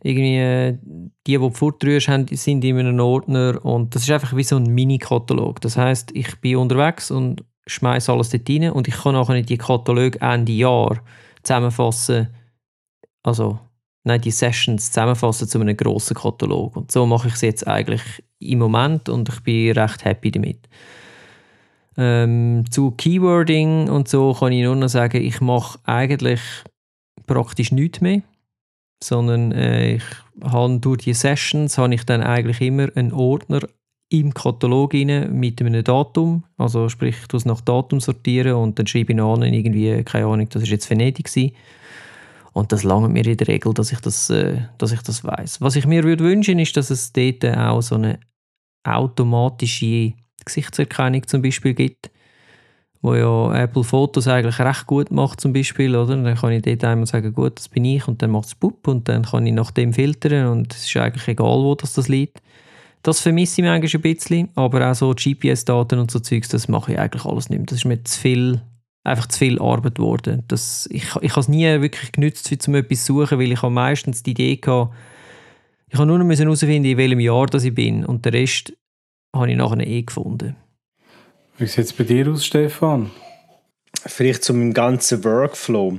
irgendwie 0.02 0.36
äh, 0.36 0.78
die, 1.26 1.32
die 1.32 1.34
du 1.38 1.50
fortrührst, 1.50 2.10
sind 2.32 2.64
in 2.64 2.78
einem 2.78 3.00
Ordner 3.00 3.64
und 3.64 3.94
das 3.94 4.02
ist 4.02 4.10
einfach 4.10 4.36
wie 4.36 4.44
so 4.44 4.56
ein 4.56 4.74
Mini-Katalog. 4.74 5.60
Das 5.60 5.76
heißt, 5.76 6.10
ich 6.14 6.40
bin 6.40 6.56
unterwegs 6.56 7.10
und 7.10 7.44
schmeiße 7.66 8.12
alles 8.12 8.30
dort 8.30 8.48
rein 8.48 8.70
und 8.70 8.88
ich 8.88 8.96
kann 8.96 9.14
nachher 9.14 9.42
die 9.42 9.58
Kataloge 9.58 10.20
Ende 10.20 10.52
Jahr 10.52 11.02
zusammenfassen, 11.42 12.28
also 13.22 13.58
nein, 14.04 14.20
die 14.20 14.30
Sessions 14.30 14.86
zusammenfassen 14.86 15.48
zu 15.48 15.60
einem 15.60 15.76
grossen 15.76 16.16
Katalog. 16.16 16.76
Und 16.76 16.92
so 16.92 17.04
mache 17.04 17.28
ich 17.28 17.34
es 17.34 17.40
jetzt 17.42 17.66
eigentlich 17.66 18.02
im 18.38 18.60
Moment 18.60 19.08
und 19.08 19.28
ich 19.28 19.40
bin 19.40 19.72
recht 19.72 20.04
happy 20.04 20.30
damit. 20.30 20.68
Ähm, 21.96 22.64
zu 22.70 22.92
Keywording 22.92 23.88
und 23.88 24.08
so 24.08 24.32
kann 24.32 24.52
ich 24.52 24.62
nur 24.62 24.76
noch 24.76 24.88
sagen, 24.88 25.20
ich 25.20 25.40
mache 25.40 25.80
eigentlich 25.84 26.40
praktisch 27.26 27.72
nichts 27.72 28.00
mehr 28.00 28.22
sondern 29.02 29.52
äh, 29.52 29.96
ich 29.96 30.04
habe 30.42 30.78
durch 30.78 30.98
die 31.04 31.14
Sessions 31.14 31.78
habe 31.78 31.94
ich 31.94 32.04
dann 32.04 32.22
eigentlich 32.22 32.60
immer 32.60 32.88
einen 32.94 33.12
Ordner 33.12 33.60
im 34.10 34.32
Katalog 34.32 34.94
rein 34.94 35.38
mit 35.38 35.60
einem 35.60 35.84
Datum, 35.84 36.44
also 36.56 36.88
sprich, 36.88 37.16
ich 37.20 37.34
es 37.34 37.44
nach 37.44 37.60
Datum 37.60 38.00
sortieren 38.00 38.54
und 38.54 38.78
dann 38.78 38.86
schreibe 38.86 39.12
ich 39.12 39.20
an 39.20 39.42
irgendwie, 39.42 40.02
keine 40.02 40.26
Ahnung, 40.26 40.48
das 40.48 40.62
ist 40.62 40.70
jetzt 40.70 40.88
Venedig 40.88 41.26
gewesen. 41.26 41.54
und 42.54 42.72
das 42.72 42.84
langt 42.84 43.12
mir 43.12 43.24
in 43.26 43.36
der 43.36 43.48
Regel, 43.48 43.74
dass 43.74 43.92
ich 43.92 44.00
das, 44.00 44.30
äh, 44.30 44.62
dass 44.78 44.92
ich 44.92 45.02
das 45.02 45.24
weiß. 45.24 45.60
Was 45.60 45.76
ich 45.76 45.86
mir 45.86 46.04
würde 46.04 46.24
wünschen, 46.24 46.58
ist, 46.58 46.76
dass 46.76 46.90
es 46.90 47.12
dort 47.12 47.44
auch 47.44 47.82
so 47.82 47.96
eine 47.96 48.18
automatische 48.84 50.14
Gesichtserkennung 50.44 51.26
zum 51.26 51.42
Beispiel 51.42 51.74
gibt. 51.74 52.10
Wo 53.00 53.14
ja 53.14 53.62
Apple 53.62 53.84
Fotos 53.84 54.26
eigentlich 54.26 54.58
recht 54.58 54.86
gut 54.86 55.10
macht 55.10 55.40
zum 55.40 55.52
Beispiel, 55.52 55.94
oder? 55.94 56.16
Dann 56.16 56.34
kann 56.34 56.52
ich 56.52 56.62
dort 56.62 56.84
einmal 56.84 57.06
sagen, 57.06 57.32
gut, 57.32 57.58
das 57.58 57.68
bin 57.68 57.84
ich 57.84 58.08
und 58.08 58.22
dann 58.22 58.30
macht 58.30 58.48
es 58.48 58.54
Pup 58.54 58.88
und 58.88 59.08
dann 59.08 59.22
kann 59.22 59.46
ich 59.46 59.52
nach 59.52 59.70
dem 59.70 59.92
filtern 59.92 60.48
und 60.48 60.74
es 60.74 60.86
ist 60.86 60.96
eigentlich 60.96 61.28
egal, 61.28 61.58
wo 61.58 61.74
das, 61.74 61.94
das 61.94 62.08
liegt. 62.08 62.42
Das 63.02 63.20
vermisse 63.20 63.62
ich 63.62 63.68
eigentlich 63.68 63.94
ein 63.94 64.00
bisschen, 64.00 64.48
aber 64.56 64.90
auch 64.90 64.94
so 64.94 65.14
GPS-Daten 65.14 66.00
und 66.00 66.10
so 66.10 66.18
Zeugs, 66.18 66.48
das 66.48 66.66
mache 66.66 66.92
ich 66.92 66.98
eigentlich 66.98 67.24
alles 67.24 67.48
nicht 67.48 67.58
mehr. 67.58 67.66
Das 67.66 67.78
ist 67.78 67.84
mir 67.84 68.02
zu 68.02 68.18
viel, 68.18 68.60
einfach 69.04 69.28
zu 69.28 69.38
viel 69.38 69.60
Arbeit 69.60 69.94
geworden. 69.94 70.42
Das, 70.48 70.88
ich 70.90 71.04
ich 71.04 71.30
habe 71.30 71.40
es 71.40 71.48
nie 71.48 71.64
wirklich 71.80 72.10
genützt, 72.10 72.50
um 72.66 72.74
etwas 72.74 73.04
zu 73.04 73.14
suchen, 73.14 73.38
weil 73.38 73.52
ich 73.52 73.62
habe 73.62 73.72
meistens 73.72 74.24
die 74.24 74.32
Idee 74.32 74.56
gehabt, 74.56 74.92
ich 75.90 75.98
habe 75.98 76.06
nur 76.06 76.18
noch 76.18 76.28
herausfinden, 76.28 76.84
in 76.84 76.98
welchem 76.98 77.20
Jahr 77.20 77.46
das 77.46 77.64
ich 77.64 77.74
bin 77.74 78.04
und 78.04 78.24
den 78.26 78.34
Rest 78.34 78.74
habe 79.34 79.50
ich 79.50 79.56
nachher 79.56 79.86
eh 79.86 80.02
gefunden. 80.02 80.56
Wie 81.60 81.66
sieht 81.66 81.86
es 81.86 81.92
bei 81.92 82.04
dir 82.04 82.30
aus, 82.30 82.46
Stefan? 82.46 83.10
Vielleicht 84.06 84.44
zu 84.44 84.54
meinem 84.54 84.72
ganzen 84.72 85.24
Workflow. 85.24 85.98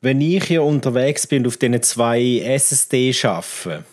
Wenn 0.00 0.20
ich 0.20 0.44
hier 0.44 0.62
unterwegs 0.62 1.26
bin 1.26 1.42
und 1.42 1.48
auf 1.48 1.56
diesen 1.56 1.82
zwei 1.82 2.38
SSD 2.44 3.12
arbeite, 3.24 3.84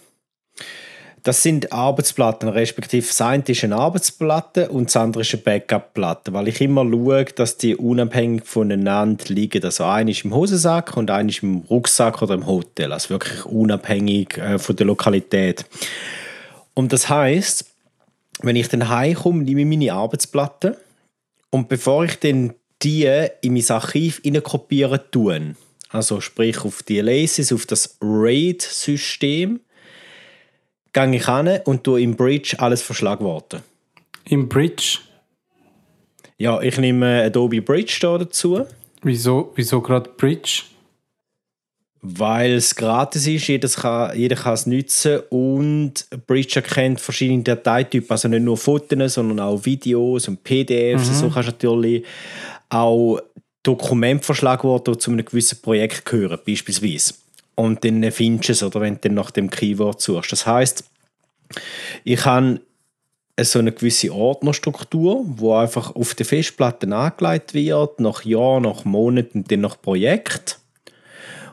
das 1.23 1.41
sind 1.41 1.73
Arbeitsplatten, 1.73 2.49
respektive 2.49 3.07
das 3.07 3.19
eine 3.19 3.43
ist 3.47 3.63
eine 3.63 3.77
Arbeitsplatte 3.77 4.69
und 4.69 4.89
das 4.89 4.95
andere 4.95 5.21
ist 5.21 5.33
eine 5.33 5.41
Backup-Platte, 5.41 6.33
weil 6.33 6.49
ich 6.49 6.61
immer 6.61 6.83
schaue, 6.83 7.25
dass 7.25 7.57
die 7.57 7.75
unabhängig 7.75 8.45
voneinander 8.45 9.25
liegen. 9.29 9.63
Also 9.63 9.85
eine 9.85 10.11
ist 10.11 10.23
im 10.23 10.35
Hosensack 10.35 10.95
und 10.97 11.09
eine 11.09 11.31
ist 11.31 11.41
im 11.41 11.63
Rucksack 11.67 12.21
oder 12.21 12.35
im 12.35 12.45
Hotel, 12.45 12.93
also 12.93 13.09
wirklich 13.09 13.43
unabhängig 13.45 14.37
äh, 14.37 14.59
von 14.59 14.75
der 14.75 14.85
Lokalität. 14.85 15.65
Und 16.75 16.93
das 16.93 17.09
heißt, 17.09 17.65
wenn 18.43 18.55
ich 18.55 18.69
dann 18.69 18.87
heimkomme, 18.87 19.43
nehme 19.43 19.61
ich 19.61 19.67
meine 19.67 19.93
Arbeitsplatte 19.93 20.77
und 21.51 21.69
bevor 21.69 22.05
ich 22.05 22.15
dann 22.19 22.55
die 22.81 23.05
in 23.41 23.53
mein 23.53 23.69
Archiv 23.69 24.21
kopieren 24.43 24.99
tue, 25.11 25.55
also 25.89 26.19
sprich 26.19 26.63
auf 26.63 26.81
die 26.83 27.01
Laces, 27.01 27.53
auf 27.53 27.65
das 27.65 27.97
RAID-System, 28.01 29.59
gehe 30.93 31.15
ich 31.15 31.25
hin 31.27 31.59
und 31.65 31.83
tue 31.83 32.01
im 32.01 32.15
Bridge 32.15 32.55
alles 32.57 32.81
verschlagworten. 32.81 33.61
Im 34.25 34.47
Bridge? 34.49 34.99
Ja, 36.37 36.61
ich 36.61 36.77
nehme 36.77 37.23
Adobe 37.23 37.61
Bridge 37.61 37.99
da 38.01 38.17
dazu. 38.17 38.65
Wieso, 39.03 39.51
wieso 39.55 39.81
gerade 39.81 40.09
Bridge? 40.09 40.63
Weil 42.03 42.53
es 42.53 42.75
gratis 42.75 43.27
ist, 43.27 43.47
jeder 43.47 43.69
kann, 43.69 44.17
jeder 44.17 44.35
kann 44.35 44.53
es 44.53 44.65
nutzen 44.65 45.19
und 45.29 46.07
Bridge 46.25 46.55
erkennt 46.55 46.99
verschiedene 46.99 47.43
Dateitypen, 47.43 48.09
also 48.09 48.27
nicht 48.27 48.41
nur 48.41 48.57
Fotos, 48.57 49.13
sondern 49.13 49.39
auch 49.39 49.63
Videos 49.63 50.27
und 50.27 50.43
PDFs. 50.43 51.09
Mhm. 51.09 51.13
So 51.13 51.29
kannst 51.29 51.49
du 51.49 51.51
natürlich 51.51 52.03
auch 52.69 53.19
Dokumente 53.61 54.23
verschlagworten, 54.23 54.95
die 54.95 54.99
zu 54.99 55.11
einem 55.11 55.25
gewissen 55.25 55.61
Projekt 55.61 56.05
gehören, 56.05 56.39
beispielsweise 56.43 57.13
und 57.55 57.83
dann 57.85 58.11
findest 58.11 58.49
du 58.49 58.53
es, 58.53 58.63
oder 58.63 58.81
wenn 58.81 58.95
du 58.95 59.01
dann 59.01 59.13
nach 59.13 59.31
dem 59.31 59.49
Keyword 59.49 60.01
suchst. 60.01 60.31
Das 60.31 60.45
heißt, 60.45 60.83
ich 62.03 62.25
habe 62.25 62.61
so 63.39 63.59
eine 63.59 63.71
gewisse 63.71 64.13
Ordnerstruktur, 64.13 65.23
wo 65.25 65.55
einfach 65.55 65.95
auf 65.95 66.15
der 66.15 66.25
Festplatte 66.25 66.87
angelegt 66.93 67.53
wird, 67.53 67.99
nach 67.99 68.23
Jahr, 68.23 68.59
nach 68.59 68.85
Monaten 68.85 69.39
und 69.39 69.51
dann 69.51 69.61
nach 69.61 69.79
Projekt. 69.81 70.60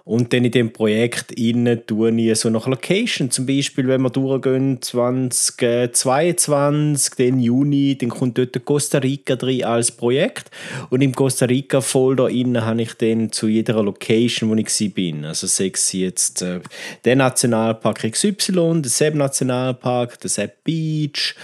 Und 0.08 0.32
dann 0.32 0.44
in 0.46 0.52
dem 0.52 0.72
Projekt 0.72 1.32
innen 1.32 1.86
tue 1.86 2.18
ich 2.18 2.38
so 2.38 2.48
nach 2.48 2.66
Location. 2.66 3.30
Zum 3.30 3.44
Beispiel, 3.44 3.88
wenn 3.88 4.00
wir 4.00 4.08
durchgehen 4.08 4.80
2022, 4.80 7.14
den 7.16 7.38
Juni, 7.38 7.98
dann 7.98 8.08
kommt 8.08 8.38
dort 8.38 8.64
Costa 8.64 8.96
Rica 8.96 9.36
drin 9.36 9.64
als 9.64 9.92
Projekt. 9.92 10.50
Und 10.88 11.02
im 11.02 11.14
Costa 11.14 11.44
Rica 11.44 11.82
Folder 11.82 12.30
innen 12.30 12.64
habe 12.64 12.80
ich 12.80 12.94
dann 12.94 13.32
zu 13.32 13.48
jeder 13.48 13.82
Location, 13.82 14.48
wo 14.48 14.54
ich 14.54 14.94
bin. 14.94 15.26
Also 15.26 15.46
sechs 15.46 15.92
jetzt 15.92 16.40
äh, 16.40 16.60
der 17.04 17.16
Nationalpark 17.16 18.10
XY, 18.10 18.80
der 18.80 18.90
Sepp 18.90 19.14
Nationalpark, 19.14 20.18
der 20.20 20.30
Sepp 20.30 20.64
Beach. 20.64 21.34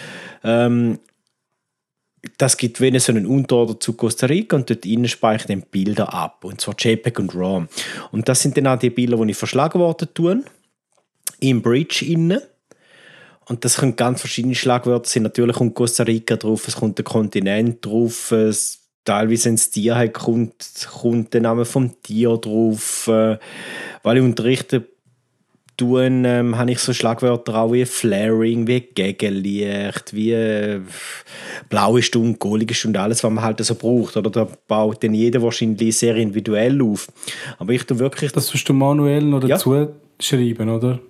Ähm, 0.42 1.00
das 2.38 2.56
gibt 2.56 2.80
wenn 2.80 2.98
so 2.98 3.12
einen 3.12 3.26
Unterorder 3.26 3.78
zu 3.78 3.94
Costa 3.94 4.26
Rica 4.26 4.56
und 4.56 4.68
dort 4.70 4.86
innen 4.86 5.08
speichere 5.08 5.52
ich 5.52 5.62
Bilder 5.62 6.12
ab. 6.12 6.44
Und 6.44 6.60
zwar 6.60 6.74
JPEG 6.78 7.18
und 7.18 7.34
RAW. 7.34 7.66
Und 8.12 8.28
das 8.28 8.42
sind 8.42 8.56
dann 8.56 8.66
auch 8.66 8.78
die 8.78 8.90
Bilder, 8.90 9.16
die 9.16 9.30
ich 9.30 9.36
verschlagen 9.36 9.80
worden 9.80 10.08
tun. 10.14 10.44
Im 11.40 11.62
Bridge 11.62 12.04
innen. 12.06 12.40
Und 13.46 13.64
das 13.64 13.76
können 13.76 13.96
ganz 13.96 14.20
verschiedene 14.20 14.54
Schlagwörter 14.54 15.08
sein. 15.08 15.22
Natürlich 15.22 15.56
kommt 15.56 15.74
Costa 15.74 16.02
Rica 16.04 16.36
drauf, 16.36 16.66
es 16.66 16.76
kommt 16.76 16.96
der 16.96 17.04
Kontinent 17.04 17.84
drauf, 17.84 18.30
es, 18.30 18.80
teilweise, 19.04 19.50
es 19.50 19.70
Tier 19.70 20.08
kommt, 20.08 20.88
kommt 20.90 21.34
der 21.34 21.42
Name 21.42 21.66
vom 21.66 22.00
Tier 22.02 22.38
drauf. 22.38 23.06
Äh, 23.08 23.38
weil 24.02 24.16
ich 24.16 24.22
unterrichte, 24.22 24.86
tun, 25.76 26.24
ähm, 26.24 26.56
habe 26.56 26.72
ich 26.72 26.78
so 26.78 26.92
Schlagwörter 26.92 27.56
auch 27.56 27.72
wie 27.72 27.84
Flaring, 27.84 28.66
wie 28.66 28.80
Gegenlicht, 28.80 30.14
wie 30.14 30.32
äh, 30.32 30.80
blaue 31.68 32.02
Stunde, 32.02 32.38
golige 32.38 32.74
Stunde, 32.74 33.00
alles, 33.00 33.24
was 33.24 33.30
man 33.30 33.44
halt 33.44 33.64
so 33.64 33.74
braucht. 33.74 34.16
Oder 34.16 34.30
da 34.30 34.48
baut 34.68 35.02
dann 35.02 35.14
jeder 35.14 35.42
wahrscheinlich 35.42 35.96
sehr 35.96 36.16
individuell 36.16 36.80
auf. 36.82 37.08
Aber 37.58 37.72
ich 37.72 37.84
tue 37.84 37.98
wirklich... 37.98 38.32
Das 38.32 38.46
tust 38.46 38.68
du 38.68 38.72
manuell 38.72 39.22
noch 39.22 39.40
dazu 39.40 39.74
ja. 39.74 39.88
schreiben, 40.20 40.68
oder? 40.68 41.00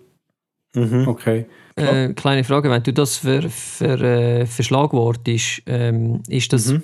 Mhm. 0.74 1.08
Okay. 1.08 1.46
Äh, 1.76 2.12
kleine 2.14 2.44
Frage, 2.44 2.70
wenn 2.70 2.82
du 2.82 2.92
das 2.92 3.16
für, 3.18 3.42
für, 3.48 4.00
äh, 4.00 4.46
für 4.46 4.62
Schlagwort 4.62 5.26
ist, 5.26 5.62
ähm, 5.66 6.22
ist 6.28 6.52
das 6.52 6.68
mhm 6.68 6.82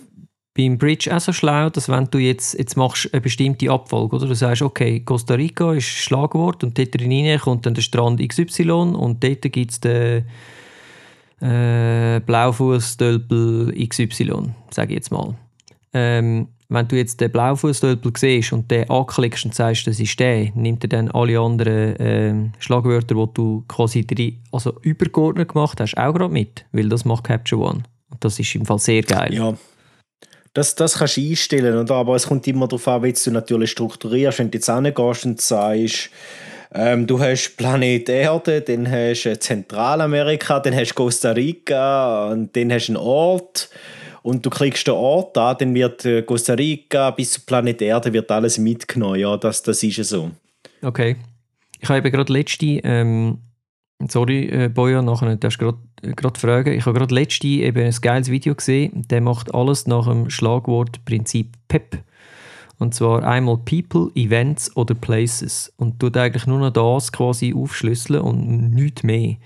beim 0.61 0.77
Bridge 0.77 1.15
auch 1.15 1.21
so 1.21 1.33
schlau, 1.33 1.71
dass 1.71 1.89
wenn 1.89 2.07
du 2.11 2.19
jetzt, 2.19 2.59
jetzt 2.59 2.77
machst 2.77 3.09
eine 3.13 3.23
bestimmte 3.23 3.71
Abfolge, 3.71 4.17
oder 4.17 4.27
du 4.27 4.35
sagst, 4.35 4.61
okay, 4.61 5.01
Costa 5.01 5.35
Rica 5.35 5.73
ist 5.73 5.87
Schlagwort 5.87 6.63
und 6.63 6.77
dort 6.79 6.95
drin 6.95 7.39
kommt 7.39 7.65
dann 7.65 7.75
der 7.75 7.83
Strand 7.83 8.21
XY 8.21 8.71
und 8.71 9.25
dort 9.25 9.43
gibt 9.43 9.71
es 9.71 9.81
den 9.81 10.27
äh, 11.41 12.21
Blaufußstölpel 12.21 13.75
XY, 13.89 14.51
sage 14.71 14.91
ich 14.91 14.97
jetzt 14.97 15.11
mal. 15.11 15.35
Ähm, 15.95 16.49
wenn 16.69 16.87
du 16.87 16.97
jetzt 16.97 17.21
den 17.21 17.33
Blaufußstölpel 17.33 18.13
siehst 18.17 18.53
und 18.53 18.71
den 18.71 18.89
anklickst 18.91 19.47
und 19.47 19.55
sagst, 19.55 19.87
das 19.87 19.99
ist 19.99 20.21
der, 20.21 20.51
nimmt 20.55 20.85
er 20.85 20.89
dann 20.89 21.11
alle 21.11 21.41
anderen 21.41 21.97
äh, 21.97 22.35
Schlagwörter, 22.59 23.15
die 23.15 23.35
du 23.35 23.65
quasi 23.67 24.07
drei, 24.07 24.35
also 24.53 24.79
übergeordnet 24.83 25.49
gemacht 25.49 25.81
hast, 25.81 25.97
auch 25.97 26.13
gerade 26.13 26.33
mit, 26.33 26.67
weil 26.73 26.91
das 26.91 27.07
macht 27.07 27.25
Capture 27.25 27.63
One. 27.63 27.83
Und 28.11 28.25
das 28.25 28.39
ist 28.39 28.55
im 28.55 28.67
Fall 28.67 28.79
sehr 28.79 29.03
geil. 29.03 29.33
Ja. 29.33 29.55
Das, 30.53 30.75
das 30.75 30.99
kannst 30.99 31.17
du 31.17 31.21
einstellen, 31.21 31.77
oder? 31.77 31.95
aber 31.95 32.17
es 32.17 32.27
kommt 32.27 32.47
immer 32.49 32.67
darauf 32.67 32.89
an, 32.89 33.05
wie 33.05 33.13
du 33.13 33.31
natürlich 33.31 33.71
strukturierst. 33.71 34.41
Wenn 34.41 34.51
du 34.51 34.59
jetzt 34.59 34.69
hingehst 34.69 35.25
und 35.25 35.41
sagst, 35.41 36.11
ähm, 36.73 37.07
du 37.07 37.21
hast 37.21 37.57
Planet 37.57 38.09
Erde, 38.09 38.61
dann 38.61 38.91
hast 38.91 39.25
du 39.25 39.39
Zentralamerika, 39.39 40.61
dann 40.61 40.75
hast 40.75 40.91
du 40.91 40.95
Costa 40.95 41.31
Rica 41.33 42.31
und 42.31 42.55
dann 42.57 42.73
hast 42.73 42.89
du 42.89 42.93
einen 42.93 42.97
Ort 42.97 43.71
und 44.23 44.45
du 44.45 44.51
klickst 44.51 44.87
den 44.87 44.95
Ort 44.95 45.37
an, 45.39 45.57
dann 45.59 45.75
wird 45.75 46.05
äh, 46.05 46.23
Costa 46.23 46.55
Rica 46.55 47.11
bis 47.11 47.33
zu 47.33 47.41
Planet 47.43 47.81
Erde 47.83 48.13
wird 48.13 48.31
alles 48.31 48.59
mitgenommen. 48.59 49.19
Ja, 49.21 49.37
das, 49.37 49.63
das 49.63 49.83
ist 49.83 49.97
so. 50.05 50.31
Okay. 50.83 51.17
Ich 51.81 51.89
habe 51.89 52.11
gerade 52.11 52.33
letzte 52.33 52.67
ähm, 52.67 53.39
Sorry, 54.09 54.49
äh, 54.49 54.69
Boja, 54.69 55.03
nachher 55.03 55.37
darfst 55.37 55.61
du 55.61 55.75
gerade 56.03 56.41
fragen. 56.41 56.73
Ich 56.73 56.87
habe 56.87 56.99
gerade 56.99 57.15
letzte 57.15 57.47
eben 57.47 57.85
ein 57.85 57.95
geiles 58.01 58.31
Video 58.31 58.55
gesehen. 58.55 59.07
Der 59.11 59.21
macht 59.21 59.55
alles 59.55 59.87
nach 59.87 60.07
dem 60.07 60.31
Schlagwortprinzip 60.31 61.53
PEP. 61.69 62.03
Und 62.79 62.95
zwar 62.95 63.25
einmal 63.25 63.59
People, 63.59 64.11
Events 64.15 64.75
oder 64.75 64.95
Places. 64.95 65.73
Und 65.77 66.01
tut 66.01 66.17
eigentlich 66.17 66.47
nur 66.47 66.59
noch 66.59 66.71
das 66.71 67.13
quasi 67.13 67.53
aufschlüsseln 67.55 68.23
und 68.23 68.71
nichts 68.71 69.03
mehr. 69.03 69.37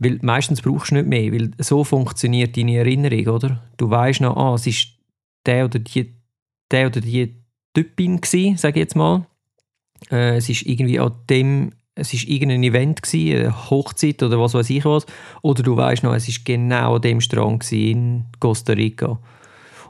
Weil 0.00 0.18
meistens 0.22 0.62
brauchst 0.62 0.90
du 0.90 0.96
nicht 0.96 1.06
mehr, 1.06 1.32
weil 1.32 1.52
so 1.58 1.84
funktioniert 1.84 2.56
deine 2.56 2.78
Erinnerung, 2.78 3.34
oder? 3.34 3.62
Du 3.76 3.88
weißt 3.88 4.22
noch, 4.22 4.36
ah, 4.36 4.54
es 4.54 4.66
ist 4.66 4.88
der 5.46 5.66
oder 5.66 5.78
die, 5.78 6.16
der 6.70 6.86
oder 6.88 7.00
die 7.00 7.36
Typin 7.74 8.18
sage 8.24 8.56
ich 8.56 8.76
jetzt 8.76 8.96
mal. 8.96 9.26
Äh, 10.10 10.36
es 10.36 10.48
ist 10.48 10.62
irgendwie 10.62 10.98
an 10.98 11.12
dem 11.28 11.72
es 11.94 12.14
war 12.14 12.28
irgendein 12.28 12.62
Event, 12.62 13.02
gewesen, 13.02 13.40
eine 13.40 13.70
Hochzeit 13.70 14.22
oder 14.22 14.40
was 14.40 14.54
weiß 14.54 14.70
ich 14.70 14.84
was. 14.84 15.06
Oder 15.42 15.62
du 15.62 15.76
weißt 15.76 16.02
noch, 16.02 16.14
es 16.14 16.28
war 16.28 16.34
genau 16.44 16.96
an 16.96 17.02
dem 17.02 17.20
Strand 17.20 17.70
in 17.72 18.24
Costa 18.38 18.72
Rica. 18.72 19.18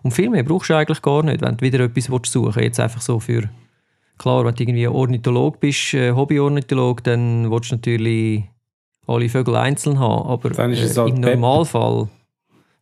Und 0.03 0.13
viel 0.13 0.31
mehr 0.31 0.43
brauchst 0.43 0.71
du 0.71 0.75
eigentlich 0.75 1.03
gar 1.03 1.23
nicht, 1.23 1.43
wenn 1.43 1.57
du 1.57 1.65
wieder 1.65 1.81
etwas 1.81 2.05
suchen 2.05 2.55
willst. 2.55 2.57
Jetzt 2.57 2.81
einfach 2.81 3.01
so 3.01 3.21
für... 3.21 3.49
Klar, 4.19 4.45
wenn 4.45 4.55
du 4.55 4.63
irgendwie 4.63 4.87
Ornitholog 4.87 5.61
bist, 5.61 5.95
äh, 5.95 6.13
Hobbyornitholog, 6.13 7.03
dann 7.05 7.51
willst 7.51 7.71
du 7.71 7.77
natürlich 7.77 8.45
alle 9.07 9.29
Vögel 9.31 9.57
einzeln 9.57 9.99
haben. 9.99 10.29
Aber 10.29 10.51
ist 10.51 10.97
äh, 10.97 11.01
halt 11.01 11.15
im 11.15 11.21
Normalfall 11.21 12.09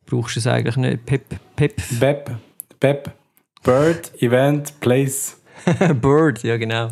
brauchst 0.06 0.36
du 0.36 0.40
es 0.40 0.46
eigentlich 0.46 0.76
nicht. 0.76 1.06
Pep. 1.06 1.24
Pep. 1.54 1.76
Pep. 2.00 2.30
Pep. 2.80 3.12
Bird, 3.62 4.22
Event, 4.22 4.80
Place. 4.80 5.36
Bird, 6.00 6.42
ja 6.42 6.56
genau. 6.56 6.88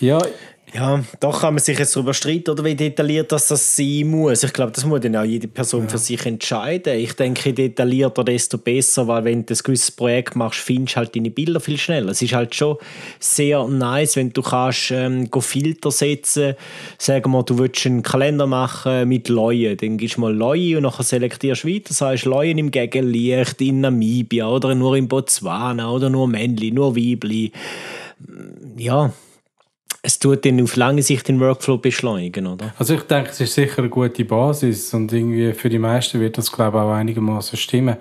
Ja, 0.00 0.20
Ja, 0.74 1.02
doch 1.20 1.40
kann 1.40 1.54
man 1.54 1.62
sich 1.62 1.78
jetzt 1.78 1.96
darüber 1.96 2.12
streiten, 2.12 2.50
oder 2.50 2.62
wie 2.64 2.74
detailliert 2.74 3.32
das, 3.32 3.48
das 3.48 3.74
sein 3.76 4.06
muss. 4.06 4.42
Ich 4.42 4.52
glaube, 4.52 4.72
das 4.72 4.84
muss 4.84 5.00
dann 5.00 5.16
auch 5.16 5.24
jede 5.24 5.48
Person 5.48 5.84
ja. 5.84 5.88
für 5.88 5.98
sich 5.98 6.26
entscheiden. 6.26 6.98
Ich 6.98 7.14
denke, 7.14 7.54
detaillierter, 7.54 8.22
desto 8.22 8.58
besser, 8.58 9.08
weil 9.08 9.24
wenn 9.24 9.46
du 9.46 9.54
ein 9.54 9.58
gewisses 9.64 9.90
Projekt 9.90 10.36
machst, 10.36 10.60
findest 10.60 10.94
du 10.94 10.96
halt 10.98 11.16
deine 11.16 11.30
Bilder 11.30 11.60
viel 11.60 11.78
schneller. 11.78 12.10
Es 12.10 12.20
ist 12.20 12.34
halt 12.34 12.54
schon 12.54 12.76
sehr 13.18 13.66
nice, 13.66 14.16
wenn 14.16 14.32
du 14.32 14.42
kannst 14.42 14.90
ähm, 14.90 15.30
Filter 15.40 15.90
setzen 15.90 16.54
Sagen 16.98 17.32
wir, 17.32 17.42
du 17.42 17.58
willst 17.58 17.86
einen 17.86 18.02
Kalender 18.02 18.46
machen 18.46 19.08
mit 19.08 19.28
Leuen. 19.28 19.76
Dann 19.76 19.96
gibst 19.96 20.16
du 20.16 20.20
mal 20.20 20.34
Leuen 20.34 20.76
und 20.76 20.82
nachher 20.82 21.04
selektierst 21.04 21.64
du 21.64 21.68
weiter. 21.68 21.94
Sagst 21.94 22.26
Leuen 22.26 22.58
im 22.58 22.70
Gegenlicht 22.70 23.60
in 23.62 23.80
Namibia 23.80 24.46
oder 24.48 24.74
nur 24.74 24.96
in 24.96 25.08
Botswana 25.08 25.90
oder 25.90 26.10
nur 26.10 26.28
Männli, 26.28 26.70
nur 26.70 26.94
Weibli. 26.94 27.52
Ja, 28.76 29.12
es 30.02 30.18
tut 30.18 30.44
dann 30.44 30.62
auf 30.62 30.76
lange 30.76 31.02
Sicht 31.02 31.28
den 31.28 31.40
Workflow 31.40 31.78
beschleunigen, 31.78 32.46
oder? 32.46 32.74
Also 32.78 32.94
ich 32.94 33.02
denke, 33.02 33.30
es 33.30 33.40
ist 33.40 33.54
sicher 33.54 33.78
eine 33.78 33.88
gute 33.88 34.24
Basis 34.24 34.94
und 34.94 35.12
irgendwie 35.12 35.52
für 35.52 35.68
die 35.68 35.78
meisten 35.78 36.20
wird 36.20 36.38
das, 36.38 36.52
glaube 36.52 36.78
ich, 36.78 36.82
auch 36.82 36.92
einigermaßen 36.92 37.58
stimmen. 37.58 37.96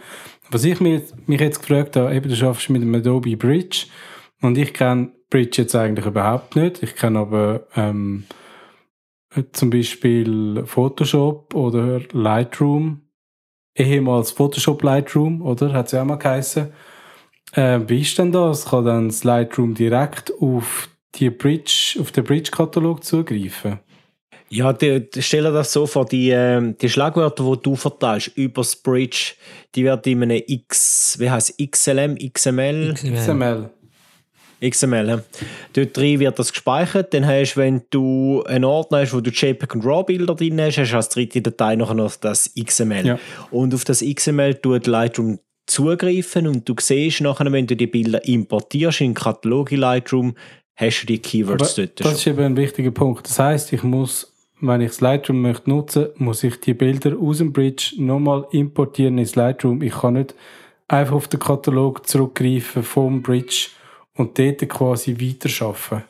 Was 0.52 0.64
ich 0.64 0.80
mich, 0.80 1.02
jetzt 1.28 1.60
gefragt 1.60 1.96
habe, 1.96 2.14
eben, 2.14 2.30
du 2.30 2.36
schaffst 2.36 2.70
mit 2.70 2.82
dem 2.82 2.94
Adobe 2.94 3.36
Bridge 3.36 3.88
und 4.42 4.58
ich 4.58 4.74
kenne 4.74 5.12
Bridge 5.30 5.62
jetzt 5.62 5.76
eigentlich 5.76 6.06
überhaupt 6.06 6.56
nicht. 6.56 6.84
Ich 6.84 6.96
kenne 6.96 7.20
aber 7.20 7.68
ähm, 7.76 8.26
zum 9.52 9.70
Beispiel 9.70 10.64
Photoshop 10.66 11.54
oder 11.54 12.00
Lightroom, 12.12 13.02
ehemals 13.76 14.32
Photoshop 14.32 14.84
Lightroom, 14.84 15.42
oder? 15.42 15.74
Hat 15.74 15.88
es 15.88 15.92
ja 15.92 16.02
auch 16.02 16.06
mal 16.06 16.16
geheißen. 16.16 16.72
Äh, 17.54 17.80
wie 17.88 18.02
ist 18.02 18.18
denn 18.18 18.32
das? 18.32 18.66
Kann 18.66 18.86
dann 18.86 19.08
das 19.10 19.24
Lightroom 19.24 19.74
direkt 19.74 20.32
auf 20.40 20.90
die 21.16 21.30
Bridge, 21.30 21.98
auf 22.00 22.12
den 22.12 22.24
Bridge-Katalog 22.24 23.04
zugreifen? 23.04 23.80
Ja, 24.50 24.72
die, 24.72 25.08
stell 25.20 25.44
dir 25.44 25.52
das 25.52 25.74
so 25.74 25.86
vor, 25.86 26.06
die, 26.06 26.30
äh, 26.30 26.74
die 26.80 26.90
Schlagwörter, 26.90 27.44
die 27.44 27.62
du 27.64 27.76
verteilst 27.76 28.32
über 28.38 28.62
das 28.62 28.78
Bridge, 28.78 29.34
die 29.76 29.84
werden 29.84 30.14
in 30.14 30.24
einem 30.24 30.42
X, 30.48 31.18
wie 31.20 31.30
heißt 31.30 31.56
XLM, 31.58 32.18
XML? 32.18 32.94
XML. 32.94 33.70
XML. 34.62 35.08
Ja. 35.08 35.24
Dort 35.74 35.98
drin 35.98 36.20
wird 36.20 36.40
das 36.40 36.52
gespeichert. 36.52 37.14
Dann 37.14 37.28
hast 37.28 37.54
du, 37.54 37.60
wenn 37.60 37.82
du 37.90 38.44
einen 38.48 38.64
Ordner 38.64 39.02
hast, 39.02 39.14
wo 39.14 39.22
du 39.22 39.30
JPEG 39.30 39.76
und 39.76 39.86
RAW-Bilder 39.86 40.34
drin 40.36 40.60
hast, 40.60 40.78
hast 40.78 40.92
du 40.92 40.96
als 40.96 41.10
dritte 41.10 41.42
Datei 41.42 41.76
noch 41.76 41.94
das 42.16 42.52
XML. 42.60 43.06
Ja. 43.06 43.20
Und 43.52 43.74
auf 43.76 43.84
das 43.84 44.04
XML 44.04 44.56
tut 44.56 44.88
Lightroom 44.88 45.40
zugreifen 45.68 46.48
und 46.48 46.68
du 46.68 46.74
siehst 46.80 47.22
nachher, 47.22 47.52
wenn 47.52 47.68
du 47.68 47.76
die 47.76 47.88
Bilder 47.88 48.26
importierst 48.26 49.02
in 49.02 49.10
den 49.10 49.14
Katalog 49.16 49.72
in 49.72 49.80
Lightroom, 49.82 50.36
hast 50.78 51.02
du 51.02 51.08
die 51.08 51.20
Keywords 51.20 51.78
Aber 51.78 51.88
dort 51.88 52.06
Das 52.06 52.14
ist 52.20 52.28
eben 52.28 52.40
ein 52.40 52.56
wichtiger 52.56 52.92
Punkt. 52.92 53.28
Das 53.28 53.40
heißt, 53.40 53.74
ich 53.74 53.84
muss, 53.84 54.32
wenn 54.62 54.82
ich 54.82 54.90
das 54.90 55.02
Lightroom 55.02 55.42
möchte 55.42 55.70
nutzen, 55.70 56.08
muss 56.16 56.44
ich 56.44 56.60
die 56.62 56.74
Bilder 56.74 57.18
aus 57.20 57.40
dem 57.40 57.52
Bridge 57.52 57.96
nochmal 57.98 58.46
importieren 58.52 59.18
ins 59.18 59.36
Lightroom. 59.36 59.82
Ich 59.82 59.94
kann 59.94 60.14
nicht 60.14 60.36
einfach 60.88 61.16
auf 61.16 61.28
den 61.28 61.40
Katalog 61.40 62.08
zurückgreifen 62.08 62.84
vom 62.84 63.22
Bridge 63.22 63.68
und 64.16 64.40
dort 64.40 64.70
quasi 64.70 65.18
weiterarbeiten. 65.20 66.04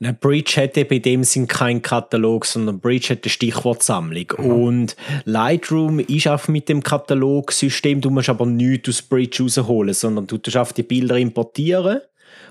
Eine 0.00 0.12
Bridge 0.12 0.60
hat 0.60 0.76
eben 0.76 0.96
in 0.96 1.02
dem 1.02 1.24
Sinn 1.24 1.46
keinen 1.46 1.80
Katalog, 1.80 2.44
sondern 2.46 2.80
Bridge 2.80 3.10
hat 3.10 3.24
eine 3.24 3.30
Stichwortsammlung. 3.30 4.26
Mhm. 4.38 4.46
Und 4.46 4.96
Lightroom 5.24 5.98
ist 6.00 6.28
auch 6.28 6.48
mit 6.48 6.68
dem 6.68 6.82
Katalogsystem, 6.82 8.00
du 8.00 8.10
musst 8.10 8.28
aber 8.28 8.46
nichts 8.46 8.88
aus 8.88 9.02
Bridge 9.02 9.42
rausholen, 9.42 9.94
sondern 9.94 10.26
du 10.26 10.38
darfst 10.38 10.76
die 10.76 10.82
Bilder 10.82 11.16
importieren 11.16 12.00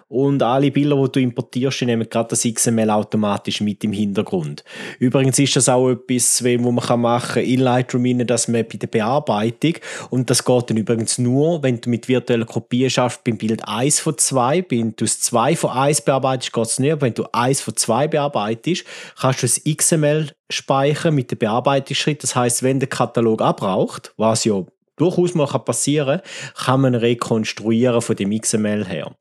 und 0.08 0.44
alle 0.44 0.72
Bilder, 0.72 0.96
die 1.04 1.12
du 1.12 1.20
importierst, 1.20 1.82
nehmen 1.84 2.08
gerade 2.10 2.30
das 2.30 2.44
XML 2.44 2.90
automatisch 2.90 3.62
mit 3.62 3.84
im 3.84 3.94
Hintergrund. 3.94 4.64
Übrigens 5.00 5.40
ist 5.40 5.56
das 5.56 5.70
auch 5.70 5.90
etwas, 5.90 6.44
was 6.44 6.60
man 6.60 7.02
machen 7.02 7.44
in 7.44 7.60
Lightroom, 7.60 8.26
dass 8.26 8.48
man 8.48 8.66
bei 8.66 8.78
der 8.78 8.88
Bearbeitung, 8.88 9.74
und 10.10 10.30
das 10.30 10.46
geht 10.46 10.70
dann 10.70 10.78
übrigens 10.78 11.18
nur, 11.18 11.64
wenn 11.64 11.82
du 11.82 11.90
mit 11.90 12.08
virtueller 12.08 12.46
Kopie 12.46 12.90
schaffst, 12.90 13.24
beim 13.24 13.38
Bild 13.38 13.68
1 13.68 14.00
von 14.00 14.18
2, 14.18 14.66
wenn 14.70 14.96
du 14.96 15.06
das 15.06 15.20
2 15.22 15.56
von 15.56 15.72
1 15.72 16.02
bearbeitest, 16.02 16.54
geht 16.54 16.66
es 16.66 16.80
nicht, 16.80 16.92
aber 16.92 17.02
wenn 17.02 17.14
du 17.14 17.26
1 17.32 17.62
von 17.62 17.76
2 17.76 18.08
bearbeitest, 18.08 18.86
kannst 19.20 19.44
du 19.44 19.48
das 19.48 19.62
XML 19.64 20.32
speichern 20.50 21.16
mit 21.16 21.32
dem 21.32 21.40
Bearbeitungsschritt. 21.40 22.24
Das 22.24 22.36
heißt, 22.36 22.64
wenn 22.64 22.80
der 22.80 22.90
Katalog 22.90 23.42
abbraucht, 23.42 24.14
was 24.18 24.46
ja 24.46 24.64
durchaus 24.98 25.36
mal 25.36 25.48
passieren 25.48 26.22
kann, 26.22 26.66
kann 26.66 26.82
man 26.82 26.96
rekonstruieren 26.96 28.02
von 28.02 28.16
dem 28.16 28.40
XML 28.40 28.86
her. 28.86 29.16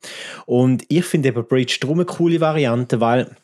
Und 0.45 0.83
ich 0.87 1.05
finde 1.05 1.29
eben 1.29 1.45
Bridge 1.45 1.77
darum 1.81 1.99
eine 1.99 2.05
coole 2.05 2.39
Variante, 2.39 2.99
weil 2.99 3.35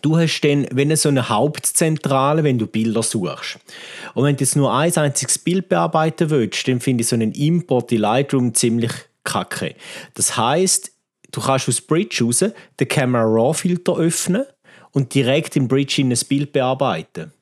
Du 0.00 0.16
hast 0.16 0.40
dann, 0.40 0.66
wenn 0.72 0.94
so 0.96 1.10
eine 1.10 1.28
Hauptzentrale, 1.28 2.42
wenn 2.42 2.58
du 2.58 2.66
Bilder 2.66 3.02
suchst. 3.02 3.58
Und 4.14 4.24
wenn 4.24 4.34
du 4.34 4.42
jetzt 4.42 4.56
nur 4.56 4.72
ein 4.72 4.96
einziges 4.96 5.38
Bild 5.38 5.68
bearbeiten 5.68 6.30
willst, 6.30 6.66
dann 6.66 6.80
finde 6.80 7.02
ich 7.02 7.08
so 7.08 7.16
einen 7.16 7.32
Import 7.32 7.92
in 7.92 8.00
Lightroom 8.00 8.54
ziemlich 8.54 8.92
kacke. 9.24 9.74
Das 10.14 10.36
heißt, 10.38 10.90
du 11.32 11.40
kannst 11.40 11.68
aus 11.68 11.82
Bridge 11.82 12.24
raus 12.24 12.44
den 12.80 12.88
Camera 12.88 13.24
Raw 13.24 13.52
Filter 13.52 13.98
öffnen 13.98 14.44
und 14.92 15.14
direkt 15.14 15.54
im 15.56 15.68
Bridge 15.68 16.00
in 16.00 16.10
ein 16.10 16.18
Bild 16.28 16.52
bearbeiten. 16.52 17.32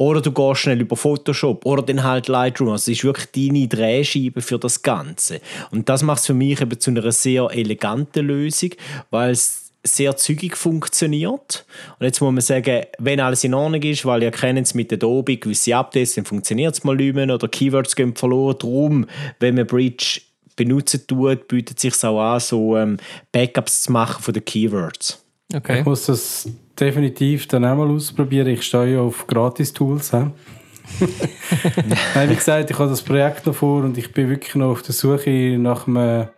Oder 0.00 0.22
du 0.22 0.32
gehst 0.32 0.60
schnell 0.60 0.80
über 0.80 0.96
Photoshop 0.96 1.66
oder 1.66 1.82
dann 1.82 2.02
halt 2.02 2.26
Lightroom. 2.28 2.70
Also 2.70 2.90
es 2.90 2.98
ist 2.98 3.04
wirklich 3.04 3.26
deine 3.32 3.68
Drehscheibe 3.68 4.40
für 4.40 4.58
das 4.58 4.80
Ganze. 4.80 5.42
Und 5.72 5.90
das 5.90 6.02
macht 6.02 6.20
es 6.20 6.26
für 6.26 6.32
mich 6.32 6.58
eben 6.62 6.80
zu 6.80 6.90
einer 6.90 7.12
sehr 7.12 7.50
eleganten 7.52 8.26
Lösung, 8.26 8.70
weil 9.10 9.32
es 9.32 9.72
sehr 9.84 10.16
zügig 10.16 10.56
funktioniert. 10.56 11.66
Und 11.98 12.06
jetzt 12.06 12.22
muss 12.22 12.32
man 12.32 12.40
sagen, 12.40 12.86
wenn 12.98 13.20
alles 13.20 13.44
in 13.44 13.52
Ordnung 13.52 13.82
ist, 13.82 14.06
weil 14.06 14.22
ihr 14.22 14.30
kennt 14.30 14.66
es 14.66 14.72
mit 14.72 14.90
Adobe, 14.90 15.36
gewisse 15.36 15.76
Updates, 15.76 16.14
dann 16.14 16.24
funktioniert 16.24 16.72
es 16.72 16.82
mal 16.82 16.96
nicht 16.96 17.14
mehr 17.14 17.34
oder 17.34 17.48
Keywords 17.48 17.94
gehen 17.94 18.16
verloren. 18.16 18.56
Darum, 18.58 19.06
wenn 19.38 19.54
man 19.54 19.66
Bridge 19.66 20.22
benutzen 20.56 21.06
tut, 21.06 21.46
bietet 21.46 21.76
es 21.76 21.82
sich 21.82 22.04
auch 22.04 22.20
an, 22.20 22.40
so 22.40 22.74
ähm, 22.78 22.96
Backups 23.32 23.82
zu 23.82 23.92
machen 23.92 24.22
von 24.22 24.32
den 24.32 24.46
Keywords. 24.46 25.22
Okay. 25.52 25.80
Ich 25.80 25.84
muss 25.84 26.06
das 26.06 26.48
definitiv 26.80 27.46
dann 27.48 27.64
auch 27.64 27.76
mal 27.76 27.90
ausprobieren. 27.90 28.48
Ich 28.48 28.62
stehe 28.62 28.94
ja 28.94 29.00
auf 29.00 29.26
Gratis-Tools. 29.26 30.12
Nein, 30.12 32.30
wie 32.30 32.34
gesagt, 32.34 32.70
ich 32.70 32.78
habe 32.78 32.90
das 32.90 33.02
Projekt 33.02 33.46
noch 33.46 33.54
vor 33.54 33.84
und 33.84 33.98
ich 33.98 34.12
bin 34.12 34.28
wirklich 34.28 34.54
noch 34.54 34.70
auf 34.70 34.82
der 34.82 34.94
Suche 34.94 35.56
nach 35.58 35.86
einem 35.86 36.28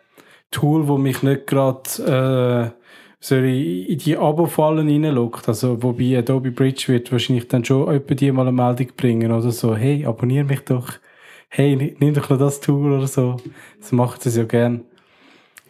Tool, 0.51 0.88
wo 0.88 0.99
mich 0.99 1.22
nicht 1.22 1.47
gerade 1.47 2.74
äh, 3.30 3.88
in 3.88 3.99
die 3.99 4.16
Abo-Fallen 4.16 4.88
reinlockt. 4.88 5.49
Also, 5.49 5.82
wobei 5.82 6.18
Adobe 6.18 6.51
Bridge 6.51 6.84
wird 6.88 7.12
wahrscheinlich 7.12 7.49
dann 7.49 7.64
schon 7.64 7.95
etwa 7.95 8.14
die 8.14 8.32
mal 8.32 8.43
eine 8.43 8.53
Meldung 8.53 8.88
bringen 8.97 9.32
oder 9.32 9.53
so. 9.53 9.76
Hey, 9.76 10.05
abonniere 10.05 10.45
mich 10.45 10.61
doch. 10.61 10.93
Hey, 11.49 11.97
nimm 11.99 12.14
doch 12.14 12.30
noch 12.30 12.38
das 12.38 12.61
Tool 12.61 12.93
oder 12.93 13.07
so. 13.07 13.36
Das 13.80 13.93
macht 13.93 14.26
es 14.26 14.36
ja 14.36 14.45
gern. 14.45 14.82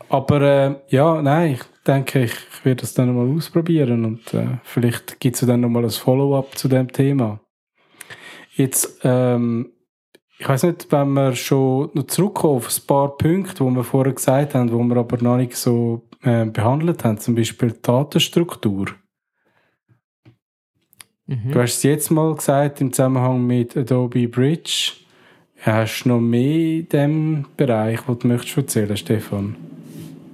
Aber 0.09 0.41
äh, 0.41 0.75
ja, 0.89 1.23
nein, 1.23 1.55
ich 1.55 1.72
denke, 1.87 2.25
ich, 2.25 2.35
werde 2.65 2.83
das 2.83 2.95
dann 2.95 3.15
mal 3.15 3.37
ausprobieren 3.37 4.05
und 4.05 4.35
äh, 4.35 4.59
vielleicht 4.63 5.21
gibt 5.21 5.37
es 5.37 5.47
dann 5.47 5.61
nochmal 5.61 5.85
ein 5.85 5.91
Follow-up 5.91 6.57
zu 6.57 6.69
dem 6.69 6.91
Thema. 6.93 7.41
Jetzt, 8.55 9.01
ähm, 9.03 9.73
ich 10.39 10.49
weiß 10.49 10.65
nicht, 10.65 10.91
wenn 10.91 11.13
wir 11.13 11.35
schon 11.35 11.91
noch 11.95 12.07
zurückkommen 12.07 12.57
auf 12.57 12.69
ein 12.69 12.87
paar 12.87 13.17
Punkte, 13.17 13.65
die 13.65 13.71
wir 13.71 13.85
vorher 13.85 14.13
gesagt 14.13 14.55
haben, 14.55 14.73
wo 14.73 14.83
wir 14.83 14.97
aber 14.97 15.23
noch 15.23 15.37
nicht 15.37 15.57
so 15.57 16.09
äh, 16.23 16.45
behandelt 16.45 17.05
haben, 17.05 17.19
zum 17.19 17.35
Beispiel 17.35 17.73
die 17.73 17.83
Datenstruktur. 17.83 18.89
Mhm. 21.27 21.53
Du 21.53 21.61
hast 21.61 21.77
es 21.77 21.83
jetzt 21.83 22.11
mal 22.11 22.35
gesagt 22.35 22.81
im 22.81 22.93
Zusammenhang 22.93 23.47
mit 23.47 23.77
Adobe 23.77 24.29
Bridge. 24.29 24.93
Hast 25.61 26.03
du 26.03 26.11
noch 26.11 26.21
mehr 26.21 26.81
in 26.81 26.89
dem 26.89 27.47
Bereich, 27.57 28.01
wo 28.07 28.15
du 28.15 28.27
möchtest 28.27 28.57
erzählen, 28.57 28.97
Stefan? 28.97 29.57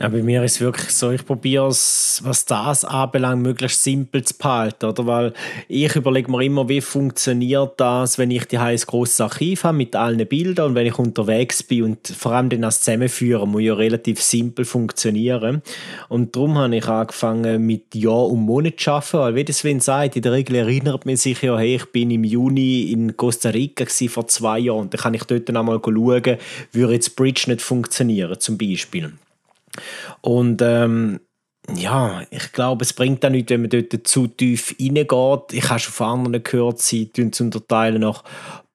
Ja, 0.01 0.07
bei 0.07 0.23
mir 0.23 0.45
ist 0.45 0.53
es 0.53 0.61
wirklich 0.61 0.91
so, 0.91 1.11
ich 1.11 1.27
probiere 1.27 1.67
es, 1.67 2.21
was 2.23 2.45
das 2.45 2.85
anbelangt, 2.85 3.43
möglichst 3.43 3.83
simpel 3.83 4.23
zu 4.23 4.33
behalten. 4.39 4.87
Oder? 4.87 5.07
Weil 5.07 5.33
ich 5.67 5.97
überlege 5.97 6.31
mir 6.31 6.45
immer, 6.45 6.69
wie 6.69 6.81
funktioniert 6.81 7.73
das, 7.79 8.17
wenn 8.17 8.31
ich 8.31 8.45
die 8.45 8.59
ein 8.59 8.77
grosses 8.77 9.21
Archiv 9.21 9.65
habe 9.65 9.77
mit 9.77 9.97
allen 9.97 10.25
Bildern 10.29 10.69
und 10.69 10.75
wenn 10.77 10.87
ich 10.87 11.01
unterwegs 11.01 11.65
bin 11.65 11.83
und 11.83 12.07
vor 12.07 12.31
allem 12.31 12.49
dann 12.49 12.63
das 12.63 12.81
Zusammenführen 12.81 13.51
muss 13.51 13.63
ja 13.63 13.75
relativ 13.75 14.23
simpel 14.23 14.65
funktionieren. 14.65 15.63
Und 16.09 16.37
darum 16.37 16.57
habe 16.59 16.77
ich 16.77 16.87
angefangen 16.87 17.67
mit 17.67 17.93
Jahr 17.97 18.29
und 18.29 18.43
Monat 18.43 18.79
zu 18.79 18.93
arbeiten, 18.93 19.19
weil 19.19 19.35
wie 19.35 19.45
das 19.47 19.59
Sven 19.59 19.81
sagt, 19.81 20.15
in 20.15 20.23
der 20.23 20.31
Regel 20.31 20.55
erinnert 20.55 21.07
man 21.07 21.17
sich 21.17 21.43
ja, 21.43 21.59
hey, 21.59 21.75
ich 21.75 21.87
bin 21.87 22.13
im 22.13 22.23
Juni 22.23 22.93
in 22.93 23.17
Costa 23.17 23.49
Rica 23.49 23.85
vor 24.09 24.29
zwei 24.29 24.61
Jahren 24.61 24.83
und 24.83 24.95
dann 24.95 25.01
kann 25.01 25.15
ich 25.15 25.25
dort 25.25 25.51
einmal 25.51 25.81
schauen, 25.85 26.39
würde 26.73 26.93
jetzt 26.93 27.17
Bridge 27.17 27.47
nicht 27.49 27.63
funktionieren, 27.63 28.39
zum 28.39 28.57
Beispiel. 28.57 29.13
Und 30.21 30.63
ähm, 30.63 31.21
ja, 31.75 32.23
ich 32.31 32.53
glaube, 32.53 32.85
es 32.85 32.93
bringt 32.93 33.23
dann 33.25 33.33
nichts, 33.33 33.51
wenn 33.51 33.63
man 33.63 33.71
dort 33.71 34.07
zu 34.07 34.27
tief 34.27 34.75
reingeht. 34.81 35.53
Ich 35.53 35.69
habe 35.69 35.79
schon 35.79 35.93
von 35.93 36.07
anderen 36.07 36.43
gehört, 36.43 36.81
sie 36.81 37.11
zu 37.13 37.45
unterteilen 37.45 38.01
nach 38.01 38.25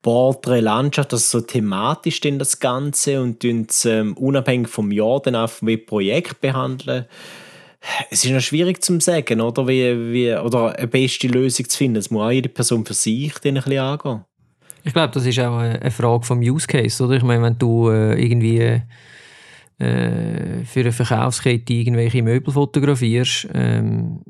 Porträt, 0.03 0.59
Landschaft, 0.59 1.13
also 1.13 1.39
so 1.39 1.45
thematisch 1.45 2.19
denn 2.19 2.37
das 2.37 2.59
Ganze 2.59 3.21
und 3.21 3.43
es 3.43 3.85
ähm, 3.85 4.15
unabhängig 4.17 4.67
vom 4.67 4.91
Jahr 4.91 5.21
dann 5.21 5.35
auch 5.35 5.49
wie 5.61 5.77
Projekt 5.77 6.41
behandeln. 6.41 7.05
es 8.11 8.23
ist 8.23 8.31
noch 8.31 8.41
schwierig 8.41 8.83
zu 8.83 8.99
sagen, 8.99 9.41
oder? 9.41 9.67
Wie, 9.67 10.11
wie, 10.11 10.35
oder 10.35 10.77
eine 10.77 10.87
beste 10.87 11.27
Lösung 11.27 11.67
zu 11.69 11.77
finden. 11.77 11.95
Das 11.95 12.11
muss 12.11 12.21
auch 12.21 12.31
jede 12.31 12.49
Person 12.49 12.85
für 12.85 12.93
sich 12.93 13.33
ein 13.43 13.53
bisschen 13.53 13.79
angehen. 13.79 14.25
Ich 14.83 14.93
glaube, 14.93 15.13
das 15.13 15.25
ist 15.25 15.39
auch 15.39 15.57
eine 15.57 15.91
Frage 15.91 16.25
vom 16.25 16.39
Use 16.39 16.67
Case, 16.67 17.01
oder? 17.01 17.15
Ich 17.15 17.23
meine, 17.23 17.41
wenn 17.41 17.57
du 17.57 17.89
äh, 17.89 18.21
irgendwie 18.21 18.81
äh, 19.79 20.63
für 20.65 20.81
eine 20.81 20.91
Verkaufskette 20.91 21.73
irgendwelche 21.73 22.23
Möbel 22.23 22.53
fotografierst, 22.53 23.47
ähm, 23.53 24.21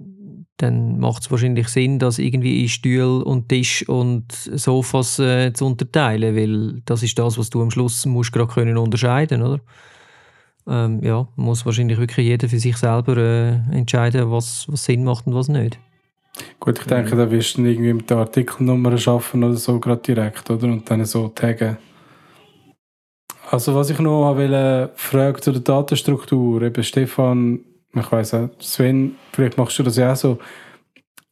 dann 0.57 0.99
macht 0.99 1.23
es 1.23 1.31
wahrscheinlich 1.31 1.67
Sinn, 1.67 1.99
das 1.99 2.19
irgendwie 2.19 2.61
in 2.61 2.69
Stühle 2.69 3.23
und 3.25 3.49
Tisch 3.49 3.87
und 3.89 4.31
Sofas 4.31 5.19
äh, 5.19 5.51
zu 5.51 5.65
unterteilen, 5.65 6.35
weil 6.35 6.81
das 6.85 7.03
ist 7.03 7.17
das, 7.17 7.37
was 7.37 7.49
du 7.49 7.61
am 7.61 7.71
Schluss 7.71 8.05
musst 8.05 8.31
gerade 8.31 8.53
können 8.53 8.77
unterscheiden, 8.77 9.41
oder? 9.41 9.59
Ähm, 10.65 11.03
ja, 11.03 11.27
muss 11.35 11.65
wahrscheinlich 11.65 11.97
wirklich 11.97 12.25
jeder 12.25 12.47
für 12.47 12.59
sich 12.59 12.77
selber 12.77 13.17
äh, 13.17 13.51
entscheiden, 13.71 14.31
was, 14.31 14.65
was 14.69 14.85
Sinn 14.85 15.03
macht 15.03 15.27
und 15.27 15.35
was 15.35 15.49
nicht. 15.49 15.77
Gut, 16.59 16.79
ich 16.79 16.85
denke, 16.85 17.15
da 17.15 17.29
wirst 17.29 17.57
du 17.57 17.65
irgendwie 17.65 17.93
mit 17.93 18.09
der 18.09 18.17
Artikelnummer 18.17 18.97
schaffen 18.97 19.43
oder 19.43 19.55
so 19.55 19.79
gerade 19.79 20.01
direkt, 20.01 20.49
oder? 20.49 20.67
Und 20.67 20.89
dann 20.89 21.03
so 21.05 21.27
taggen. 21.27 21.77
Also 23.53 23.75
was 23.75 23.91
ich 23.91 23.99
noch 23.99 24.35
wollte, 24.35 24.89
fragen 24.95 25.39
zu 25.39 25.51
der 25.51 25.61
Datenstruktur, 25.61 26.63
eben 26.63 26.83
Stefan, 26.83 27.59
ich 27.93 28.11
weiss 28.11 28.33
auch, 28.33 28.49
Sven, 28.57 29.15
vielleicht 29.31 29.59
machst 29.59 29.77
du 29.77 29.83
das 29.83 29.95
ja 29.95 30.13
auch 30.13 30.15
so, 30.15 30.39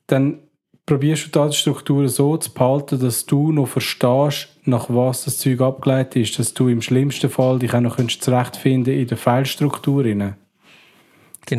dann 0.05 0.37
probierst 0.85 1.23
du 1.23 1.25
die 1.29 1.31
Datenstruktur 1.31 2.07
so 2.09 2.37
zu 2.37 2.53
behalten, 2.53 2.99
dass 2.99 3.25
du 3.25 3.51
noch 3.51 3.69
verstehst, 3.69 4.49
nach 4.65 4.85
was 4.89 5.25
das 5.25 5.39
Zeug 5.39 5.61
abgeleitet 5.61 6.17
ist, 6.17 6.37
dass 6.37 6.53
du 6.53 6.67
im 6.67 6.83
schlimmsten 6.83 7.27
Fall 7.27 7.57
dich 7.57 7.73
auch 7.73 7.81
noch 7.81 7.97
zurechtfinden 7.97 8.93
in 8.93 9.07
der 9.07 9.17
File-Struktur. 9.17 10.03
Genau. 10.03 10.35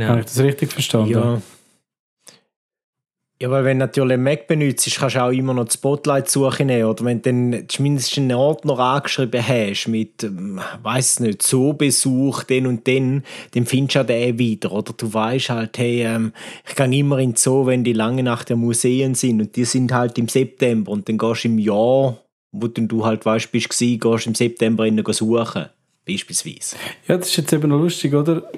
Habe 0.07 0.21
ich 0.21 0.27
das 0.27 0.39
richtig 0.39 0.71
verstanden? 0.71 1.11
Ja. 1.11 1.43
Ja, 3.43 3.51
weil 3.51 3.65
wenn 3.65 3.81
du 3.81 3.87
natürlich 3.87 4.19
Mac 4.19 4.47
benutzt, 4.47 4.89
kannst 5.01 5.17
du 5.17 5.21
auch 5.21 5.33
immer 5.33 5.53
noch 5.53 5.65
die 5.65 5.73
Spotlight-Suche 5.73 6.65
nehmen. 6.65 6.85
Oder 6.85 7.05
wenn 7.05 7.23
du 7.23 7.33
dann 7.33 7.65
zumindest 7.67 8.17
einen 8.17 8.31
Ordner 8.31 8.79
angeschrieben 8.79 9.45
hast 9.45 9.89
mit, 9.89 10.23
ähm, 10.23 10.61
weiß 10.85 11.19
nicht, 11.19 11.43
so 11.43 11.73
Besuch, 11.73 12.45
den 12.45 12.69
und 12.69 12.87
den, 12.87 13.25
dann 13.53 13.67
findest 13.67 13.97
du 13.97 14.01
auch 14.01 14.07
den 14.07 14.39
wieder. 14.39 14.71
Oder 14.71 14.93
du 14.93 15.13
weißt 15.13 15.51
halt, 15.51 15.77
hey, 15.77 16.05
ähm, 16.05 16.33
ich 16.69 16.77
gehe 16.77 16.97
immer 16.97 17.19
in 17.19 17.35
Zoo, 17.35 17.67
wenn 17.67 17.83
die 17.83 17.95
lange 17.95 18.23
nach 18.23 18.45
der 18.45 18.55
Museen 18.55 19.17
sind 19.17 19.41
und 19.41 19.57
die 19.57 19.65
sind 19.65 19.93
halt 19.93 20.19
im 20.19 20.29
September 20.29 20.93
und 20.93 21.09
dann 21.09 21.19
gehst 21.19 21.43
du 21.43 21.49
im 21.49 21.59
Jahr, 21.59 22.19
wo 22.53 22.69
du 22.69 23.05
halt 23.05 23.27
weißt, 23.27 23.51
bist 23.51 23.81
du 23.81 23.99
gehst 23.99 24.29
im 24.29 24.37
September 24.37 24.87
innen 24.87 25.05
suchen. 25.13 25.65
Beispielsweise. 26.07 26.77
Ja, 27.09 27.17
das 27.17 27.27
ist 27.31 27.39
jetzt 27.39 27.53
eben 27.53 27.71
noch 27.71 27.81
lustig, 27.81 28.15
oder? 28.15 28.49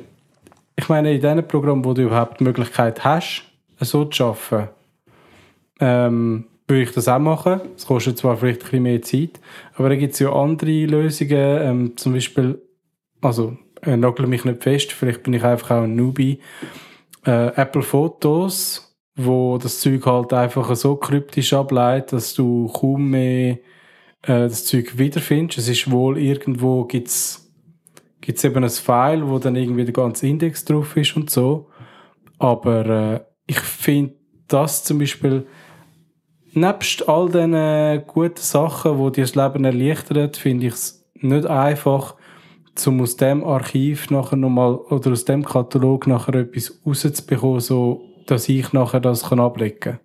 Ich 0.76 0.90
meine, 0.90 1.14
in 1.14 1.22
diesem 1.22 1.48
Programm, 1.48 1.82
wo 1.86 1.94
du 1.94 2.02
überhaupt 2.02 2.40
die 2.40 2.44
Möglichkeit 2.44 3.02
hast, 3.02 3.44
so 3.80 4.04
zu 4.04 4.24
arbeiten, 4.24 4.68
ähm, 5.80 6.46
würde 6.66 6.82
ich 6.82 6.92
das 6.92 7.08
auch 7.08 7.18
machen. 7.18 7.60
Es 7.76 7.86
kostet 7.86 8.18
zwar 8.18 8.36
vielleicht 8.36 8.60
ein 8.60 8.64
bisschen 8.64 8.82
mehr 8.82 9.02
Zeit, 9.02 9.40
aber 9.74 9.88
da 9.88 9.96
gibt 9.96 10.14
es 10.14 10.18
ja 10.18 10.32
andere 10.32 10.86
Lösungen, 10.86 11.32
ähm, 11.62 11.96
zum 11.96 12.14
Beispiel, 12.14 12.62
also 13.20 13.56
äh, 13.82 13.96
nagel 13.96 14.26
mich 14.26 14.44
nicht 14.44 14.62
fest, 14.62 14.92
vielleicht 14.92 15.22
bin 15.22 15.34
ich 15.34 15.44
einfach 15.44 15.72
auch 15.72 15.82
ein 15.82 15.94
Newbie, 15.94 16.40
äh, 17.26 17.48
Apple 17.56 17.82
Fotos, 17.82 18.96
wo 19.16 19.58
das 19.58 19.80
Zeug 19.80 20.04
halt 20.06 20.32
einfach 20.32 20.74
so 20.74 20.96
kryptisch 20.96 21.52
ableitet, 21.52 22.12
dass 22.14 22.34
du 22.34 22.68
kaum 22.68 23.10
mehr 23.10 23.58
äh, 24.22 24.48
das 24.48 24.64
Zeug 24.64 24.98
wiederfindest. 24.98 25.58
Es 25.58 25.68
ist 25.68 25.90
wohl 25.90 26.18
irgendwo 26.18 26.84
gibt's 26.84 27.52
gibt's 28.20 28.42
eben 28.44 28.64
ein 28.64 28.70
File, 28.70 29.28
wo 29.28 29.38
dann 29.38 29.54
irgendwie 29.54 29.84
der 29.84 29.92
ganze 29.92 30.26
Index 30.26 30.64
drauf 30.64 30.96
ist 30.96 31.14
und 31.14 31.30
so. 31.30 31.68
Aber 32.38 32.86
äh, 32.86 33.20
ich 33.46 33.60
finde 33.60 34.14
das 34.48 34.84
zum 34.84 34.98
Beispiel 34.98 35.46
nebst 36.52 37.08
all 37.08 37.26
diesen 37.28 38.06
guten 38.06 38.40
Sachen, 38.40 38.98
die 38.98 39.12
dir 39.12 39.24
das 39.24 39.34
Leben 39.34 39.64
erleichtern, 39.64 40.32
finde 40.34 40.66
ich 40.68 40.74
es 40.74 41.04
nicht 41.14 41.46
einfach, 41.46 42.14
um 42.86 43.00
aus 43.00 43.16
dem 43.16 43.44
Archiv 43.44 44.10
nachher 44.10 44.36
nochmal 44.36 44.74
oder 44.74 45.12
aus 45.12 45.24
dem 45.24 45.44
Katalog 45.44 46.06
nachher 46.06 46.34
etwas 46.34 46.80
rauszubekommen, 46.86 47.60
so 47.60 48.02
dass 48.26 48.48
ich 48.48 48.72
nachher 48.72 49.00
das 49.00 49.28
kann 49.28 49.40
ablegen 49.40 49.80
kann. 49.80 50.00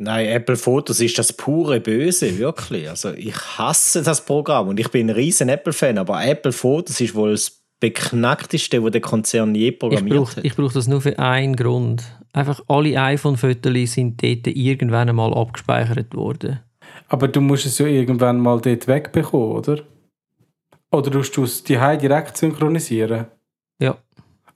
Nein, 0.00 0.28
Apple 0.28 0.56
Photos 0.56 1.00
ist 1.00 1.18
das 1.18 1.32
pure 1.32 1.80
Böse, 1.80 2.38
wirklich. 2.38 2.88
Also 2.88 3.12
ich 3.14 3.34
hasse 3.34 4.00
das 4.02 4.24
Programm 4.24 4.68
und 4.68 4.78
ich 4.78 4.90
bin 4.90 5.08
ein 5.08 5.14
riesen 5.14 5.48
Apple-Fan, 5.48 5.98
aber 5.98 6.24
Apple 6.24 6.52
Photos 6.52 7.00
ist 7.00 7.16
wohl 7.16 7.32
das 7.32 7.57
beknackteste, 7.80 8.82
was 8.82 8.90
der 8.90 9.00
Konzern 9.00 9.54
je 9.54 9.72
programmiert 9.72 10.14
ich 10.14 10.18
brauch, 10.18 10.36
hat. 10.36 10.44
Ich 10.44 10.56
brauche 10.56 10.74
das 10.74 10.88
nur 10.88 11.00
für 11.00 11.18
einen 11.18 11.56
Grund. 11.56 12.04
Einfach 12.32 12.60
alle 12.68 13.00
iPhone-Fotos 13.00 13.92
sind 13.92 14.22
dort 14.22 14.46
irgendwann 14.48 15.08
einmal 15.08 15.32
abgespeichert 15.34 16.14
worden. 16.14 16.60
Aber 17.08 17.28
du 17.28 17.40
musst 17.40 17.66
es 17.66 17.78
ja 17.78 17.86
irgendwann 17.86 18.40
mal 18.40 18.60
dort 18.60 18.86
wegbekommen, 18.86 19.56
oder? 19.56 19.80
Oder 20.90 21.10
tust 21.10 21.36
du 21.36 21.44
es 21.44 21.62
die 21.64 21.74
direkt 21.74 22.36
synchronisieren? 22.36 23.26
Ja. 23.80 23.96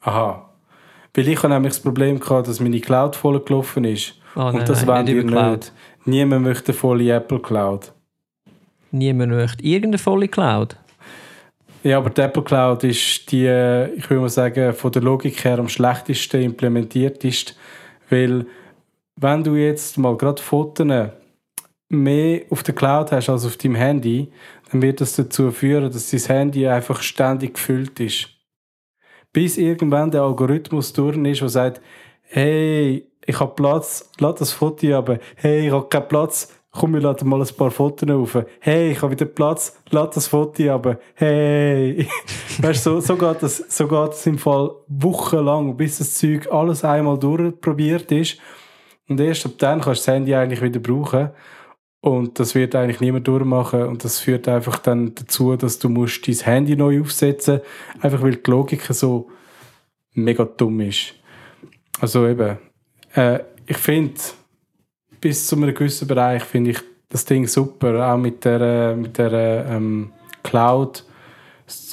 Aha. 0.01 0.51
Weil 1.15 1.29
ich 1.29 1.43
habe 1.43 1.53
nämlich 1.53 1.75
das 1.75 1.83
Problem 1.83 2.19
gehabt, 2.19 2.49
dass 2.49 2.61
meine 2.61 2.81
Cloud 2.81 3.17
voll 3.17 3.41
gelaufen 3.45 3.85
ist. 3.85 4.15
Oh, 4.35 4.47
und 4.47 4.69
das 4.69 4.87
wollen 4.87 5.07
wir 5.07 5.25
nicht. 5.25 5.73
Niemand 6.05 6.45
möchte 6.45 6.73
eine 6.73 6.79
volle 6.79 7.11
Apple 7.11 7.41
Cloud. 7.41 7.93
Niemand 8.91 9.33
möchte 9.33 9.63
irgendeine 9.63 9.99
volle 9.99 10.29
Cloud? 10.29 10.77
Ja, 11.85 11.99
aber 11.99 12.11
die 12.11 12.21
Apple 12.21 12.45
Cloud 12.45 12.85
ist 12.85 13.33
die, 13.33 13.47
ich 13.97 14.09
würde 14.09 14.21
mal 14.21 14.29
sagen, 14.29 14.73
von 14.73 14.93
der 14.93 15.03
Logik 15.03 15.45
her 15.45 15.59
am 15.59 15.69
schlechtesten 15.69 16.43
implementiert 16.43 17.25
ist, 17.25 17.57
weil 18.09 18.47
wenn 19.17 19.43
du 19.43 19.57
jetzt 19.57 19.99
mal 19.99 20.17
gerade 20.17 20.41
Fotos 20.41 20.87
mehr 21.89 22.43
auf 22.51 22.63
der 22.63 22.75
Cloud 22.75 23.11
hast 23.11 23.29
als 23.29 23.45
auf 23.45 23.57
deinem 23.57 23.75
Handy, 23.75 24.31
dann 24.71 24.81
wird 24.81 25.01
das 25.01 25.17
dazu 25.17 25.51
führen, 25.51 25.91
dass 25.91 26.11
dein 26.11 26.21
Handy 26.21 26.69
einfach 26.69 27.03
ständig 27.03 27.55
gefüllt 27.55 27.99
ist. 27.99 28.29
Bis 29.33 29.59
irgendwann 29.59 30.11
der 30.11 30.23
Algorithmus 30.23 30.93
durch 30.93 31.17
ist, 31.17 31.41
der 31.41 31.49
sagt, 31.49 31.81
hey, 32.23 33.07
ich 33.27 33.41
habe 33.41 33.55
Platz, 33.55 34.09
lad 34.21 34.41
das 34.41 34.53
Foto 34.53 34.95
aber, 34.95 35.19
hey, 35.37 35.67
ich 35.67 35.73
habe 35.73 35.89
keinen 35.89 36.09
Platz, 36.09 36.49
komm, 36.73 36.95
wir 36.95 37.01
laden 37.01 37.29
mal 37.29 37.41
ein 37.41 37.57
paar 37.57 37.71
Fotos 37.71 38.09
auf. 38.11 38.45
Hey, 38.59 38.93
ich 38.93 39.03
habe 39.03 39.13
wieder 39.13 39.27
Platz, 39.27 39.79
lad 39.91 40.17
das 40.17 40.27
Foto 40.27 40.69
aber. 40.71 40.99
Hey. 41.15 42.09
weißt 42.59 42.87
du, 42.87 42.91
so, 42.95 43.01
so, 43.01 43.17
geht 43.17 43.43
das, 43.43 43.59
so 43.69 43.87
geht 43.87 44.13
es 44.13 44.27
im 44.27 44.39
Fall 44.39 44.71
wochenlang, 44.89 45.77
bis 45.77 45.99
das 45.99 46.15
Zeug 46.15 46.51
alles 46.51 46.83
einmal 46.83 47.19
durchprobiert 47.19 48.11
ist. 48.11 48.39
Und 49.09 49.21
erst 49.21 49.45
ab 49.45 49.53
dann 49.59 49.81
kannst 49.81 50.03
du 50.03 50.07
das 50.07 50.15
Handy 50.15 50.35
eigentlich 50.35 50.63
wieder 50.63 50.81
brauchen. 50.81 51.31
Und 52.01 52.41
das 52.41 52.55
wird 52.55 52.75
eigentlich 52.75 53.01
niemand 53.01 53.29
durchmachen. 53.29 53.85
Und 53.85 54.03
das 54.03 54.19
führt 54.19 54.49
einfach 54.49 54.79
dann 54.79 55.15
dazu, 55.15 55.55
dass 55.57 55.79
du 55.79 55.89
musst 55.89 56.27
dein 56.27 56.35
Handy 56.35 56.75
neu 56.75 57.01
aufsetzen 57.03 57.61
einfach 58.01 58.23
weil 58.23 58.37
die 58.37 58.51
Logik 58.51 58.83
so 58.91 59.31
mega 60.15 60.45
dumm 60.45 60.81
ist. 60.81 61.15
Also 62.01 62.27
eben, 62.27 62.59
äh, 63.15 63.41
ich 63.67 63.77
finde, 63.77 64.15
bis 65.23 65.47
zu 65.47 65.57
einem 65.57 65.73
gewissen 65.73 66.07
Bereich 66.07 66.43
finde 66.43 66.73
ich 66.73 66.79
das 67.09 67.25
Ding 67.25 67.47
super, 67.47 68.13
auch 68.13 68.19
mit 68.19 68.45
der, 68.45 68.95
mit 68.97 69.17
der 69.17 69.67
ähm, 69.71 70.13
Cloud. 70.43 71.05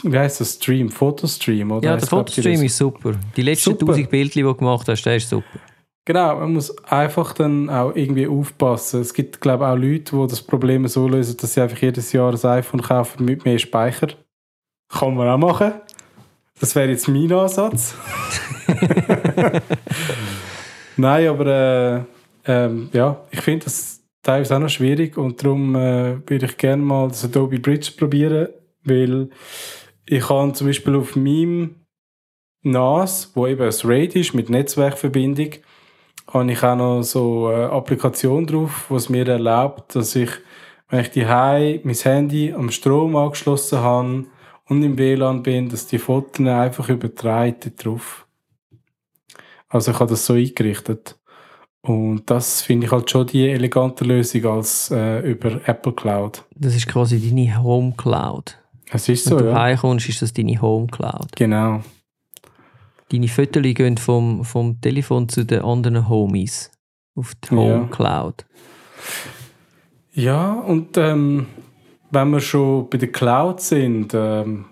Wie 0.03 0.17
heißt 0.17 0.41
das? 0.41 0.55
Stream? 0.55 0.89
Fotostream? 0.89 1.71
Oder 1.71 1.91
ja, 1.91 1.97
der 1.97 2.07
Fotostream 2.07 2.63
ist 2.63 2.75
super. 2.75 3.13
Die 3.38 3.41
letzten 3.43 3.71
super. 3.71 3.93
1000 3.93 4.09
Bilder, 4.09 4.34
die 4.34 4.41
du 4.41 4.55
gemacht 4.55 4.88
hast, 4.89 5.03
der 5.03 5.15
ist 5.15 5.30
super. 5.30 5.59
Genau, 6.05 6.39
man 6.39 6.53
muss 6.53 6.75
einfach 6.86 7.34
dann 7.34 7.69
auch 7.69 7.95
irgendwie 7.95 8.27
aufpassen. 8.27 9.01
Es 9.01 9.13
gibt, 9.13 9.39
glaube 9.39 9.65
ich, 9.65 9.69
auch 9.69 9.75
Leute, 9.75 10.15
die 10.17 10.27
das 10.27 10.41
Problem 10.41 10.88
so 10.88 11.07
lösen, 11.07 11.38
dass 11.38 11.53
sie 11.53 11.61
einfach 11.61 11.77
jedes 11.77 12.11
Jahr 12.11 12.34
ein 12.34 12.49
iPhone 12.49 12.82
kaufen 12.82 13.25
mit 13.25 13.45
mehr 13.45 13.59
Speicher. 13.59 14.07
Kann 14.89 15.13
man 15.13 15.30
auch 15.30 15.38
machen. 15.38 15.73
Das 16.59 16.75
wäre 16.75 16.89
jetzt 16.89 17.07
mein 17.07 17.32
Ansatz. 17.32 17.93
Nein, 20.97 21.27
aber 21.27 21.45
äh, 21.45 22.18
ähm, 22.50 22.89
ja, 22.93 23.28
ich 23.30 23.41
finde 23.41 23.66
das 23.66 24.04
teilweise 24.24 24.56
auch 24.56 24.60
noch 24.60 24.70
schwierig 24.70 25.18
und 25.18 25.43
darum 25.43 25.76
äh, 25.76 26.18
würde 26.28 26.47
ich 26.47 26.58
gerne 26.58 26.82
mal 26.82 27.08
das 27.08 27.24
Adobe 27.24 27.60
Bridge 27.60 27.91
probieren, 27.95 28.50
weil 28.84 29.30
ich 30.08 30.26
kann 30.26 30.56
zum 30.56 30.66
Beispiel 30.66 30.95
auf 30.95 31.16
meinem 31.16 31.76
NAS, 32.64 33.32
wo 33.36 33.45
eben 33.45 33.62
ein 33.62 33.74
RAID 33.84 34.16
ist 34.16 34.34
mit 34.34 34.50
Netzwerkverbindung, 34.50 35.52
habe 36.28 36.52
ich 36.52 36.64
auch 36.64 36.76
noch 36.76 37.04
so 37.04 37.47
eine 37.47 37.70
Applikation 37.70 38.47
drauf, 38.47 38.88
was 38.89 39.10
mir 39.10 39.28
erlaubt, 39.28 39.95
dass 39.95 40.16
ich, 40.16 40.32
wenn 40.89 41.02
ich 41.02 41.12
die 41.12 41.26
mein 41.26 41.95
Handy 41.95 42.52
am 42.52 42.72
Strom 42.72 43.16
angeschlossen 43.16 43.80
habe 43.80 44.26
und 44.66 44.82
im 44.82 44.97
WLAN 44.97 45.43
bin, 45.43 45.70
dass 45.70 45.86
die 45.86 46.00
Fotos 46.00 46.47
einfach 46.47 46.89
übertragen 46.89 47.76
drauf. 47.78 48.26
Also 49.68 49.91
ich 49.91 50.00
habe 50.00 50.10
das 50.10 50.26
so 50.26 50.34
eingerichtet. 50.34 51.18
Und 51.82 52.30
das 52.30 52.61
finde 52.61 52.86
ich 52.88 52.91
halt 52.91 53.09
schon 53.09 53.27
die 53.27 53.47
elegante 53.49 54.03
Lösung 54.03 54.45
als 54.45 54.91
äh, 54.91 55.19
über 55.32 55.61
Apple 55.67 55.93
Cloud. 55.93 56.43
Das 56.55 56.75
ist 56.75 56.88
quasi 56.88 57.19
deine 57.19 57.61
Home 57.61 57.93
Cloud. 57.95 58.57
Es 58.91 59.07
ist 59.07 59.25
so, 59.25 59.38
Wenn 59.38 59.45
du 59.45 59.51
ja. 59.51 59.59
heimkommst, 59.61 60.09
ist 60.09 60.21
das 60.21 60.34
deine 60.34 60.61
Home 60.61 60.88
Cloud. 60.88 61.36
Genau. 61.36 61.82
Deine 63.11 63.27
Fotos 63.27 63.63
gehen 63.63 63.97
vom, 63.97 64.43
vom 64.43 64.80
Telefon 64.82 65.30
zu 65.30 65.45
den 65.45 65.61
anderen 65.61 66.09
Homies 66.09 66.71
auf 67.15 67.34
die 67.36 67.55
Home 67.55 67.69
Ja. 67.69 67.88
Cloud. 67.89 68.45
Ja, 70.13 70.53
und 70.53 70.97
ähm, 70.97 71.47
wenn 72.11 72.30
wir 72.32 72.39
schon 72.41 72.89
bei 72.89 72.97
der 72.97 73.11
Cloud 73.11 73.61
sind, 73.61 74.13
ähm, 74.13 74.65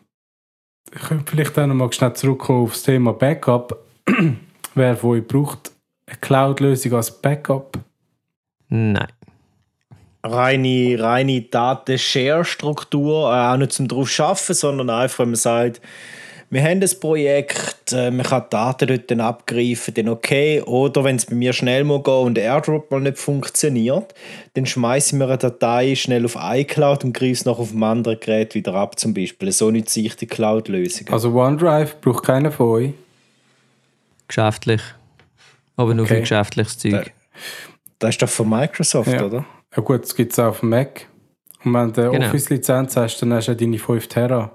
ich 0.93 1.01
könnte 1.01 1.31
vielleicht 1.31 1.57
auch 1.57 1.67
noch 1.67 1.75
mal 1.75 1.91
schnell 1.93 2.13
zurückkommen 2.13 2.63
auf 2.63 2.73
das 2.73 2.83
Thema 2.83 3.13
Backup. 3.13 3.85
Wer 4.75 4.97
von 4.97 5.11
euch 5.11 5.27
braucht 5.27 5.71
eine 6.07 6.17
Cloud-Lösung 6.21 6.93
als 6.93 7.11
Backup? 7.11 7.79
Nein. 8.69 9.07
reine, 10.23 10.97
reine 10.99 11.41
Daten-Share-Struktur, 11.41 13.31
äh, 13.31 13.53
auch 13.53 13.57
nicht 13.57 13.71
zum 13.71 13.87
drauf 13.87 14.09
schaffen, 14.09 14.55
sondern 14.55 14.89
einfach, 14.89 15.19
wenn 15.19 15.29
man 15.29 15.35
sagt, 15.35 15.81
wir 16.49 16.63
haben 16.63 16.81
ein 16.81 16.99
Projekt, 17.01 17.91
äh, 17.91 18.09
man 18.09 18.25
kann 18.25 18.43
die 18.43 18.49
Daten 18.51 18.87
dort 18.87 19.11
dann 19.11 19.19
abgreifen, 19.19 19.93
dann 19.93 20.07
okay. 20.07 20.61
Oder 20.61 21.03
wenn 21.03 21.17
es 21.17 21.25
bei 21.25 21.35
mir 21.35 21.51
schnell 21.51 21.83
muss 21.83 22.03
gehen 22.03 22.13
und 22.13 22.35
der 22.35 22.45
Airdrop 22.45 22.89
mal 22.89 23.01
nicht 23.01 23.17
funktioniert, 23.17 24.13
dann 24.53 24.65
schmeiße 24.65 25.15
ich 25.15 25.19
mir 25.19 25.25
eine 25.25 25.37
Datei 25.37 25.95
schnell 25.95 26.23
auf 26.23 26.37
iCloud 26.39 27.03
und 27.03 27.13
greife 27.13 27.31
es 27.33 27.45
noch 27.45 27.59
auf 27.59 27.71
dem 27.71 27.83
anderen 27.83 28.19
Gerät 28.19 28.55
wieder 28.55 28.75
ab, 28.75 28.97
zum 28.97 29.13
Beispiel. 29.13 29.51
So 29.51 29.71
nütze 29.71 29.99
ich 29.99 30.15
die 30.15 30.27
Cloud-Lösung. 30.27 31.09
Also 31.09 31.33
OneDrive 31.33 31.99
braucht 31.99 32.23
keiner 32.23 32.51
von 32.51 32.67
euch. 32.67 32.93
Geschäftlich. 34.29 34.81
Aber 35.77 35.93
nur 35.93 36.05
für 36.07 36.19
geschäftliches 36.19 36.77
Zeug. 36.77 37.13
Das 37.99 38.09
ist 38.09 38.21
doch 38.21 38.29
von 38.29 38.49
Microsoft, 38.49 39.11
Ja. 39.11 39.23
oder? 39.25 39.45
Ja 39.75 39.81
gut, 39.83 40.03
das 40.03 40.15
gibt 40.15 40.33
es 40.33 40.39
auch 40.39 40.47
auf 40.47 40.59
dem 40.59 40.69
Mac. 40.69 41.07
Und 41.63 41.73
wenn 41.73 41.93
du 41.93 42.01
eine 42.01 42.11
Genau. 42.11 42.27
Office-Lizenz 42.27 42.95
hast, 42.97 43.19
dann 43.21 43.33
hast 43.33 43.47
du 43.47 43.51
ja 43.53 43.57
deine 43.57 43.77
5 43.79 44.07
Terra. 44.07 44.51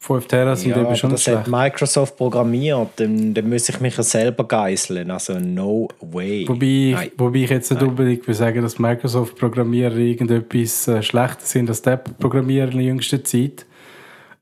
5 0.00 0.26
Terra 0.28 0.54
sind 0.54 0.70
Ja, 0.70 0.82
eben 0.82 0.94
schon 0.94 1.10
das 1.10 1.26
hat 1.26 1.44
schlecht. 1.44 1.48
Microsoft 1.48 2.16
programmiert, 2.16 2.88
dann, 2.96 3.34
dann 3.34 3.48
muss 3.48 3.68
ich 3.68 3.80
mich 3.80 3.96
ja 3.96 4.02
selber 4.04 4.44
geißeln. 4.44 5.10
Also 5.10 5.38
no 5.40 5.88
way. 6.00 6.46
Wobei, 6.46 6.92
Nein. 6.94 7.10
wobei 7.16 7.38
ich 7.40 7.50
jetzt 7.50 7.70
nicht 7.70 7.80
Nein. 7.80 7.90
unbedingt 7.90 8.26
will 8.28 8.34
sagen, 8.34 8.62
dass 8.62 8.78
Microsoft-Programmierer 8.78 9.96
irgendetwas 9.96 10.86
äh, 10.88 11.02
schlechter 11.02 11.44
sind 11.44 11.68
als 11.68 11.82
die 11.82 11.90
Apple-Programmierer 11.90 12.70
in 12.70 12.76
der 12.78 12.86
jüngsten 12.86 13.24
Zeit. 13.24 13.66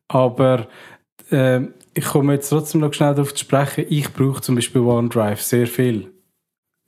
Aber 0.09 0.67
ähm, 1.33 1.73
ich 1.97 2.05
komme 2.05 2.35
jetzt 2.35 2.51
trotzdem 2.51 2.83
noch 2.83 2.93
schnell 2.93 3.15
darauf 3.15 3.33
zu 3.33 3.43
sprechen. 3.43 3.87
Ich 3.89 4.13
brauche 4.13 4.43
zum 4.43 4.55
Beispiel 4.55 4.83
OneDrive 4.83 5.41
sehr 5.41 5.67
viel. 5.67 6.13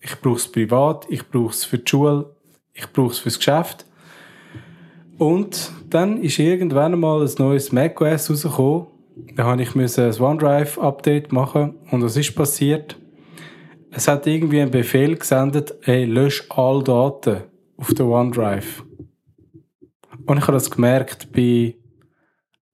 Ich 0.00 0.20
brauche 0.20 0.36
es 0.36 0.52
privat, 0.52 1.06
ich 1.08 1.26
brauche 1.26 1.50
es 1.50 1.64
für 1.64 1.78
die 1.78 1.88
Schule, 1.88 2.36
ich 2.74 2.92
brauche 2.92 3.12
es 3.12 3.18
fürs 3.18 3.38
Geschäft. 3.38 3.86
Und 5.16 5.72
dann 5.88 6.18
ist 6.22 6.38
irgendwann 6.38 6.92
einmal 6.92 7.26
ein 7.26 7.34
neues 7.38 7.72
macOS 7.72 8.30
rausgekommen. 8.30 8.86
Da 9.34 9.44
habe 9.44 9.62
ich 9.62 9.74
ein 9.74 10.20
OneDrive-Update 10.20 11.32
machen. 11.32 11.76
Und 11.90 12.02
was 12.02 12.16
ist 12.18 12.34
passiert? 12.34 12.96
Es 13.90 14.08
hat 14.08 14.26
irgendwie 14.26 14.60
einen 14.60 14.70
Befehl 14.70 15.16
gesendet, 15.16 15.74
ey, 15.88 16.04
lösch 16.04 16.44
all 16.50 16.84
Daten 16.84 17.44
auf 17.78 17.94
der 17.94 18.06
OneDrive. 18.06 18.84
Und 20.26 20.36
ich 20.36 20.42
habe 20.42 20.52
das 20.52 20.70
gemerkt 20.70 21.32
bei 21.32 21.76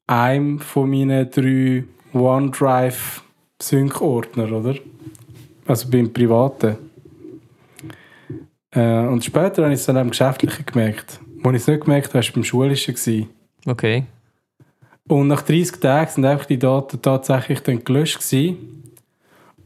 einem 0.08 0.58
von 0.58 0.90
meinen 0.90 1.30
drei 1.30 1.84
OneDrive-Sync-Ordner, 2.14 4.52
oder? 4.52 4.76
Also 5.66 5.90
beim 5.90 6.12
privaten. 6.12 6.76
Äh, 8.70 9.06
und 9.06 9.24
später 9.24 9.64
habe 9.64 9.74
ich 9.74 9.80
es 9.80 9.86
dann 9.86 9.96
am 9.96 10.10
Geschäftlichen 10.10 10.64
gemerkt. 10.66 11.18
Wo 11.42 11.50
ich 11.50 11.56
es 11.56 11.66
nicht 11.66 11.82
gemerkt 11.84 12.14
habe, 12.14 12.24
war 12.24 12.32
beim 12.32 12.44
Schulischen. 12.44 12.94
Gewesen. 12.94 13.28
Okay. 13.66 14.04
Und 15.06 15.28
nach 15.28 15.42
30 15.42 15.80
Tagen 15.80 16.10
sind 16.10 16.24
einfach 16.24 16.46
die 16.46 16.58
Daten 16.58 17.02
tatsächlich 17.02 17.60
dann 17.60 17.84
gelöscht 17.84 18.18
gewesen. 18.18 18.82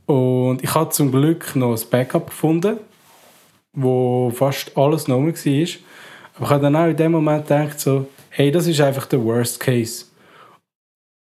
Und 0.07 0.64
ich 0.64 0.74
habe 0.74 0.90
zum 0.90 1.12
Glück 1.12 1.55
noch 1.55 1.76
ein 1.76 1.90
Backup 1.90 2.28
gefunden, 2.28 2.78
wo 3.72 4.32
fast 4.34 4.76
alles 4.76 5.07
noch 5.07 5.18
war. 5.18 5.26
Aber 5.26 6.44
ich 6.44 6.51
habe 6.51 6.62
dann 6.62 6.76
auch 6.76 6.86
in 6.86 6.96
dem 6.96 7.12
Moment 7.12 7.46
gedacht, 7.46 7.78
so, 7.78 8.09
hey, 8.30 8.51
das 8.51 8.66
ist 8.66 8.80
einfach 8.80 9.07
der 9.07 9.22
Worst 9.22 9.61
Case. 9.61 10.07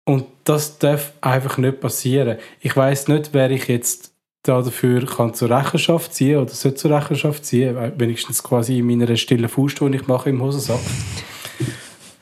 Und 0.04 0.26
das 0.44 0.78
darf 0.78 1.12
einfach 1.20 1.58
nicht 1.58 1.80
passieren. 1.80 2.38
Ich 2.60 2.76
weiß 2.76 3.08
nicht, 3.08 3.30
wer 3.32 3.50
ich 3.50 3.68
jetzt 3.68 4.12
da 4.42 4.60
dafür 4.60 5.06
kann 5.06 5.34
zur 5.34 5.50
Rechenschaft 5.50 6.14
ziehen 6.14 6.38
oder 6.38 6.50
soll 6.50 6.74
zur 6.74 6.90
Rechenschaft 6.90 7.44
ziehen, 7.44 7.76
weil 7.76 7.92
wenigstens 7.96 8.42
quasi 8.42 8.78
in 8.78 8.86
meiner 8.86 9.14
stillen 9.16 9.48
Faust, 9.48 9.80
die 9.80 9.94
ich 9.94 10.08
mache 10.08 10.30
im 10.30 10.42
Hosensack. 10.42 10.80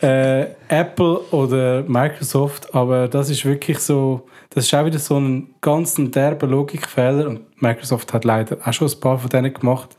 äh, 0.02 0.46
Apple 0.68 1.20
oder 1.30 1.82
Microsoft, 1.82 2.74
aber 2.74 3.08
das 3.08 3.30
ist 3.30 3.44
wirklich 3.46 3.78
so, 3.78 4.26
das 4.50 4.66
ist 4.66 4.74
auch 4.74 4.84
wieder 4.84 4.98
so 4.98 5.18
ein 5.18 5.54
ganz 5.62 5.94
derber 5.96 6.46
Logikfehler 6.46 7.26
und 7.28 7.62
Microsoft 7.62 8.12
hat 8.12 8.24
leider 8.24 8.58
auch 8.64 8.72
schon 8.72 8.88
ein 8.88 9.00
paar 9.00 9.18
von 9.18 9.30
denen 9.30 9.54
gemacht. 9.54 9.96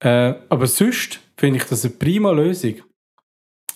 Äh, 0.00 0.34
aber 0.48 0.66
sonst 0.66 1.20
finde 1.36 1.58
ich 1.58 1.64
das 1.64 1.84
eine 1.84 1.94
prima 1.94 2.32
Lösung. 2.32 2.74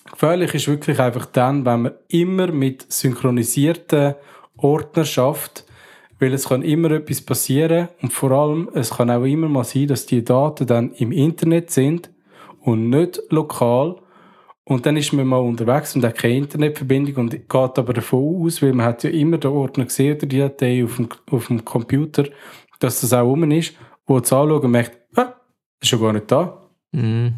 Gefährlich 0.09 0.53
ist 0.53 0.67
wirklich 0.67 0.99
einfach 0.99 1.25
dann, 1.27 1.65
wenn 1.65 1.83
man 1.83 1.91
immer 2.07 2.47
mit 2.47 2.91
synchronisierten 2.91 4.15
Ordnern 4.57 5.05
schafft, 5.05 5.65
weil 6.19 6.33
es 6.33 6.49
kann 6.49 6.63
immer 6.63 6.91
etwas 6.91 7.21
passieren 7.21 7.89
und 8.01 8.13
vor 8.13 8.31
allem, 8.31 8.69
es 8.73 8.91
kann 8.91 9.09
auch 9.09 9.23
immer 9.23 9.49
mal 9.49 9.63
sein, 9.63 9.87
dass 9.87 10.05
die 10.05 10.23
Daten 10.23 10.67
dann 10.67 10.93
im 10.93 11.11
Internet 11.11 11.71
sind 11.71 12.11
und 12.59 12.89
nicht 12.89 13.21
lokal 13.29 13.95
und 14.63 14.85
dann 14.85 14.97
ist 14.97 15.13
man 15.13 15.27
mal 15.27 15.37
unterwegs 15.37 15.95
und 15.95 16.05
hat 16.05 16.17
keine 16.17 16.37
Internetverbindung 16.37 17.15
und 17.15 17.31
geht 17.31 17.49
aber 17.53 17.93
davon 17.93 18.45
aus, 18.45 18.61
weil 18.61 18.73
man 18.73 18.85
hat 18.85 19.03
ja 19.03 19.09
immer 19.09 19.37
den 19.37 19.51
Ordner 19.51 19.85
gesehen 19.85 20.17
oder 20.17 20.27
die 20.27 20.37
Datei 20.37 20.83
auf 20.83 20.97
dem, 20.97 21.09
auf 21.29 21.47
dem 21.47 21.65
Computer, 21.65 22.25
dass 22.79 23.01
das 23.01 23.13
auch 23.13 23.25
rum 23.25 23.49
ist, 23.51 23.75
wo 24.05 24.17
es 24.17 24.31
anschaut 24.31 24.63
und 24.63 24.71
merkt, 24.71 24.97
ah, 25.15 25.35
ist 25.81 25.91
ja 25.91 25.97
gar 25.97 26.13
nicht 26.13 26.31
da. 26.31 26.61
Mhm. 26.91 27.33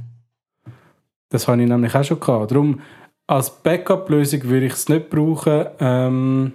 Das 1.34 1.48
habe 1.48 1.60
ich 1.64 1.68
nämlich 1.68 1.96
auch 1.96 2.04
schon 2.04 2.20
gehabt. 2.20 2.52
Darum, 2.52 2.80
als 3.26 3.50
Backup-Lösung 3.50 4.44
würde 4.44 4.68
ich 4.68 4.74
es 4.74 4.88
nicht 4.88 5.10
brauchen. 5.10 5.66
Ähm, 5.80 6.54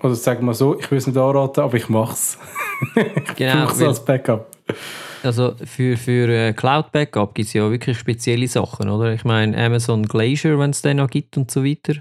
oder 0.00 0.14
sagen 0.14 0.46
wir 0.46 0.54
so, 0.54 0.78
ich 0.78 0.88
will 0.92 0.98
es 0.98 1.08
nicht 1.08 1.18
anraten, 1.18 1.64
aber 1.64 1.76
ich 1.76 1.88
mache 1.88 2.12
es. 2.12 2.38
ich 2.94 3.34
Genau, 3.34 3.66
brauche 3.66 3.74
es 3.74 3.82
als 3.82 4.04
Backup. 4.04 4.46
Also 5.24 5.56
für, 5.64 5.96
für 5.96 6.28
äh, 6.28 6.52
Cloud 6.52 6.92
Backup 6.92 7.34
gibt 7.34 7.48
es 7.48 7.52
ja 7.54 7.68
wirklich 7.68 7.98
spezielle 7.98 8.46
Sachen, 8.46 8.88
oder? 8.88 9.12
Ich 9.12 9.24
meine, 9.24 9.60
Amazon 9.60 10.04
Glacier, 10.04 10.56
wenn 10.60 10.70
es 10.70 10.82
den 10.82 10.98
noch 10.98 11.10
gibt 11.10 11.36
und 11.36 11.50
so 11.50 11.64
weiter, 11.64 11.94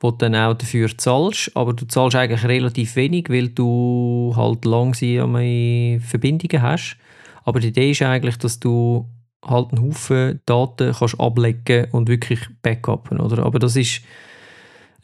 wo 0.00 0.10
du 0.10 0.16
dann 0.16 0.34
auch 0.34 0.54
dafür 0.54 0.88
zahlst, 0.98 1.52
aber 1.54 1.72
du 1.72 1.86
zahlst 1.86 2.16
eigentlich 2.16 2.44
relativ 2.44 2.96
wenig, 2.96 3.30
weil 3.30 3.50
du 3.50 4.32
halt 4.34 4.64
langsame 4.64 6.00
Verbindungen 6.00 6.60
hast. 6.60 6.96
Aber 7.44 7.60
die 7.60 7.68
Idee 7.68 7.92
ist 7.92 8.02
eigentlich, 8.02 8.38
dass 8.38 8.58
du 8.58 9.06
halt 9.44 9.72
einen 9.72 9.86
Haufen 9.86 10.40
Daten 10.46 10.92
kannst 10.92 11.18
ablegen 11.18 11.86
und 11.92 12.08
wirklich 12.08 12.40
backuppen, 12.62 13.20
oder? 13.20 13.44
Aber 13.44 13.58
das 13.58 13.76
ist, 13.76 14.02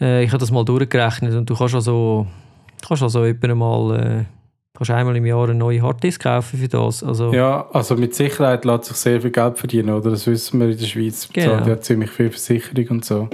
äh, 0.01 0.25
ich 0.25 0.31
habe 0.31 0.39
das 0.39 0.51
mal 0.51 0.65
durchgerechnet 0.65 1.35
und 1.35 1.49
du 1.49 1.57
kannst 1.57 1.75
also, 1.75 2.27
kannst 2.87 3.03
also 3.03 3.21
mal, 3.21 3.99
äh, 3.99 4.25
kannst 4.77 4.91
einmal 4.91 5.17
im 5.17 5.27
Jahr 5.27 5.45
eine 5.45 5.55
neue 5.55 5.81
Harddisk 5.81 6.23
kaufen 6.23 6.59
für 6.59 6.69
das. 6.69 7.03
Also, 7.03 7.33
Ja, 7.33 7.69
also 7.73 7.97
mit 7.97 8.15
Sicherheit 8.15 8.65
lässt 8.65 8.85
sich 8.85 8.97
sehr 8.97 9.21
viel 9.21 9.31
Geld 9.31 9.59
verdienen, 9.59 9.91
oder? 9.91 10.11
Das 10.11 10.27
wissen 10.27 10.61
wir 10.61 10.69
in 10.69 10.79
der 10.79 10.87
Schweiz. 10.87 11.29
Genau. 11.33 11.53
Bezahlt 11.53 11.67
ja 11.67 11.81
ziemlich 11.81 12.11
viel 12.11 12.31
Versicherung 12.31 12.89
und 12.89 13.05
so. 13.05 13.29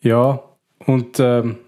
Ja, 0.00 0.40
und 0.86 1.18
ähm, 1.18 1.58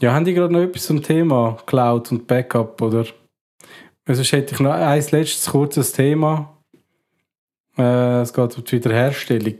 ja, 0.00 0.12
haben 0.12 0.24
die 0.24 0.34
gerade 0.34 0.52
noch 0.52 0.60
etwas 0.60 0.86
zum 0.86 1.02
Thema 1.02 1.56
Cloud 1.66 2.10
und 2.10 2.26
Backup, 2.26 2.80
oder? 2.82 3.04
Sonst 4.06 4.32
hätte 4.32 4.54
ich 4.54 4.60
noch 4.60 4.72
ein 4.72 5.04
letztes 5.10 5.46
kurzes 5.50 5.92
Thema. 5.92 6.59
Äh, 7.78 8.20
es 8.20 8.32
geht 8.32 8.56
um 8.56 8.64
die 8.64 8.72
Wiederherstellung. 8.72 9.58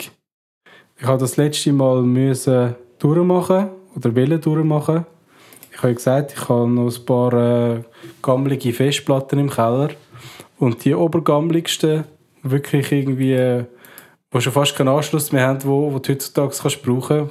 Ich 0.96 1.06
habe 1.06 1.18
das 1.18 1.36
letzte 1.36 1.72
Mal 1.72 2.02
müssen 2.02 2.74
durchmachen 2.98 3.70
oder 3.96 4.14
wollen 4.14 4.40
durchmachen. 4.40 5.06
Ich 5.72 5.82
habe 5.82 5.94
gesagt, 5.94 6.34
ich 6.36 6.48
habe 6.48 6.68
noch 6.68 6.94
ein 6.94 7.04
paar 7.06 7.32
äh, 7.32 7.82
gammelige 8.22 8.72
Festplatten 8.72 9.38
im 9.38 9.50
Keller. 9.50 9.90
Und 10.58 10.84
die 10.84 10.94
obergammeligsten, 10.94 12.04
wirklich 12.42 12.92
irgendwie, 12.92 13.32
äh, 13.32 13.64
wo 14.30 14.40
schon 14.40 14.52
fast 14.52 14.76
keinen 14.76 14.88
Anschluss 14.88 15.32
mehr 15.32 15.46
haben, 15.46 15.64
wo, 15.64 15.92
wo 15.92 15.98
du 15.98 16.12
heutzutage 16.12 16.54
kannst 16.60 16.82
brauchen 16.82 17.30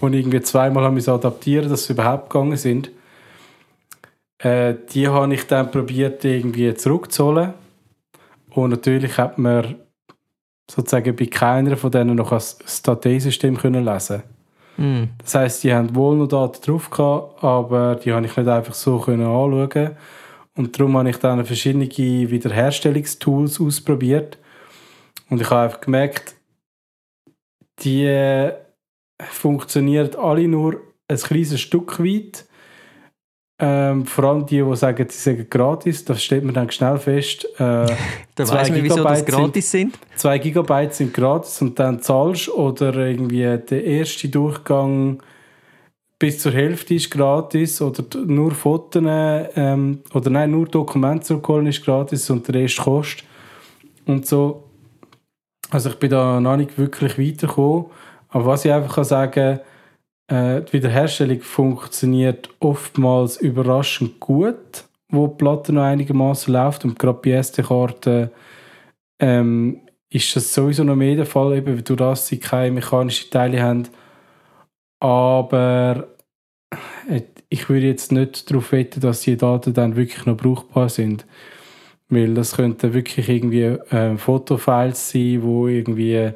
und 0.00 0.12
irgendwie 0.12 0.40
zweimal 0.40 0.84
haben 0.84 0.96
wir 0.96 1.12
adaptieren, 1.12 1.68
dass 1.68 1.86
sie 1.86 1.92
überhaupt 1.92 2.30
gegangen 2.30 2.56
sind. 2.56 2.90
Äh, 4.38 4.74
die 4.92 5.08
habe 5.08 5.34
ich 5.34 5.46
dann 5.46 5.70
probiert 5.70 6.24
irgendwie 6.24 6.74
zurückzuholen. 6.74 7.54
Und 8.50 8.70
natürlich 8.70 9.18
hat 9.18 9.38
man 9.38 9.76
sozusagen 10.70 11.16
bei 11.16 11.26
keiner 11.26 11.76
von 11.76 11.90
denen 11.90 12.16
noch 12.16 12.30
das 12.30 12.82
Dateisystem 12.82 13.56
können 13.56 13.84
lesen. 13.84 14.22
mm, 14.76 15.04
Das 15.18 15.34
heisst, 15.34 15.64
die 15.64 15.72
haben 15.72 15.94
wohl 15.94 16.16
noch 16.16 16.28
Daten 16.28 16.62
drauf 16.62 16.90
gehabt, 16.90 17.42
aber 17.42 17.96
die 17.96 18.12
habe 18.12 18.26
ich 18.26 18.36
nicht 18.36 18.48
einfach 18.48 18.74
so 18.74 18.98
können 18.98 19.26
anschauen. 19.26 19.96
Und 20.54 20.78
darum 20.78 20.96
habe 20.96 21.10
ich 21.10 21.18
dann 21.18 21.44
verschiedene 21.44 21.88
Wiederherstellungstools 21.88 23.60
ausprobiert. 23.60 24.38
Und 25.30 25.40
ich 25.40 25.50
habe 25.50 25.62
einfach 25.62 25.80
gemerkt, 25.80 26.34
die 27.80 28.50
funktionieren 29.20 30.14
alle 30.16 30.48
nur 30.48 30.80
ein 31.06 31.16
kleines 31.16 31.60
Stück 31.60 32.00
weit. 32.00 32.44
Ähm, 33.60 34.06
vor 34.06 34.24
allem 34.24 34.46
die, 34.46 34.62
die 34.62 34.76
sagen, 34.76 35.06
sie 35.10 35.18
sagen 35.18 35.46
gratis, 35.50 36.04
das 36.04 36.22
steht 36.22 36.44
man 36.44 36.54
dann 36.54 36.70
schnell 36.70 36.98
fest. 36.98 37.44
Äh, 37.58 37.86
Da 38.36 38.44
zwei 38.44 38.58
weiss 38.58 38.70
man, 38.70 38.84
wieso 38.84 39.02
das 39.02 39.24
gratis 39.24 39.70
sind. 39.72 39.98
2 40.14 40.38
Gigabyte 40.38 40.94
sind 40.94 41.12
gratis 41.12 41.60
und 41.60 41.76
dann 41.76 42.00
zahlst 42.00 42.48
oder 42.48 42.94
irgendwie 42.94 43.58
der 43.68 43.84
erste 43.84 44.28
Durchgang 44.28 45.20
bis 46.20 46.38
zur 46.38 46.52
Hälfte 46.52 46.94
ist 46.94 47.10
gratis 47.10 47.82
oder 47.82 48.04
nur 48.24 48.52
Fotos 48.52 49.02
ähm, 49.04 50.02
oder 50.14 50.30
nein, 50.30 50.52
nur 50.52 50.66
Dokumente 50.66 51.26
zurückholen 51.26 51.66
ist 51.66 51.84
gratis 51.84 52.30
und 52.30 52.46
der 52.46 52.56
Rest 52.56 52.78
kostet 52.78 53.24
und 54.06 54.24
so. 54.24 54.64
Also 55.70 55.90
ich 55.90 55.96
bin 55.96 56.10
da 56.10 56.40
noch 56.40 56.56
nicht 56.56 56.78
wirklich 56.78 57.18
weitergekommen, 57.18 57.86
aber 58.28 58.46
was 58.46 58.64
ich 58.64 58.72
einfach 58.72 58.94
kann 58.94 59.04
sagen 59.04 59.60
äh, 60.28 60.62
die 60.62 60.74
Wiederherstellung 60.74 61.40
funktioniert 61.40 62.50
oftmals 62.60 63.38
überraschend 63.38 64.20
gut, 64.20 64.84
wo 65.10 65.26
die 65.26 65.36
Platte 65.36 65.72
noch 65.72 65.82
einigermaßen 65.82 66.52
läuft 66.52 66.84
und 66.84 66.98
gerade 66.98 67.18
bei 67.22 67.32
SD-Karten 67.32 68.30
ähm, 69.20 69.80
ist 70.10 70.36
das 70.36 70.54
sowieso 70.54 70.84
noch 70.84 70.96
mehr 70.96 71.16
der 71.16 71.26
Fall, 71.26 71.56
eben 71.56 71.82
durch 71.82 71.98
das 71.98 72.26
sie 72.26 72.38
keine 72.38 72.72
mechanischen 72.72 73.30
Teile 73.30 73.62
haben. 73.62 73.88
Aber 75.00 76.08
äh, 77.08 77.22
ich 77.48 77.68
würde 77.68 77.86
jetzt 77.86 78.12
nicht 78.12 78.50
darauf 78.50 78.72
wetten, 78.72 79.00
dass 79.00 79.22
die 79.22 79.36
Daten 79.36 79.74
dann 79.74 79.96
wirklich 79.96 80.26
noch 80.26 80.36
brauchbar 80.36 80.88
sind. 80.88 81.26
Weil 82.10 82.34
das 82.34 82.56
könnten 82.56 82.94
wirklich 82.94 83.28
irgendwie 83.28 83.62
äh, 83.62 84.16
Fotofiles 84.16 85.10
sein, 85.10 85.42
wo 85.42 85.68
irgendwie 85.68 86.32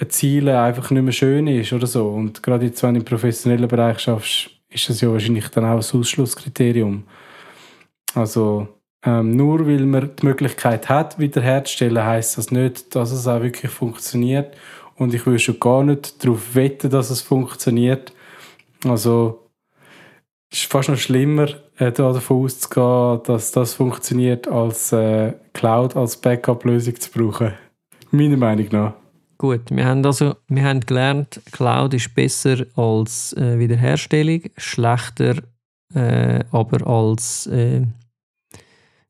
ein 0.00 0.10
Ziel 0.10 0.48
einfach 0.48 0.90
nicht 0.90 1.02
mehr 1.02 1.12
schön 1.12 1.46
ist 1.46 1.72
oder 1.72 1.86
so. 1.86 2.08
Und 2.08 2.42
gerade 2.42 2.66
jetzt, 2.66 2.82
wenn 2.82 2.94
du 2.94 3.00
im 3.00 3.04
professionellen 3.04 3.68
Bereich 3.68 4.00
schaffst, 4.00 4.50
ist 4.68 4.88
das 4.88 5.00
ja 5.00 5.10
wahrscheinlich 5.10 5.48
dann 5.48 5.64
auch 5.64 5.70
ein 5.70 5.98
Ausschlusskriterium. 6.00 7.04
Also 8.14 8.68
ähm, 9.04 9.36
nur 9.36 9.66
weil 9.66 9.86
man 9.86 10.10
die 10.16 10.26
Möglichkeit 10.26 10.88
hat, 10.88 11.18
wiederherzustellen, 11.18 12.04
heißt 12.04 12.38
das 12.38 12.50
nicht, 12.50 12.94
dass 12.94 13.12
es 13.12 13.26
auch 13.26 13.42
wirklich 13.42 13.70
funktioniert. 13.70 14.56
Und 14.96 15.14
ich 15.14 15.24
will 15.26 15.38
schon 15.38 15.60
gar 15.60 15.84
nicht 15.84 16.22
darauf 16.24 16.54
wetten, 16.54 16.90
dass 16.90 17.10
es 17.10 17.22
funktioniert. 17.22 18.12
Also 18.84 19.48
es 20.50 20.62
ist 20.62 20.72
fast 20.72 20.88
noch 20.88 20.96
schlimmer, 20.96 21.48
äh, 21.76 21.92
da 21.92 22.12
davon 22.12 22.44
auszugehen, 22.44 23.20
dass 23.24 23.52
das 23.52 23.74
funktioniert, 23.74 24.48
als 24.48 24.92
äh, 24.92 25.34
Cloud 25.52 25.94
als 25.94 26.16
Backup-Lösung 26.16 26.98
zu 26.98 27.10
brauchen. 27.10 27.54
Meiner 28.10 28.36
Meinung 28.36 28.66
nach. 28.72 28.94
Gut, 29.38 29.70
wir 29.70 29.86
haben 29.86 30.04
also 30.04 30.34
wir 30.48 30.64
haben 30.64 30.80
gelernt, 30.80 31.40
Cloud 31.52 31.94
ist 31.94 32.12
besser 32.12 32.66
als 32.74 33.32
äh, 33.34 33.56
Wiederherstellung, 33.56 34.42
schlechter 34.56 35.36
äh, 35.94 36.40
aber 36.50 36.84
als 36.84 37.46
äh, 37.46 37.82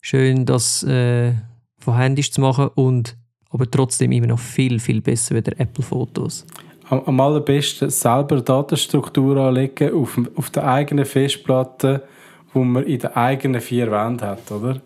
schön 0.01 0.45
das 0.45 0.83
äh, 0.83 1.33
von 1.79 1.97
Handys 1.97 2.31
zu 2.31 2.41
machen 2.41 2.69
und 2.75 3.17
aber 3.49 3.69
trotzdem 3.69 4.11
immer 4.11 4.27
noch 4.27 4.39
viel, 4.39 4.79
viel 4.79 5.01
besser 5.01 5.35
wie 5.35 5.41
der 5.41 5.59
Apple-Fotos. 5.59 6.45
Am, 6.89 7.01
am 7.05 7.19
allerbesten 7.19 7.89
selber 7.89 8.41
Datenstruktur 8.41 9.35
anlegen 9.37 9.93
auf, 9.93 10.19
auf 10.35 10.51
der 10.51 10.67
eigenen 10.67 11.05
Festplatte, 11.05 12.03
wo 12.53 12.63
man 12.63 12.83
in 12.83 12.99
den 12.99 13.15
eigenen 13.15 13.61
vier 13.61 13.89
Wänden 13.89 14.27
hat, 14.27 14.51
oder? 14.51 14.79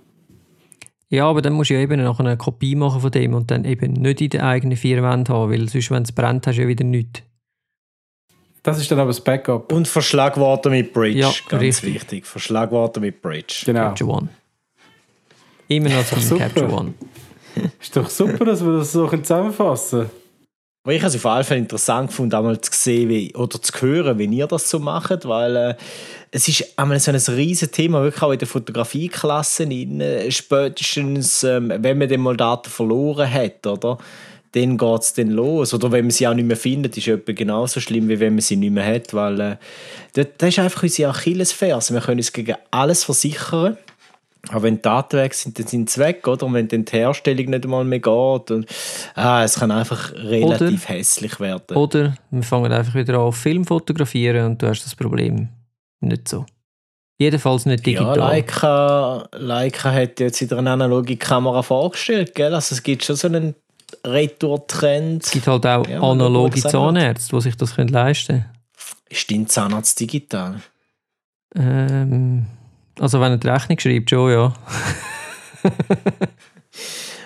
Ja, 1.14 1.28
aber 1.28 1.44
dann 1.44 1.54
musst 1.54 1.70
du 1.70 1.76
ja 1.76 1.80
eben 1.80 2.04
noch 2.04 2.20
eine 2.20 2.38
Kopie 2.38 2.74
machen 2.76 3.02
von 3.02 3.12
dem 3.12 3.36
und 3.36 3.52
dann 3.52 3.66
eben 3.66 3.94
nicht 3.94 4.20
in 4.20 4.30
den 4.30 4.42
eigenen 4.42 4.76
vier 4.76 5.04
Wänden 5.04 5.32
haben, 5.32 5.52
weil 5.52 5.70
sonst, 5.70 5.92
wenn 5.92 6.02
es 6.02 6.12
brennt, 6.12 6.48
hast 6.48 6.56
du 6.56 6.64
ja 6.64 6.68
wieder 6.68 6.84
nichts. 6.84 7.22
Das 8.64 8.80
ist 8.80 8.90
dann 8.90 8.98
aber 8.98 9.10
das 9.10 9.22
Backup. 9.22 9.72
Und 9.72 9.88
Verschlagworte 9.88 10.72
mit 10.72 10.92
Bridge, 10.92 11.20
Ja, 11.20 11.32
ganz 11.50 11.62
richtig. 11.62 11.94
wichtig. 11.94 12.26
Verschlagworte 12.26 13.00
mit 13.00 13.22
Bridge. 13.22 13.62
Genau. 13.64 13.82
Capture 13.90 14.10
One. 14.10 14.30
Immer 15.68 15.90
noch 15.90 16.04
super. 16.04 16.46
Capture 16.46 16.74
One. 16.74 16.94
Ist 17.80 17.96
doch 17.96 18.10
super, 18.10 18.46
dass 18.46 18.66
wir 18.66 18.78
das 18.80 18.92
so 18.94 19.08
zusammenfassen 19.08 20.00
können. 20.00 20.23
Aber 20.84 20.94
ich 20.94 21.02
habe 21.02 21.16
es 21.16 21.26
auf 21.26 21.34
jeden 21.34 21.46
Fall 21.46 21.58
interessant 21.58 22.10
gefunden, 22.10 22.36
einmal 22.36 22.60
zu 22.60 22.72
sehen 22.74 23.08
wie, 23.08 23.34
oder 23.36 23.62
zu 23.62 23.72
hören, 23.82 24.20
wie 24.20 24.26
ihr 24.26 24.48
das 24.48 24.70
so 24.70 24.80
macht, 24.80 25.26
weil 25.26 25.56
äh, 25.56 25.76
es 26.32 26.50
ist 26.50 26.78
einmal 26.78 27.00
so 27.00 27.12
ein 27.12 27.16
riesiges 27.16 27.72
Thema, 27.72 28.04
wirklich 28.04 28.22
auch 28.22 28.34
in 28.34 28.40
der 28.40 28.50
Fotografieklasse, 28.50 29.64
in, 29.64 30.02
äh, 30.02 30.30
spätestens, 30.30 31.44
ähm, 31.44 31.72
wenn 31.78 31.98
man 31.98 32.10
dann 32.10 32.20
mal 32.20 32.36
Daten 32.36 32.70
verloren 32.70 33.32
hat, 33.32 33.66
oder? 33.66 33.98
Dann 34.52 34.78
geht 34.78 35.02
es 35.02 35.14
dann 35.14 35.30
los. 35.30 35.74
Oder 35.74 35.92
wenn 35.92 36.06
man 36.06 36.12
sie 36.12 36.28
auch 36.28 36.34
nicht 36.34 36.46
mehr 36.46 36.58
findet, 36.58 36.98
ist 36.98 37.08
etwa 37.08 37.32
genauso 37.32 37.80
schlimm, 37.80 38.10
wie 38.10 38.20
wenn 38.20 38.34
man 38.34 38.42
sie 38.42 38.58
nicht 38.58 38.74
mehr 38.74 38.86
hat, 38.86 39.14
weil 39.14 39.40
äh, 39.40 39.56
das, 40.12 40.28
das 40.38 40.50
ist 40.50 40.60
einfach 40.60 40.84
unsere 40.84 41.12
Achillesferse. 41.12 41.94
Wir 41.94 42.02
können 42.02 42.20
uns 42.20 42.34
gegen 42.34 42.56
alles 42.72 43.06
versichern. 43.06 43.78
Aber 44.50 44.64
wenn 44.64 44.76
die 44.76 44.82
Daten 44.82 45.18
weg 45.18 45.34
sind, 45.34 45.58
dann 45.58 45.68
sind 45.68 45.90
sie 45.90 46.02
weg, 46.02 46.28
oder? 46.28 46.46
Und 46.46 46.54
wenn 46.54 46.68
dann 46.68 46.84
die 46.84 46.92
Herstellung 46.92 47.46
nicht 47.46 47.64
einmal 47.64 47.86
mehr 47.86 48.00
geht. 48.00 48.52
Und, 48.52 48.66
ah, 49.16 49.44
es 49.44 49.56
kann 49.56 49.72
einfach 49.72 50.12
relativ 50.14 50.90
hässlich 50.90 51.40
werden. 51.40 51.78
Oder 51.78 52.16
wir 52.30 52.44
fangen 52.44 52.72
einfach 52.72 52.94
wieder 52.94 53.20
an, 53.20 53.32
Film 53.32 53.64
fotografieren 53.66 54.46
und 54.48 54.62
du 54.62 54.68
hast 54.68 54.84
das 54.84 54.96
Problem 54.96 55.48
nicht 56.02 56.28
so. 56.28 56.46
Jedenfalls 57.18 57.66
nicht 57.66 57.88
ja, 57.88 57.94
digital. 57.94 58.18
Leica, 58.18 59.30
Leica 59.32 59.92
hat 59.94 60.20
jetzt 60.20 60.42
wieder 60.42 60.58
eine 60.58 60.72
analoge 60.72 61.16
Kamera 61.16 61.62
vorgestellt, 61.62 62.36
gell? 62.36 62.54
Also 62.54 62.76
es 62.76 62.84
gibt 62.84 63.06
schon 63.06 63.16
so 63.16 63.28
einen 63.28 63.56
Retour-Trend. 64.06 65.24
es 65.24 65.32
gibt 65.32 65.48
halt 65.48 65.66
auch 65.66 65.88
Ja, 65.88 66.02
analoge 66.02 66.60
Zahnärzte, 66.60 67.34
die 67.36 67.42
sich 67.42 67.56
das 67.56 67.76
können 67.76 67.90
leisten 67.90 68.40
können. 68.42 68.46
Ist 69.10 69.32
dein 69.32 69.48
Zahnarzt 69.48 70.00
digital? 70.00 70.60
Ähm, 71.56 72.48
also 73.00 73.20
wenn 73.20 73.32
er 73.32 73.38
die 73.38 73.48
Rechnung 73.48 73.80
schreibt, 73.80 74.10
schon, 74.10 74.32
ja. 74.32 74.54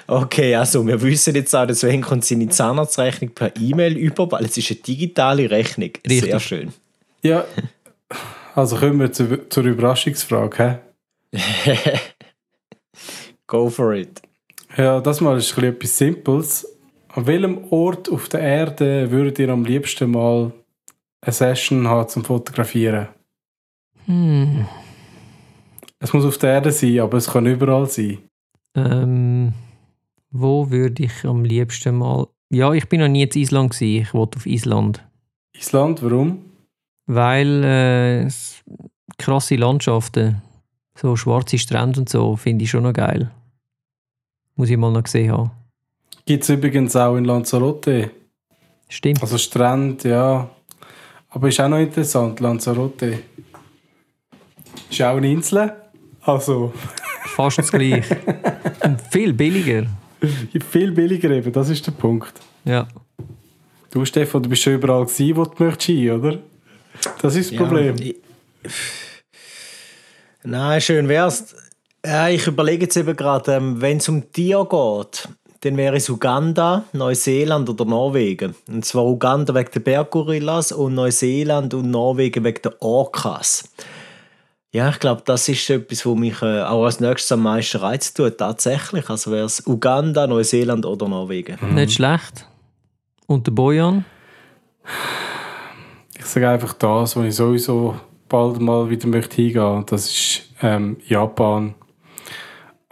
Okay, 0.09 0.55
also 0.55 0.87
wir 0.87 1.01
wissen 1.01 1.35
jetzt 1.35 1.53
auch, 1.53 1.67
deswegen 1.67 2.01
kommt 2.01 2.23
seine 2.23 2.47
Zahnarztrechnung 2.47 3.31
per 3.31 3.51
E-Mail 3.57 3.97
über, 3.97 4.31
weil 4.31 4.45
es 4.45 4.57
ist 4.57 4.71
eine 4.71 4.79
digitale 4.79 5.51
Rechnung. 5.51 5.91
Sehr 6.05 6.23
Richtig. 6.23 6.43
schön. 6.43 6.73
Ja, 7.21 7.43
also 8.55 8.77
kommen 8.77 9.01
wir 9.01 9.11
zu, 9.11 9.49
zur 9.49 9.65
Überraschungsfrage. 9.65 10.79
Hä? 11.33 11.99
Go 13.47 13.69
for 13.69 13.93
it. 13.93 14.21
Ja, 14.77 15.01
das 15.01 15.19
mal 15.19 15.37
ist 15.37 15.57
ein 15.57 15.61
bisschen 15.61 15.73
etwas 15.75 15.97
Simples. 15.97 16.77
An 17.09 17.27
welchem 17.27 17.65
Ort 17.71 18.09
auf 18.09 18.29
der 18.29 18.39
Erde 18.39 19.11
würdet 19.11 19.39
ihr 19.39 19.49
am 19.49 19.65
liebsten 19.65 20.11
mal 20.11 20.53
eine 21.19 21.33
Session 21.33 21.85
haben 21.87 22.07
zum 22.07 22.23
Fotografieren? 22.23 23.09
Hm. 24.05 24.65
Es 26.07 26.13
muss 26.13 26.23
auf 26.23 26.37
der 26.37 26.51
Erde 26.51 26.71
sein, 26.71 27.01
aber 27.01 27.17
es 27.17 27.27
kann 27.27 27.45
überall 27.45 27.85
sein. 27.89 28.19
Ähm, 28.75 29.51
wo 30.31 30.71
würde 30.71 31.03
ich 31.03 31.25
am 31.25 31.43
liebsten 31.43 31.97
mal... 31.97 32.27
Ja, 32.49 32.71
ich 32.71 32.87
bin 32.87 33.01
noch 33.01 33.09
nie 33.09 33.23
in 33.23 33.29
Island 33.29 33.71
gewesen. 33.71 34.03
Ich 34.03 34.13
wollte 34.13 34.37
auf 34.37 34.45
Island. 34.45 35.05
Island, 35.53 36.01
warum? 36.01 36.45
Weil 37.07 37.61
äh, 37.65 38.29
krasse 39.17 39.57
Landschaften, 39.57 40.41
so 40.95 41.17
schwarze 41.17 41.57
Strände 41.57 41.99
und 41.99 42.07
so, 42.07 42.37
finde 42.37 42.63
ich 42.63 42.69
schon 42.69 42.83
noch 42.83 42.93
geil. 42.93 43.29
Muss 44.55 44.69
ich 44.69 44.77
mal 44.77 44.93
noch 44.93 45.03
gesehen 45.03 45.33
haben. 45.33 45.51
Gibt 46.25 46.43
es 46.43 46.49
übrigens 46.49 46.95
auch 46.95 47.17
in 47.17 47.25
Lanzarote. 47.25 48.11
Stimmt. 48.87 49.21
Also 49.21 49.37
Strand, 49.37 50.05
ja. 50.05 50.49
Aber 51.31 51.49
ist 51.49 51.59
auch 51.59 51.67
noch 51.67 51.79
interessant, 51.79 52.39
Lanzarote. 52.39 53.19
Ist 54.89 55.01
auch 55.01 55.17
eine 55.17 55.29
Insel. 55.29 55.73
Also 56.27 56.73
Fast 57.35 57.57
das 57.59 57.71
gleiche. 57.71 58.17
Und 58.83 59.01
viel 59.11 59.33
billiger. 59.33 59.85
viel 60.69 60.91
billiger 60.91 61.31
eben, 61.31 61.51
das 61.51 61.69
ist 61.69 61.85
der 61.87 61.91
Punkt. 61.93 62.33
Ja. 62.65 62.87
Du, 63.91 64.03
Stefan, 64.05 64.43
du 64.43 64.49
bist 64.49 64.61
schon 64.63 64.73
überall 64.73 65.05
gewesen, 65.05 65.35
wo 65.37 65.45
du 65.45 65.63
möchtest 65.63 65.85
hin, 65.87 66.11
oder? 66.11 66.37
Das 67.21 67.35
ist 67.35 67.51
das 67.51 67.57
Problem. 67.57 67.95
Ja, 67.97 68.05
ich- 68.05 68.15
Nein, 70.43 70.81
schön 70.81 71.07
wär's. 71.07 71.55
Ja, 72.05 72.29
ich 72.29 72.47
überlege 72.47 72.83
jetzt 72.85 72.95
eben 72.97 73.15
gerade, 73.15 73.53
ähm, 73.55 73.81
wenn 73.81 73.97
es 73.97 74.07
um 74.07 74.31
Tier 74.31 74.65
geht, 74.69 75.27
dann 75.61 75.75
wäre 75.77 75.97
es 75.97 76.09
Uganda, 76.09 76.85
Neuseeland 76.93 77.69
oder 77.69 77.83
Norwegen. 77.85 78.55
Und 78.69 78.85
zwar 78.85 79.05
Uganda 79.05 79.53
wegen 79.55 79.71
der 79.73 79.79
Berggorillas 79.81 80.71
und 80.71 80.93
Neuseeland 80.93 81.73
und 81.73 81.89
Norwegen 81.91 82.43
wegen 82.43 82.61
der 82.61 82.81
Orcas. 82.81 83.69
Ja, 84.77 84.89
ich 84.89 84.99
glaube, 84.99 85.23
das 85.25 85.49
ist 85.49 85.67
etwas, 85.71 86.05
was 86.05 86.15
mich 86.15 86.39
äh, 86.43 86.61
auch 86.61 86.85
als 86.85 86.99
nächstes 86.99 87.31
am 87.31 87.41
meisten 87.41 87.79
reizt 87.79 88.15
tut, 88.15 88.37
tatsächlich. 88.37 89.09
Also 89.09 89.31
wäre 89.31 89.47
es 89.47 89.65
Uganda, 89.65 90.27
Neuseeland 90.27 90.85
oder 90.85 91.07
Norwegen. 91.07 91.57
Nicht 91.73 91.93
schlecht. 91.93 92.47
Und 93.25 93.47
der 93.47 93.53
Bojan? 93.53 94.05
Ich 96.15 96.25
sage 96.25 96.47
einfach 96.47 96.73
das, 96.73 97.15
wo 97.15 97.23
ich 97.23 97.33
sowieso 97.33 97.99
bald 98.29 98.61
mal 98.61 98.87
wieder 98.87 99.07
möchte 99.07 99.37
hingehen. 99.37 99.83
Das 99.87 100.11
ist 100.11 100.43
ähm, 100.61 100.97
Japan. 101.07 101.73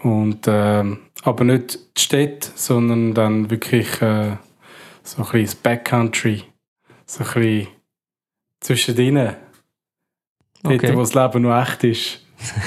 Und, 0.01 0.47
ähm, 0.47 1.01
aber 1.21 1.43
nicht 1.43 1.77
die 1.97 2.01
Städte, 2.01 2.49
sondern 2.55 3.13
dann 3.13 3.51
wirklich 3.51 4.01
äh, 4.01 4.38
so 5.03 5.17
ein 5.17 5.25
bisschen 5.25 5.45
das 5.45 5.53
Backcountry. 5.53 6.45
So 7.05 7.23
ein 7.23 7.31
bisschen 7.31 7.67
zwischendrin. 8.59 9.36
Dort, 10.66 10.84
Okay. 10.84 10.95
wo 10.95 10.99
das 11.01 11.13
Leben 11.13 11.41
noch 11.43 11.61
echt 11.61 11.84
ist. 11.84 12.22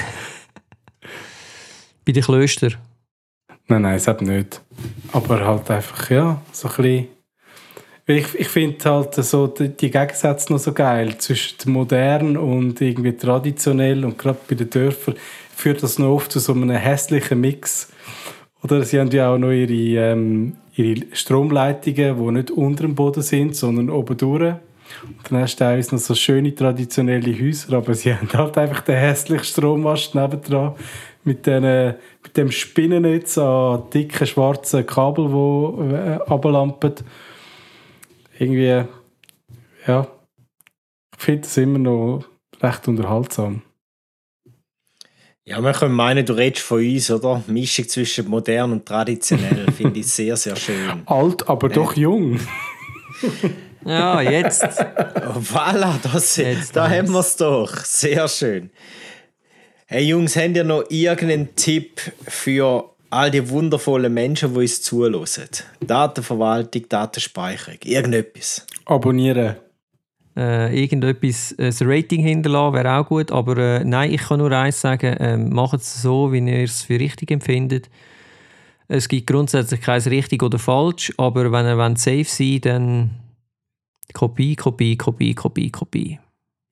Bei 2.05 2.11
den 2.11 2.23
Klöstern. 2.23 2.75
Nein, 3.67 3.83
nein, 3.83 3.95
es 3.95 4.07
hat 4.07 4.21
nicht. 4.21 4.61
Aber 5.11 5.45
halt 5.45 5.69
einfach, 5.69 6.09
ja, 6.09 6.41
so 6.51 6.67
ein 6.69 6.75
bisschen. 6.75 7.07
Ich, 8.07 8.33
ich 8.39 8.47
finde 8.47 8.83
halt 8.89 9.13
so 9.13 9.45
die, 9.45 9.69
die 9.69 9.91
Gegensätze 9.91 10.51
noch 10.51 10.57
so 10.57 10.73
geil 10.73 11.15
zwischen 11.19 11.71
modern 11.71 12.37
und 12.37 12.81
irgendwie 12.81 13.11
traditionell 13.15 14.03
und 14.03 14.17
gerade 14.17 14.39
bei 14.47 14.55
den 14.55 14.67
Dörfern 14.71 15.13
führt 15.55 15.83
das 15.83 15.99
noch 15.99 16.15
oft 16.15 16.31
zu 16.31 16.39
so 16.39 16.53
einem 16.53 16.71
hässlichen 16.71 17.39
Mix. 17.39 17.91
Oder 18.63 18.81
sie 18.83 18.99
haben 18.99 19.11
ja 19.11 19.31
auch 19.31 19.37
noch 19.37 19.51
ihre, 19.51 20.11
ähm, 20.11 20.55
ihre 20.75 21.05
Stromleitungen, 21.15 22.17
die 22.17 22.31
nicht 22.31 22.49
unter 22.49 22.81
dem 22.83 22.95
Boden 22.95 23.21
sind, 23.21 23.55
sondern 23.55 23.91
oben 23.91 24.17
durch. 24.17 24.55
Und 25.07 25.31
dann 25.31 25.41
hast 25.41 25.55
du 25.55 25.63
teilweise 25.63 25.95
noch 25.95 26.01
so 26.01 26.15
schöne 26.15 26.53
traditionelle 26.53 27.39
Häuser, 27.39 27.77
aber 27.77 27.93
sie 27.93 28.13
haben 28.15 28.31
halt 28.33 28.57
einfach 28.57 28.81
den 28.81 28.97
hässlichen 28.97 29.45
Strommast 29.45 30.15
nebendran 30.15 30.75
mit, 31.23 31.45
den, 31.45 31.95
mit 32.23 32.37
dem 32.37 32.51
Spinnennetz 32.51 33.37
an 33.37 33.83
dicken 33.93 34.25
schwarzen 34.25 34.85
Kabel, 34.85 35.27
die 35.27 36.87
äh. 36.87 37.03
Irgendwie, 38.39 38.85
ja, 39.85 40.07
ich 41.17 41.23
finde 41.23 41.41
das 41.41 41.57
immer 41.57 41.79
noch 41.79 42.23
recht 42.61 42.87
unterhaltsam. 42.87 43.61
Ja, 45.43 45.59
man 45.59 45.73
könnte 45.73 45.95
meinen, 45.95 46.25
du 46.25 46.33
redest 46.33 46.63
von 46.63 46.79
uns, 46.79 47.09
oder? 47.09 47.43
Mischung 47.47 47.87
zwischen 47.87 48.29
modern 48.29 48.71
und 48.71 48.85
traditionell 48.85 49.71
finde 49.75 49.99
ich 49.99 50.07
sehr, 50.07 50.37
sehr 50.37 50.55
schön. 50.55 51.01
Alt, 51.05 51.49
aber 51.49 51.69
doch 51.69 51.95
jung. 51.97 52.39
Ja, 53.85 54.21
jetzt. 54.21 54.63
Oh, 54.63 55.39
voilà, 55.39 55.95
das, 56.01 56.35
jetzt 56.35 56.75
da 56.75 56.89
haben 56.89 57.11
wir 57.11 57.19
es 57.19 57.35
doch. 57.35 57.75
Sehr 57.77 58.27
schön. 58.27 58.69
Hey 59.87 60.05
Jungs, 60.05 60.35
habt 60.35 60.55
ihr 60.55 60.63
noch 60.63 60.83
irgendeinen 60.89 61.55
Tipp 61.55 61.99
für 62.27 62.91
all 63.09 63.31
die 63.31 63.49
wundervollen 63.49 64.13
Menschen, 64.13 64.53
die 64.53 64.59
uns 64.59 64.81
zuhören? 64.81 65.25
Datenverwaltung, 65.79 66.87
Datenspeicherung, 66.87 67.79
irgendetwas. 67.83 68.67
Abonnieren. 68.85 69.55
Äh, 70.37 70.79
irgendetwas, 70.79 71.55
ein 71.57 71.73
Rating 71.81 72.21
hinterlassen 72.21 72.75
wäre 72.75 72.99
auch 72.99 73.07
gut, 73.07 73.31
aber 73.31 73.57
äh, 73.57 73.83
nein, 73.83 74.13
ich 74.13 74.21
kann 74.21 74.37
nur 74.39 74.51
eins 74.51 74.79
sagen, 74.79 75.13
äh, 75.17 75.37
macht 75.37 75.81
es 75.81 76.01
so, 76.01 76.31
wie 76.31 76.39
ihr 76.39 76.63
es 76.63 76.83
für 76.83 76.99
richtig 76.99 77.31
empfindet. 77.31 77.89
Es 78.87 79.07
gibt 79.07 79.27
grundsätzlich 79.27 79.81
kein 79.81 80.01
richtig 80.01 80.43
oder 80.43 80.59
falsch, 80.59 81.11
aber 81.17 81.51
wenn 81.51 81.65
ihr 81.65 81.97
safe 81.97 82.23
sein 82.25 82.49
wollt, 82.49 82.65
dann 82.65 83.09
Kopie, 84.13 84.55
Kopie, 84.55 84.97
Kopie, 84.97 85.33
Kopie, 85.33 85.69
Kopie. 85.69 86.19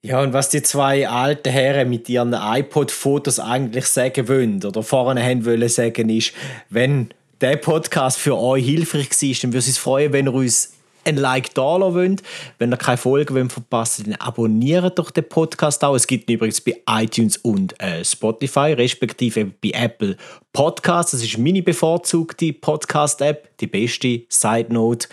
Ja, 0.06 0.22
und 0.22 0.32
was 0.32 0.50
die 0.50 0.62
zwei 0.62 1.08
alten 1.10 1.50
Herren 1.52 1.90
mit 1.90 2.08
ihren 2.08 2.34
iPod-Fotos 2.34 3.40
eigentlich 3.40 3.88
sagen 3.88 4.28
wollen 4.28 4.64
oder 4.64 4.84
vorne 4.84 5.24
haben 5.24 5.46
wollen 5.46 5.68
sagen, 5.70 6.10
ist, 6.10 6.34
wenn 6.70 7.10
der 7.42 7.58
Podcast 7.58 8.18
für 8.18 8.38
euch 8.38 8.66
hilfreich 8.66 9.10
war, 9.10 9.36
dann 9.42 9.52
würde 9.52 9.58
es 9.58 9.68
uns 9.68 9.78
freuen, 9.78 10.14
wenn 10.14 10.28
ihr 10.28 10.34
uns 10.34 10.77
ein 11.08 11.18
Like 11.18 11.54
da 11.54 11.80
wollt. 11.80 12.22
Wenn 12.60 12.72
ihr 12.72 12.78
keine 12.78 12.98
Folgen 12.98 13.50
verpassen 13.50 14.06
dann 14.06 14.16
abonniert 14.16 15.00
doch 15.00 15.12
den 15.12 15.28
Podcast 15.28 15.84
auch. 15.84 15.96
Es 15.96 16.08
gibt 16.08 16.30
ihn 16.30 16.36
übrigens 16.36 16.62
bei 16.62 16.82
iTunes 16.88 17.38
und 17.38 17.80
äh, 17.82 18.04
Spotify, 18.04 18.74
respektive 18.74 19.46
bei 19.46 19.72
Apple 19.74 20.18
Podcasts. 20.54 21.12
Das 21.14 21.24
ist 21.24 21.38
meine 21.38 21.64
bevorzugte 21.64 22.54
Podcast-App, 22.54 23.58
die 23.58 23.68
beste 23.68 24.24
Side 24.30 24.74
Note. 24.74 25.08